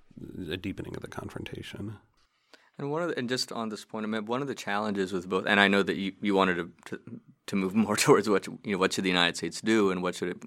a 0.50 0.56
deepening 0.56 0.96
of 0.96 1.02
the 1.02 1.08
confrontation. 1.08 1.98
And 2.78 2.90
one 2.90 3.02
of 3.02 3.08
the, 3.08 3.18
and 3.18 3.28
just 3.28 3.52
on 3.52 3.68
this 3.68 3.84
point, 3.84 4.04
I 4.04 4.08
mean, 4.08 4.26
one 4.26 4.42
of 4.42 4.48
the 4.48 4.54
challenges 4.54 5.12
with 5.12 5.28
both, 5.28 5.46
and 5.46 5.60
I 5.60 5.68
know 5.68 5.82
that 5.82 5.96
you, 5.96 6.12
you 6.20 6.34
wanted 6.34 6.56
to, 6.56 6.70
to, 6.86 7.00
to 7.46 7.56
move 7.56 7.74
more 7.86 7.96
towards 7.96 8.28
what 8.28 8.46
you 8.46 8.72
know 8.72 8.78
what 8.78 8.92
should 8.92 9.04
the 9.04 9.08
United 9.10 9.36
States 9.36 9.60
do 9.60 9.90
and 9.90 10.02
what 10.02 10.14
should 10.14 10.28
it 10.28 10.38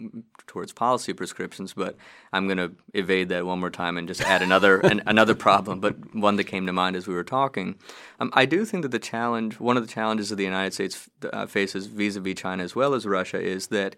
towards 0.47 0.73
policy 0.73 1.13
prescriptions, 1.13 1.73
but 1.73 1.95
I'm 2.33 2.47
going 2.47 2.57
to 2.57 2.71
evade 2.93 3.29
that 3.29 3.45
one 3.45 3.59
more 3.59 3.69
time 3.69 3.97
and 3.97 4.07
just 4.07 4.21
add 4.21 4.41
another 4.41 4.79
an, 4.79 5.01
another 5.05 5.35
problem, 5.35 5.79
but 5.79 6.13
one 6.15 6.35
that 6.37 6.45
came 6.45 6.65
to 6.65 6.73
mind 6.73 6.95
as 6.95 7.07
we 7.07 7.13
were 7.13 7.23
talking. 7.23 7.75
Um, 8.19 8.31
I 8.33 8.45
do 8.45 8.65
think 8.65 8.83
that 8.83 8.89
the 8.89 8.99
challenge, 8.99 9.59
one 9.59 9.77
of 9.77 9.85
the 9.85 9.93
challenges 9.93 10.29
that 10.29 10.35
the 10.35 10.43
United 10.43 10.73
States 10.73 11.09
uh, 11.31 11.45
faces 11.45 11.87
vis-a-vis 11.87 12.35
China 12.35 12.63
as 12.63 12.75
well 12.75 12.93
as 12.93 13.05
Russia, 13.05 13.39
is 13.39 13.67
that 13.67 13.95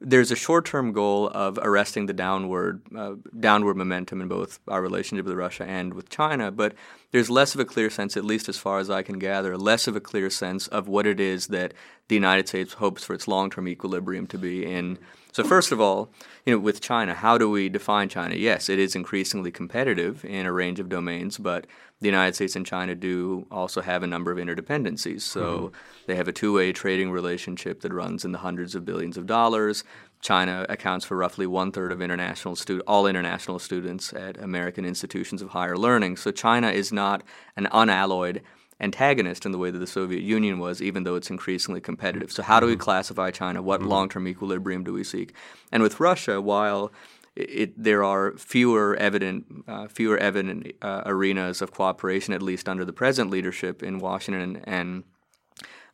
there's 0.00 0.30
a 0.30 0.36
short-term 0.36 0.92
goal 0.92 1.28
of 1.28 1.58
arresting 1.62 2.06
the 2.06 2.12
downward 2.12 2.82
uh, 2.96 3.14
downward 3.38 3.76
momentum 3.76 4.20
in 4.20 4.28
both 4.28 4.60
our 4.68 4.82
relationship 4.82 5.24
with 5.24 5.34
Russia 5.34 5.64
and 5.64 5.94
with 5.94 6.08
China, 6.08 6.50
but 6.50 6.74
there's 7.10 7.30
less 7.30 7.54
of 7.54 7.60
a 7.60 7.64
clear 7.64 7.90
sense, 7.90 8.16
at 8.16 8.24
least 8.24 8.48
as 8.48 8.58
far 8.58 8.78
as 8.78 8.90
I 8.90 9.02
can 9.02 9.18
gather, 9.18 9.56
less 9.56 9.86
of 9.86 9.96
a 9.96 10.00
clear 10.00 10.30
sense 10.30 10.66
of 10.68 10.88
what 10.88 11.06
it 11.06 11.20
is 11.20 11.46
that 11.48 11.72
the 12.08 12.14
United 12.14 12.48
States 12.48 12.74
hopes 12.74 13.04
for 13.04 13.14
its 13.14 13.26
long-term 13.26 13.66
equilibrium 13.68 14.26
to 14.28 14.38
be 14.38 14.64
in. 14.64 14.98
So 15.32 15.42
first 15.42 15.72
of 15.72 15.80
all, 15.80 16.10
you 16.44 16.52
know, 16.52 16.60
with 16.60 16.80
China, 16.80 17.14
how 17.14 17.38
do 17.38 17.50
we 17.50 17.68
define 17.68 18.08
China? 18.08 18.36
Yes, 18.36 18.68
it 18.68 18.78
is 18.78 18.94
increasingly 18.94 19.50
competitive 19.50 20.24
in 20.24 20.46
a 20.46 20.52
range 20.52 20.78
of 20.78 20.88
domains, 20.88 21.38
but 21.38 21.66
the 22.00 22.06
United 22.06 22.34
States 22.34 22.54
and 22.54 22.66
China 22.66 22.94
do 22.94 23.46
also 23.50 23.80
have 23.80 24.02
a 24.02 24.06
number 24.06 24.30
of 24.30 24.38
interdependencies. 24.38 25.22
So 25.22 25.58
mm-hmm. 25.58 25.76
they 26.06 26.14
have 26.16 26.28
a 26.28 26.32
two 26.32 26.52
way 26.52 26.72
trading 26.72 27.10
relationship 27.10 27.80
that 27.80 27.92
runs 27.92 28.24
in 28.24 28.32
the 28.32 28.38
hundreds 28.38 28.74
of 28.74 28.84
billions 28.84 29.16
of 29.16 29.26
dollars. 29.26 29.84
China 30.20 30.64
accounts 30.68 31.04
for 31.04 31.16
roughly 31.16 31.46
one 31.46 31.72
third 31.72 31.92
of 31.92 32.00
international 32.00 32.56
stu- 32.56 32.82
all 32.86 33.06
international 33.06 33.58
students 33.58 34.12
at 34.12 34.40
American 34.40 34.84
institutions 34.84 35.42
of 35.42 35.50
higher 35.50 35.76
learning. 35.76 36.16
So 36.16 36.30
China 36.30 36.70
is 36.70 36.92
not 36.92 37.22
an 37.56 37.68
unalloyed 37.72 38.42
antagonist 38.80 39.46
in 39.46 39.52
the 39.52 39.58
way 39.58 39.70
that 39.70 39.78
the 39.78 39.86
Soviet 39.86 40.22
Union 40.22 40.58
was, 40.58 40.82
even 40.82 41.04
though 41.04 41.14
it's 41.14 41.30
increasingly 41.30 41.80
competitive. 41.80 42.32
So, 42.32 42.42
how 42.42 42.60
do 42.60 42.66
we 42.66 42.72
mm-hmm. 42.72 42.80
classify 42.80 43.30
China? 43.30 43.62
What 43.62 43.80
mm-hmm. 43.80 43.88
long 43.88 44.08
term 44.08 44.28
equilibrium 44.28 44.84
do 44.84 44.92
we 44.92 45.04
seek? 45.04 45.34
And 45.72 45.82
with 45.82 46.00
Russia, 46.00 46.40
while 46.40 46.92
it, 47.36 47.82
there 47.82 48.04
are 48.04 48.36
fewer 48.36 48.96
evident, 48.96 49.64
uh, 49.66 49.88
fewer 49.88 50.18
evident 50.18 50.72
uh, 50.82 51.02
arenas 51.06 51.62
of 51.62 51.72
cooperation, 51.72 52.32
at 52.32 52.42
least 52.42 52.68
under 52.68 52.84
the 52.84 52.92
present 52.92 53.30
leadership 53.30 53.82
in 53.82 53.98
Washington 53.98 54.62
and 54.64 55.04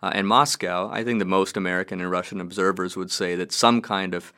uh, 0.03 0.11
and 0.15 0.27
Moscow. 0.27 0.89
I 0.91 1.05
think 1.05 1.19
the 1.19 1.25
most 1.25 1.57
American 1.57 2.01
and 2.01 2.11
Russian 2.11 2.41
observers 2.41 2.97
would 2.97 3.11
say 3.11 3.37
that 3.37 3.53
some 3.53 3.83
kind 3.83 4.15
of 4.15 4.33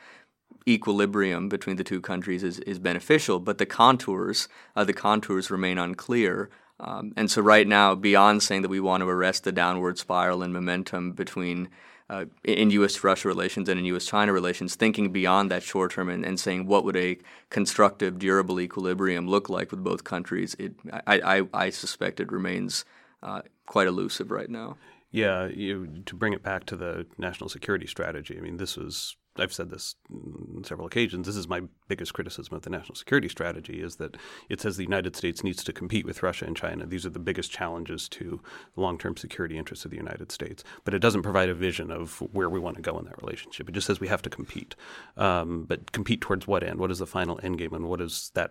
equilibrium 0.69 1.49
between 1.49 1.77
the 1.77 1.85
two 1.85 2.01
countries 2.01 2.45
is, 2.45 2.61
is 2.61 2.79
beneficial, 2.79 3.41
but 3.41 3.59
the 3.59 3.67
contours 3.67 4.49
uh, 4.77 4.85
the 4.85 4.93
contours 4.93 5.51
remain 5.51 5.79
unclear. 5.79 6.51
Um, 6.83 7.13
and 7.17 7.31
so 7.31 7.41
right 7.41 7.67
now, 7.67 7.95
beyond 7.95 8.43
saying 8.43 8.63
that 8.63 8.69
we 8.69 8.81
want 8.81 9.03
to 9.03 9.09
arrest 9.09 9.45
the 9.45 9.53
downward 9.53 9.99
spiral 9.99 10.43
and 10.43 10.53
momentum 10.53 11.13
between 11.13 11.69
uh, 12.11 12.27
in 12.45 12.71
U.S.-Russia 12.71 13.25
relations 13.25 13.69
and 13.69 13.79
in 13.79 13.87
U.S.-China 13.87 14.33
relations, 14.33 14.75
thinking 14.75 15.13
beyond 15.13 15.51
that 15.51 15.63
short 15.63 15.93
term 15.93 16.11
and, 16.11 16.27
and, 16.27 16.39
saying 16.39 16.67
what 16.67 16.85
would 16.85 16.97
a 16.97 17.17
constructive, 17.49 18.19
durable 18.19 18.61
equilibrium 18.61 19.29
look 19.29 19.49
like 19.49 19.71
with 19.71 19.83
both 19.83 20.05
countries, 20.05 20.55
it, 20.59 20.75
I, 21.07 21.39
I, 21.39 21.43
I 21.55 21.71
suspect 21.71 22.21
it 22.21 22.31
remains 22.31 22.85
uh, 23.23 23.43
quite 23.65 23.87
elusive 23.87 24.31
right 24.31 24.51
now. 24.51 24.77
Yeah, 25.11 25.47
you, 25.47 26.03
to 26.05 26.15
bring 26.15 26.33
it 26.33 26.43
back 26.43 26.67
to 26.67 26.77
the 26.77 27.07
national 27.17 27.49
security 27.49 27.87
strategy, 27.87 28.37
I 28.37 28.41
mean, 28.41 28.57
this 28.57 28.77
was 28.77 29.17
I've 29.39 29.53
said 29.53 29.71
this 29.71 29.95
on 30.11 30.63
several 30.65 30.87
occasions. 30.87 31.27
This 31.27 31.37
is 31.37 31.49
my 31.49 31.63
biggest 31.89 32.13
criticism 32.13 32.55
of 32.55 32.63
the 32.63 32.71
national 32.71 32.97
security 32.97 33.29
strategy 33.29 33.81
is 33.81 33.97
that 33.97 34.17
it 34.49 34.61
says 34.61 34.77
the 34.77 34.83
United 34.83 35.17
States 35.17 35.43
needs 35.43 35.65
to 35.65 35.73
compete 35.73 36.05
with 36.05 36.23
Russia 36.23 36.45
and 36.45 36.57
China. 36.57 36.87
These 36.87 37.07
are 37.07 37.11
the 37.11 37.19
biggest 37.19 37.51
challenges 37.51 38.09
to 38.11 38.41
the 38.75 38.81
long-term 38.81 39.17
security 39.17 39.57
interests 39.57 39.85
of 39.85 39.91
the 39.91 39.97
United 39.97 40.31
States. 40.31 40.65
But 40.85 40.95
it 40.95 40.99
doesn't 40.99 41.23
provide 41.23 41.49
a 41.49 41.55
vision 41.55 41.91
of 41.91 42.19
where 42.33 42.51
we 42.51 42.61
want 42.61 42.77
to 42.77 42.83
go 42.83 42.99
in 42.99 43.07
that 43.07 43.23
relationship. 43.23 43.69
It 43.69 43.73
just 43.73 43.87
says 43.87 44.01
we 44.01 44.09
have 44.09 44.23
to 44.23 44.31
compete. 44.31 44.75
Um, 45.17 45.65
but 45.65 45.93
compete 45.93 46.21
towards 46.21 46.47
what 46.47 46.63
end? 46.63 46.79
What 46.79 46.91
is 46.91 46.99
the 46.99 47.07
final 47.07 47.41
end 47.43 47.59
game, 47.59 47.73
and 47.73 47.89
what 47.89 48.01
does 48.01 48.31
that 48.35 48.51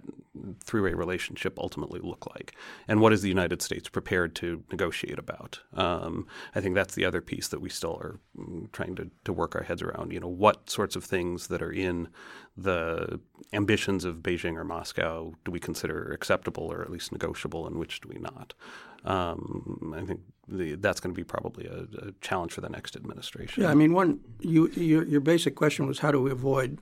three-way 0.64 0.94
relationship 0.94 1.60
ultimately 1.60 2.00
look 2.00 2.28
like? 2.36 2.56
And 2.88 3.02
what 3.02 3.14
is 3.14 3.22
the 3.22 3.30
United 3.30 3.62
States 3.62 3.88
prepared 3.88 4.36
to 4.36 4.64
negotiate 4.72 5.20
about? 5.20 5.60
Um, 5.74 6.28
I 6.56 6.62
think 6.62 6.74
that's 6.74 6.96
the 6.96 7.06
other 7.06 7.22
piece 7.22 7.50
that 7.50 7.62
we 7.62 7.70
still 7.70 7.98
are 8.02 8.20
mm, 8.38 8.72
trying 8.72 8.96
to, 8.96 9.12
to 9.26 9.34
work 9.34 9.56
our 9.56 9.64
heads 9.64 9.82
around. 9.82 10.12
You 10.12 10.20
know, 10.20 10.28
what 10.28 10.71
sorts 10.72 10.96
of 10.96 11.04
things 11.04 11.48
that 11.48 11.62
are 11.62 11.72
in 11.72 12.08
the 12.58 13.20
ambitions 13.54 14.06
of 14.06 14.18
Beijing 14.18 14.56
or 14.56 14.64
Moscow 14.64 15.34
do 15.46 15.52
we 15.52 15.60
consider 15.60 16.12
acceptable 16.12 16.72
or 16.72 16.82
at 16.82 16.90
least 16.90 17.12
negotiable, 17.12 17.68
and 17.68 17.78
which 17.78 18.02
do 18.02 18.10
we 18.10 18.20
not? 18.20 18.54
Um, 19.04 19.94
I 19.96 20.06
think 20.06 20.22
the, 20.48 20.76
that's 20.76 21.00
going 21.00 21.14
to 21.14 21.20
be 21.20 21.24
probably 21.24 21.66
a, 21.66 22.08
a, 22.08 22.12
challenge 22.22 22.54
for 22.54 22.62
the 22.62 22.70
next 22.70 22.96
administration. 22.96 23.64
Yeah, 23.64 23.70
I 23.70 23.74
mean, 23.74 23.94
one 23.94 24.20
you, 24.40 24.68
your, 24.70 25.04
your 25.04 25.22
basic 25.22 25.56
question 25.56 25.88
was 25.88 26.00
how 26.00 26.12
do 26.12 26.22
we 26.22 26.32
avoid 26.32 26.80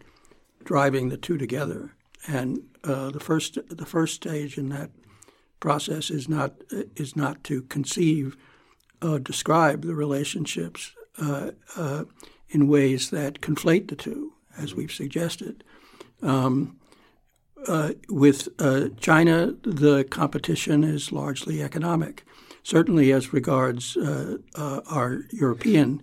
driving 0.66 1.10
the 1.10 1.18
two 1.18 1.38
together, 1.38 1.94
and 2.28 2.60
uh, 2.84 3.10
the 3.10 3.20
first 3.20 3.58
the 3.70 3.86
first 3.86 4.16
stage 4.16 4.58
in 4.58 4.70
that 4.70 4.92
process 5.60 6.10
is 6.10 6.28
not 6.28 6.56
is 6.96 7.16
not 7.16 7.44
to 7.46 7.62
conceive, 7.64 8.36
uh, 9.02 9.18
describe 9.18 9.86
the 9.86 9.96
relationships 9.96 10.94
uh, 11.22 11.52
uh 11.78 12.04
in 12.50 12.68
ways 12.68 13.10
that 13.10 13.42
conflate 13.42 13.88
the 13.88 13.96
two, 13.96 14.34
as 14.58 14.76
we've 14.76 14.92
suggested. 14.92 15.64
Um, 16.22 16.80
uh, 17.68 17.92
with 18.10 18.48
uh, 18.60 18.90
China, 19.00 19.54
the 19.64 20.06
competition 20.06 20.84
is 20.84 21.12
largely 21.12 21.62
economic. 21.62 22.26
Certainly, 22.64 23.12
as 23.12 23.34
regards 23.34 23.98
uh, 23.98 24.38
uh 24.56 24.82
our 24.90 25.24
European 25.32 26.02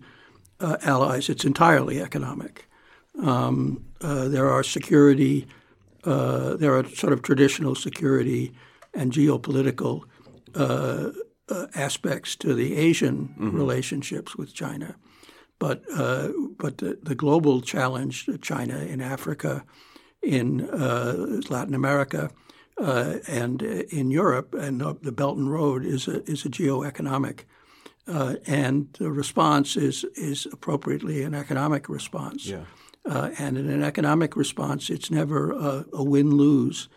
uh, 0.60 0.76
allies, 0.82 1.28
it's 1.28 1.44
entirely 1.44 2.00
economic. 2.00 2.68
Um, 3.22 3.84
uh, 4.00 4.28
there 4.28 4.50
are 4.50 4.62
security, 4.62 5.46
there 6.04 6.76
are 6.76 6.84
sort 6.90 7.12
of 7.12 7.22
traditional 7.22 7.74
security 7.74 8.52
and 8.94 9.12
geopolitical 9.12 10.02
aspects 11.74 12.36
to 12.36 12.54
the 12.54 12.76
Asian 12.76 13.28
mm-hmm. 13.28 13.56
relationships 13.56 14.36
with 14.36 14.52
China. 14.54 14.96
But 15.58 15.82
uh, 15.94 16.28
but 16.58 16.78
the, 16.78 16.98
the, 17.02 17.14
global 17.14 17.62
challenge, 17.62 18.28
China 18.42 18.78
in 18.78 19.00
Africa, 19.00 19.64
in 20.22 20.68
uh, 20.68 21.40
Latin 21.48 21.74
America, 21.74 22.30
uh, 22.78 23.14
and 23.26 23.62
in 23.62 24.10
Europe, 24.10 24.52
and 24.52 24.80
the 24.80 25.12
Belt 25.12 25.38
and 25.38 25.50
Road 25.50 25.84
is 25.84 26.08
a 26.08 26.22
is 26.30 26.44
a 26.44 26.50
geoeconomic, 26.50 27.44
uh, 28.06 28.34
and 28.46 28.88
the 28.98 29.10
response 29.10 29.76
is 29.76 30.04
is 30.14 30.46
appropriately 30.52 31.22
an 31.22 31.34
economic 31.34 31.88
response. 31.88 32.46
Yeah. 32.46 32.64
Uh, 33.06 33.30
and 33.38 33.56
in 33.56 33.70
an 33.70 33.84
economic 33.84 34.36
response, 34.36 34.90
it's 34.90 35.10
never 35.10 35.52
a, 35.52 35.86
a 35.92 36.02
win 36.02 36.32
lose 36.32 36.88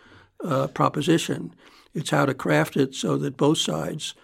uh, 0.44 0.66
proposition. 0.66 1.54
It's 1.94 2.10
how 2.10 2.26
to 2.26 2.34
craft 2.34 2.76
it 2.76 2.94
so 2.94 3.16
that 3.18 3.36
both 3.36 3.58
sides 3.58 4.14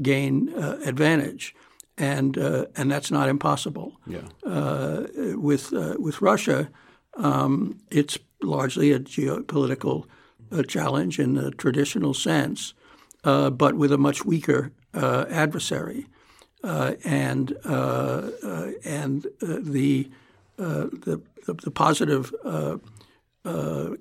gain 0.00 0.48
advantage 0.56 1.54
and 1.98 2.36
uh, 2.36 2.66
and 2.76 2.90
that's 2.90 3.10
not 3.10 3.28
impossible. 3.28 3.92
Yeah. 4.06 4.20
Uh, 4.44 5.06
with 5.34 5.72
uh, 5.72 5.94
with 5.98 6.20
Russia, 6.20 6.68
um, 7.16 7.78
it's 7.90 8.18
largely 8.42 8.92
a 8.92 9.00
geopolitical 9.00 10.04
uh, 10.52 10.62
challenge 10.62 11.18
in 11.18 11.34
the 11.34 11.50
traditional 11.52 12.14
sense, 12.14 12.74
uh, 13.24 13.50
but 13.50 13.74
with 13.74 13.92
a 13.92 13.98
much 13.98 14.24
weaker 14.24 14.72
uh, 14.94 15.24
adversary, 15.30 16.06
and 16.62 17.56
and 17.64 19.26
the, 19.40 20.08
the, 20.56 21.20
the 21.46 21.54
the 21.54 21.70
positive 21.70 22.34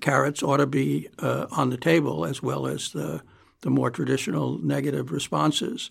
carrots 0.02 0.44
ought 0.44 0.58
to 0.58 0.68
be 0.68 1.08
on 1.22 1.70
the 1.70 1.78
table 1.78 2.26
as 2.26 2.44
well 2.44 2.68
as 2.68 2.92
the 2.92 3.22
the 3.62 3.70
more 3.70 3.90
traditional 3.90 4.60
negative 4.60 5.12
responses. 5.12 5.90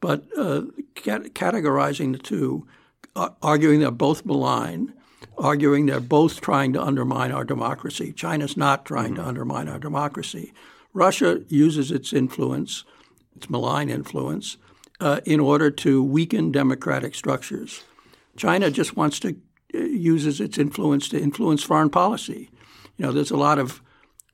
But 0.00 0.24
uh, 0.36 0.62
cat- 0.94 1.34
categorizing 1.34 2.12
the 2.12 2.18
two, 2.18 2.66
uh, 3.14 3.30
arguing 3.42 3.80
they're 3.80 3.90
both 3.90 4.24
malign, 4.24 4.94
arguing 5.36 5.86
they're 5.86 6.00
both 6.00 6.40
trying 6.40 6.72
to 6.72 6.82
undermine 6.82 7.32
our 7.32 7.44
democracy. 7.44 8.12
China's 8.12 8.56
not 8.56 8.84
trying 8.84 9.14
mm-hmm. 9.14 9.22
to 9.22 9.28
undermine 9.28 9.68
our 9.68 9.78
democracy. 9.78 10.52
Russia 10.92 11.42
uses 11.48 11.90
its 11.90 12.12
influence, 12.12 12.84
its 13.36 13.48
malign 13.48 13.90
influence, 13.90 14.56
uh, 15.00 15.20
in 15.24 15.40
order 15.40 15.70
to 15.70 16.02
weaken 16.02 16.50
democratic 16.50 17.14
structures. 17.14 17.84
China 18.36 18.70
just 18.70 18.96
wants 18.96 19.20
to 19.20 19.36
uh, 19.74 19.78
uses 19.78 20.40
its 20.40 20.58
influence 20.58 21.08
to 21.08 21.20
influence 21.20 21.62
foreign 21.62 21.90
policy. 21.90 22.50
You 22.96 23.06
know, 23.06 23.12
there's 23.12 23.30
a 23.30 23.36
lot 23.36 23.58
of 23.58 23.82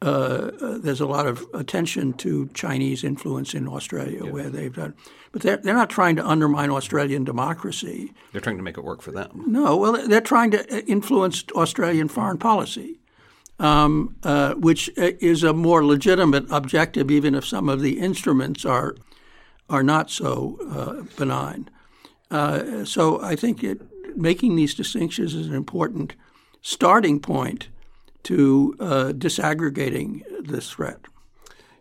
uh, 0.03 0.51
uh, 0.61 0.79
there's 0.79 1.01
a 1.01 1.07
lot 1.07 1.27
of 1.27 1.47
attention 1.55 2.13
to 2.13 2.49
Chinese 2.53 3.03
influence 3.03 3.55
in 3.55 3.67
Australia, 3.67 4.25
yeah. 4.25 4.31
where 4.31 4.51
they've 4.51 4.75
done, 4.75 4.95
but 5.33 5.41
they're 5.41 5.57
they're 5.57 5.75
not 5.75 5.89
trying 5.89 6.17
to 6.17 6.27
undermine 6.27 6.69
Australian 6.71 7.25
democracy. 7.25 8.13
They're 8.33 8.43
trying 8.43 8.59
to 8.59 8.63
make 8.63 8.77
it 8.77 8.85
work 8.85 9.01
for 9.01 9.11
them. 9.11 9.45
No, 9.47 9.75
well, 9.77 10.07
they're 10.07 10.21
trying 10.21 10.51
to 10.51 10.61
uh, 10.71 10.81
influence 10.81 11.45
Australian 11.55 12.09
foreign 12.09 12.37
policy, 12.37 12.99
um, 13.59 14.17
uh, 14.23 14.53
which 14.55 14.91
uh, 14.99 15.13
is 15.19 15.43
a 15.43 15.55
more 15.55 15.83
legitimate 15.83 16.45
objective, 16.51 17.11
even 17.11 17.35
if 17.35 17.47
some 17.47 17.71
of 17.71 17.81
the 17.81 17.99
instruments 17.99 18.67
are 18.67 18.97
are 19.71 19.83
not 19.83 20.11
so 20.11 20.59
uh, 20.71 21.05
benign. 21.17 21.71
so 22.85 23.23
I 23.23 23.35
think 23.35 23.65
it, 23.65 23.81
making 24.15 24.57
these 24.57 24.75
distinctions 24.75 25.35
is 25.35 25.47
an 25.47 25.55
important 25.55 26.17
starting 26.61 27.19
point 27.19 27.69
to 28.27 28.75
uh, 28.81 29.13
disaggregating 29.17 30.23
this 30.41 30.71
threat. 30.71 31.01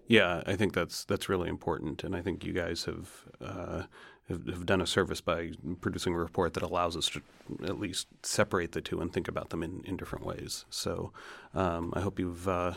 Yeah, 0.07 0.43
I 0.45 0.55
think 0.55 0.73
that's 0.73 1.03
that's 1.05 1.29
really 1.29 1.49
important, 1.49 2.03
and 2.03 2.15
I 2.15 2.21
think 2.21 2.45
you 2.45 2.53
guys 2.53 2.85
have, 2.85 3.09
uh, 3.41 3.83
have, 4.29 4.45
have 4.45 4.65
done 4.67 4.79
a 4.79 4.85
service 4.85 5.19
by 5.19 5.51
producing 5.81 6.13
a 6.13 6.17
report 6.17 6.53
that 6.53 6.61
allows 6.61 6.95
us 6.95 7.09
to 7.09 7.21
at 7.63 7.79
least 7.79 8.07
separate 8.21 8.73
the 8.73 8.81
two 8.81 9.01
and 9.01 9.11
think 9.11 9.27
about 9.27 9.49
them 9.49 9.63
in, 9.63 9.81
in 9.85 9.97
different 9.97 10.23
ways. 10.23 10.65
So 10.69 11.11
um, 11.55 11.91
I 11.95 12.01
hope 12.01 12.19
you've 12.19 12.47
uh, 12.47 12.73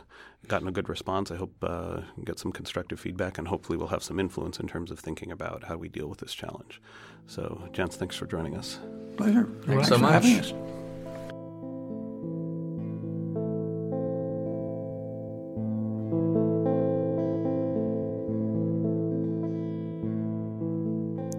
gotten 0.46 0.68
a 0.68 0.72
good 0.72 0.88
response. 0.88 1.30
I 1.30 1.36
hope 1.36 1.52
uh, 1.62 2.00
get 2.24 2.38
some 2.38 2.50
constructive 2.52 2.98
feedback, 2.98 3.36
and 3.36 3.48
hopefully 3.48 3.76
we'll 3.76 3.88
have 3.88 4.02
some 4.02 4.18
influence 4.18 4.58
in 4.58 4.66
terms 4.66 4.90
of 4.90 4.98
thinking 4.98 5.30
about 5.30 5.64
how 5.64 5.76
we 5.76 5.88
deal 5.88 6.06
with 6.06 6.20
this 6.20 6.32
challenge. 6.32 6.80
So, 7.26 7.68
Jens, 7.74 7.96
thanks 7.96 8.16
for 8.16 8.24
joining 8.24 8.56
us. 8.56 8.78
Pleasure. 9.18 9.44
Thanks, 9.66 9.66
thanks 9.66 9.88
so 9.88 9.98
much. 9.98 10.87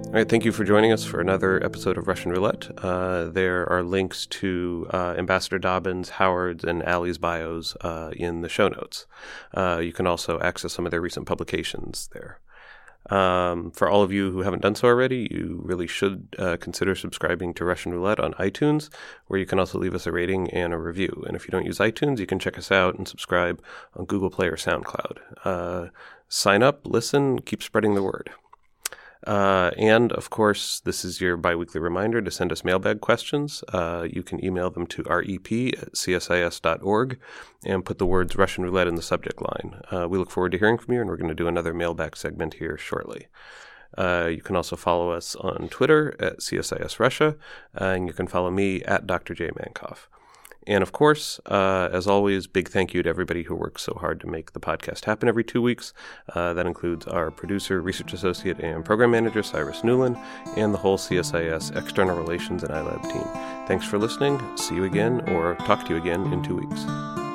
All 0.10 0.16
right, 0.16 0.28
thank 0.28 0.43
you 0.43 0.51
for 0.51 0.64
joining 0.64 0.91
us 0.91 1.05
for 1.05 1.22
another 1.22 1.64
episode 1.64 1.95
of 1.95 2.07
Russian 2.07 2.32
Roulette. 2.32 2.72
Uh, 2.84 3.26
there 3.26 3.72
are 3.72 3.84
links 3.84 4.26
to 4.26 4.88
uh, 4.89 5.14
Ambassador 5.16 5.60
Dobbins, 5.60 6.10
Howard's, 6.10 6.64
and 6.64 6.82
Ali's 6.82 7.20
bios 7.20 7.76
uh, 7.82 8.10
in 8.16 8.41
the 8.41 8.49
show 8.49 8.70
notes. 8.70 9.05
Uh, 9.53 9.80
you 9.84 9.93
can 9.93 10.07
also 10.07 10.39
access 10.39 10.74
some 10.74 10.88
of 10.88 10.89
their 10.89 10.99
recent 10.99 11.28
publications 11.28 12.10
there. 12.12 12.39
Um, 13.12 13.70
for 13.70 13.88
all 13.88 14.01
of 14.01 14.12
you 14.12 14.32
who 14.32 14.41
haven't 14.41 14.64
done 14.64 14.74
so 14.74 14.88
already, 14.88 15.28
you 15.30 15.62
really 15.64 15.86
should 15.86 16.36
uh, 16.39 16.57
consider 16.60 16.95
subscribing 16.95 17.53
to 17.53 17.64
Russian 17.64 17.91
Roulette 17.93 18.20
on 18.20 18.34
iTunes, 18.34 18.89
where 19.28 19.39
you 19.39 19.45
can 19.45 19.60
also 19.60 19.78
leave 19.78 19.93
us 19.93 20.07
a 20.07 20.12
rating 20.12 20.49
and 20.49 20.74
a 20.74 20.80
review. 20.80 21.24
And 21.28 21.36
if 21.36 21.45
you 21.45 21.51
don't 21.51 21.68
use 21.68 21.78
iTunes, 21.78 22.18
you 22.18 22.26
can 22.26 22.39
check 22.39 22.57
us 22.57 22.72
out 22.72 22.97
and 22.97 23.07
subscribe 23.07 23.62
on 23.95 24.05
Google 24.05 24.32
Play 24.32 24.47
or 24.47 24.57
SoundCloud. 24.57 25.20
Uh, 25.45 25.89
sign 26.28 26.64
up, 26.64 26.88
listen, 26.88 27.41
keep 27.41 27.62
spreading 27.62 27.93
the 27.93 28.01
word. 28.01 28.32
Uh, 29.28 29.72
and 29.78 30.13
of 30.13 30.30
course, 30.30 30.80
this 30.80 31.03
is 31.03 31.20
your 31.20 31.36
biweekly 31.36 31.82
reminder 31.82 32.22
to 32.22 32.32
send 32.32 32.51
us 32.51 32.63
mailbag 32.63 33.01
questions. 33.01 33.63
Uh, 33.74 34.07
you 34.09 34.24
can 34.24 34.43
email 34.43 34.70
them 34.70 34.88
to 34.88 35.03
rep 35.03 35.51
at 35.51 35.93
csis.org 35.93 37.20
and 37.65 37.86
put 37.86 37.97
the 37.97 38.05
words 38.05 38.36
Russian 38.36 38.63
roulette 38.63 38.88
in 38.88 38.95
the 38.95 39.01
subject 39.01 39.41
line. 39.41 39.82
Uh, 39.91 40.07
we 40.07 40.17
look 40.17 40.32
forward 40.32 40.53
to 40.53 40.57
hearing 40.57 40.78
from 40.78 40.93
you, 40.93 41.01
and 41.01 41.09
we're 41.09 41.17
going 41.17 41.30
to 41.30 41.36
do 41.36 41.47
another 41.47 41.74
mailbag 41.74 42.15
segment 42.15 42.55
here 42.55 42.78
shortly. 42.78 43.28
Uh, 43.97 44.30
you 44.32 44.41
can 44.41 44.55
also 44.55 44.76
follow 44.76 45.11
us 45.11 45.36
on 45.36 45.67
Twitter 45.67 46.15
at 46.20 46.39
CSIS 46.39 46.99
Russia, 46.99 47.36
and 47.74 48.07
you 48.07 48.13
can 48.13 48.28
follow 48.28 48.51
me 48.51 48.82
at 48.84 49.07
Dr. 49.07 49.34
J. 49.34 49.49
Mankoff. 49.49 50.07
And 50.70 50.84
of 50.84 50.91
course, 50.91 51.39
uh, 51.47 51.89
as 51.91 52.05
always, 52.05 52.45
big 52.45 52.70
thank 52.70 52.93
you 52.93 53.01
to 53.01 53.09
everybody 53.09 53.41
who 53.41 53.55
works 53.55 53.82
so 53.82 53.95
hard 53.95 54.22
to 54.22 54.28
make 54.28 54.53
the 54.53 54.59
podcast 54.59 55.05
happen 55.05 55.28
every 55.28 55.43
two 55.43 55.63
weeks. 55.63 55.93
Uh, 56.36 56.53
that 56.53 56.67
includes 56.67 57.07
our 57.07 57.32
producer, 57.32 57.82
research 57.82 58.13
associate, 58.13 58.59
and 58.59 58.86
program 58.86 59.09
manager, 59.09 59.41
Cyrus 59.41 59.82
Newlin, 59.82 60.15
and 60.55 60.72
the 60.72 60.78
whole 60.78 60.99
CSIS 60.99 61.76
external 61.76 62.15
relations 62.15 62.61
and 62.61 62.72
iLab 62.72 63.01
team. 63.01 63.26
Thanks 63.67 63.86
for 63.86 63.97
listening. 63.97 64.39
See 64.57 64.76
you 64.76 64.84
again, 64.84 65.22
or 65.32 65.55
talk 65.55 65.86
to 65.88 65.95
you 65.95 65.99
again 65.99 66.32
in 66.32 66.43
two 66.43 66.57
weeks. 66.57 67.28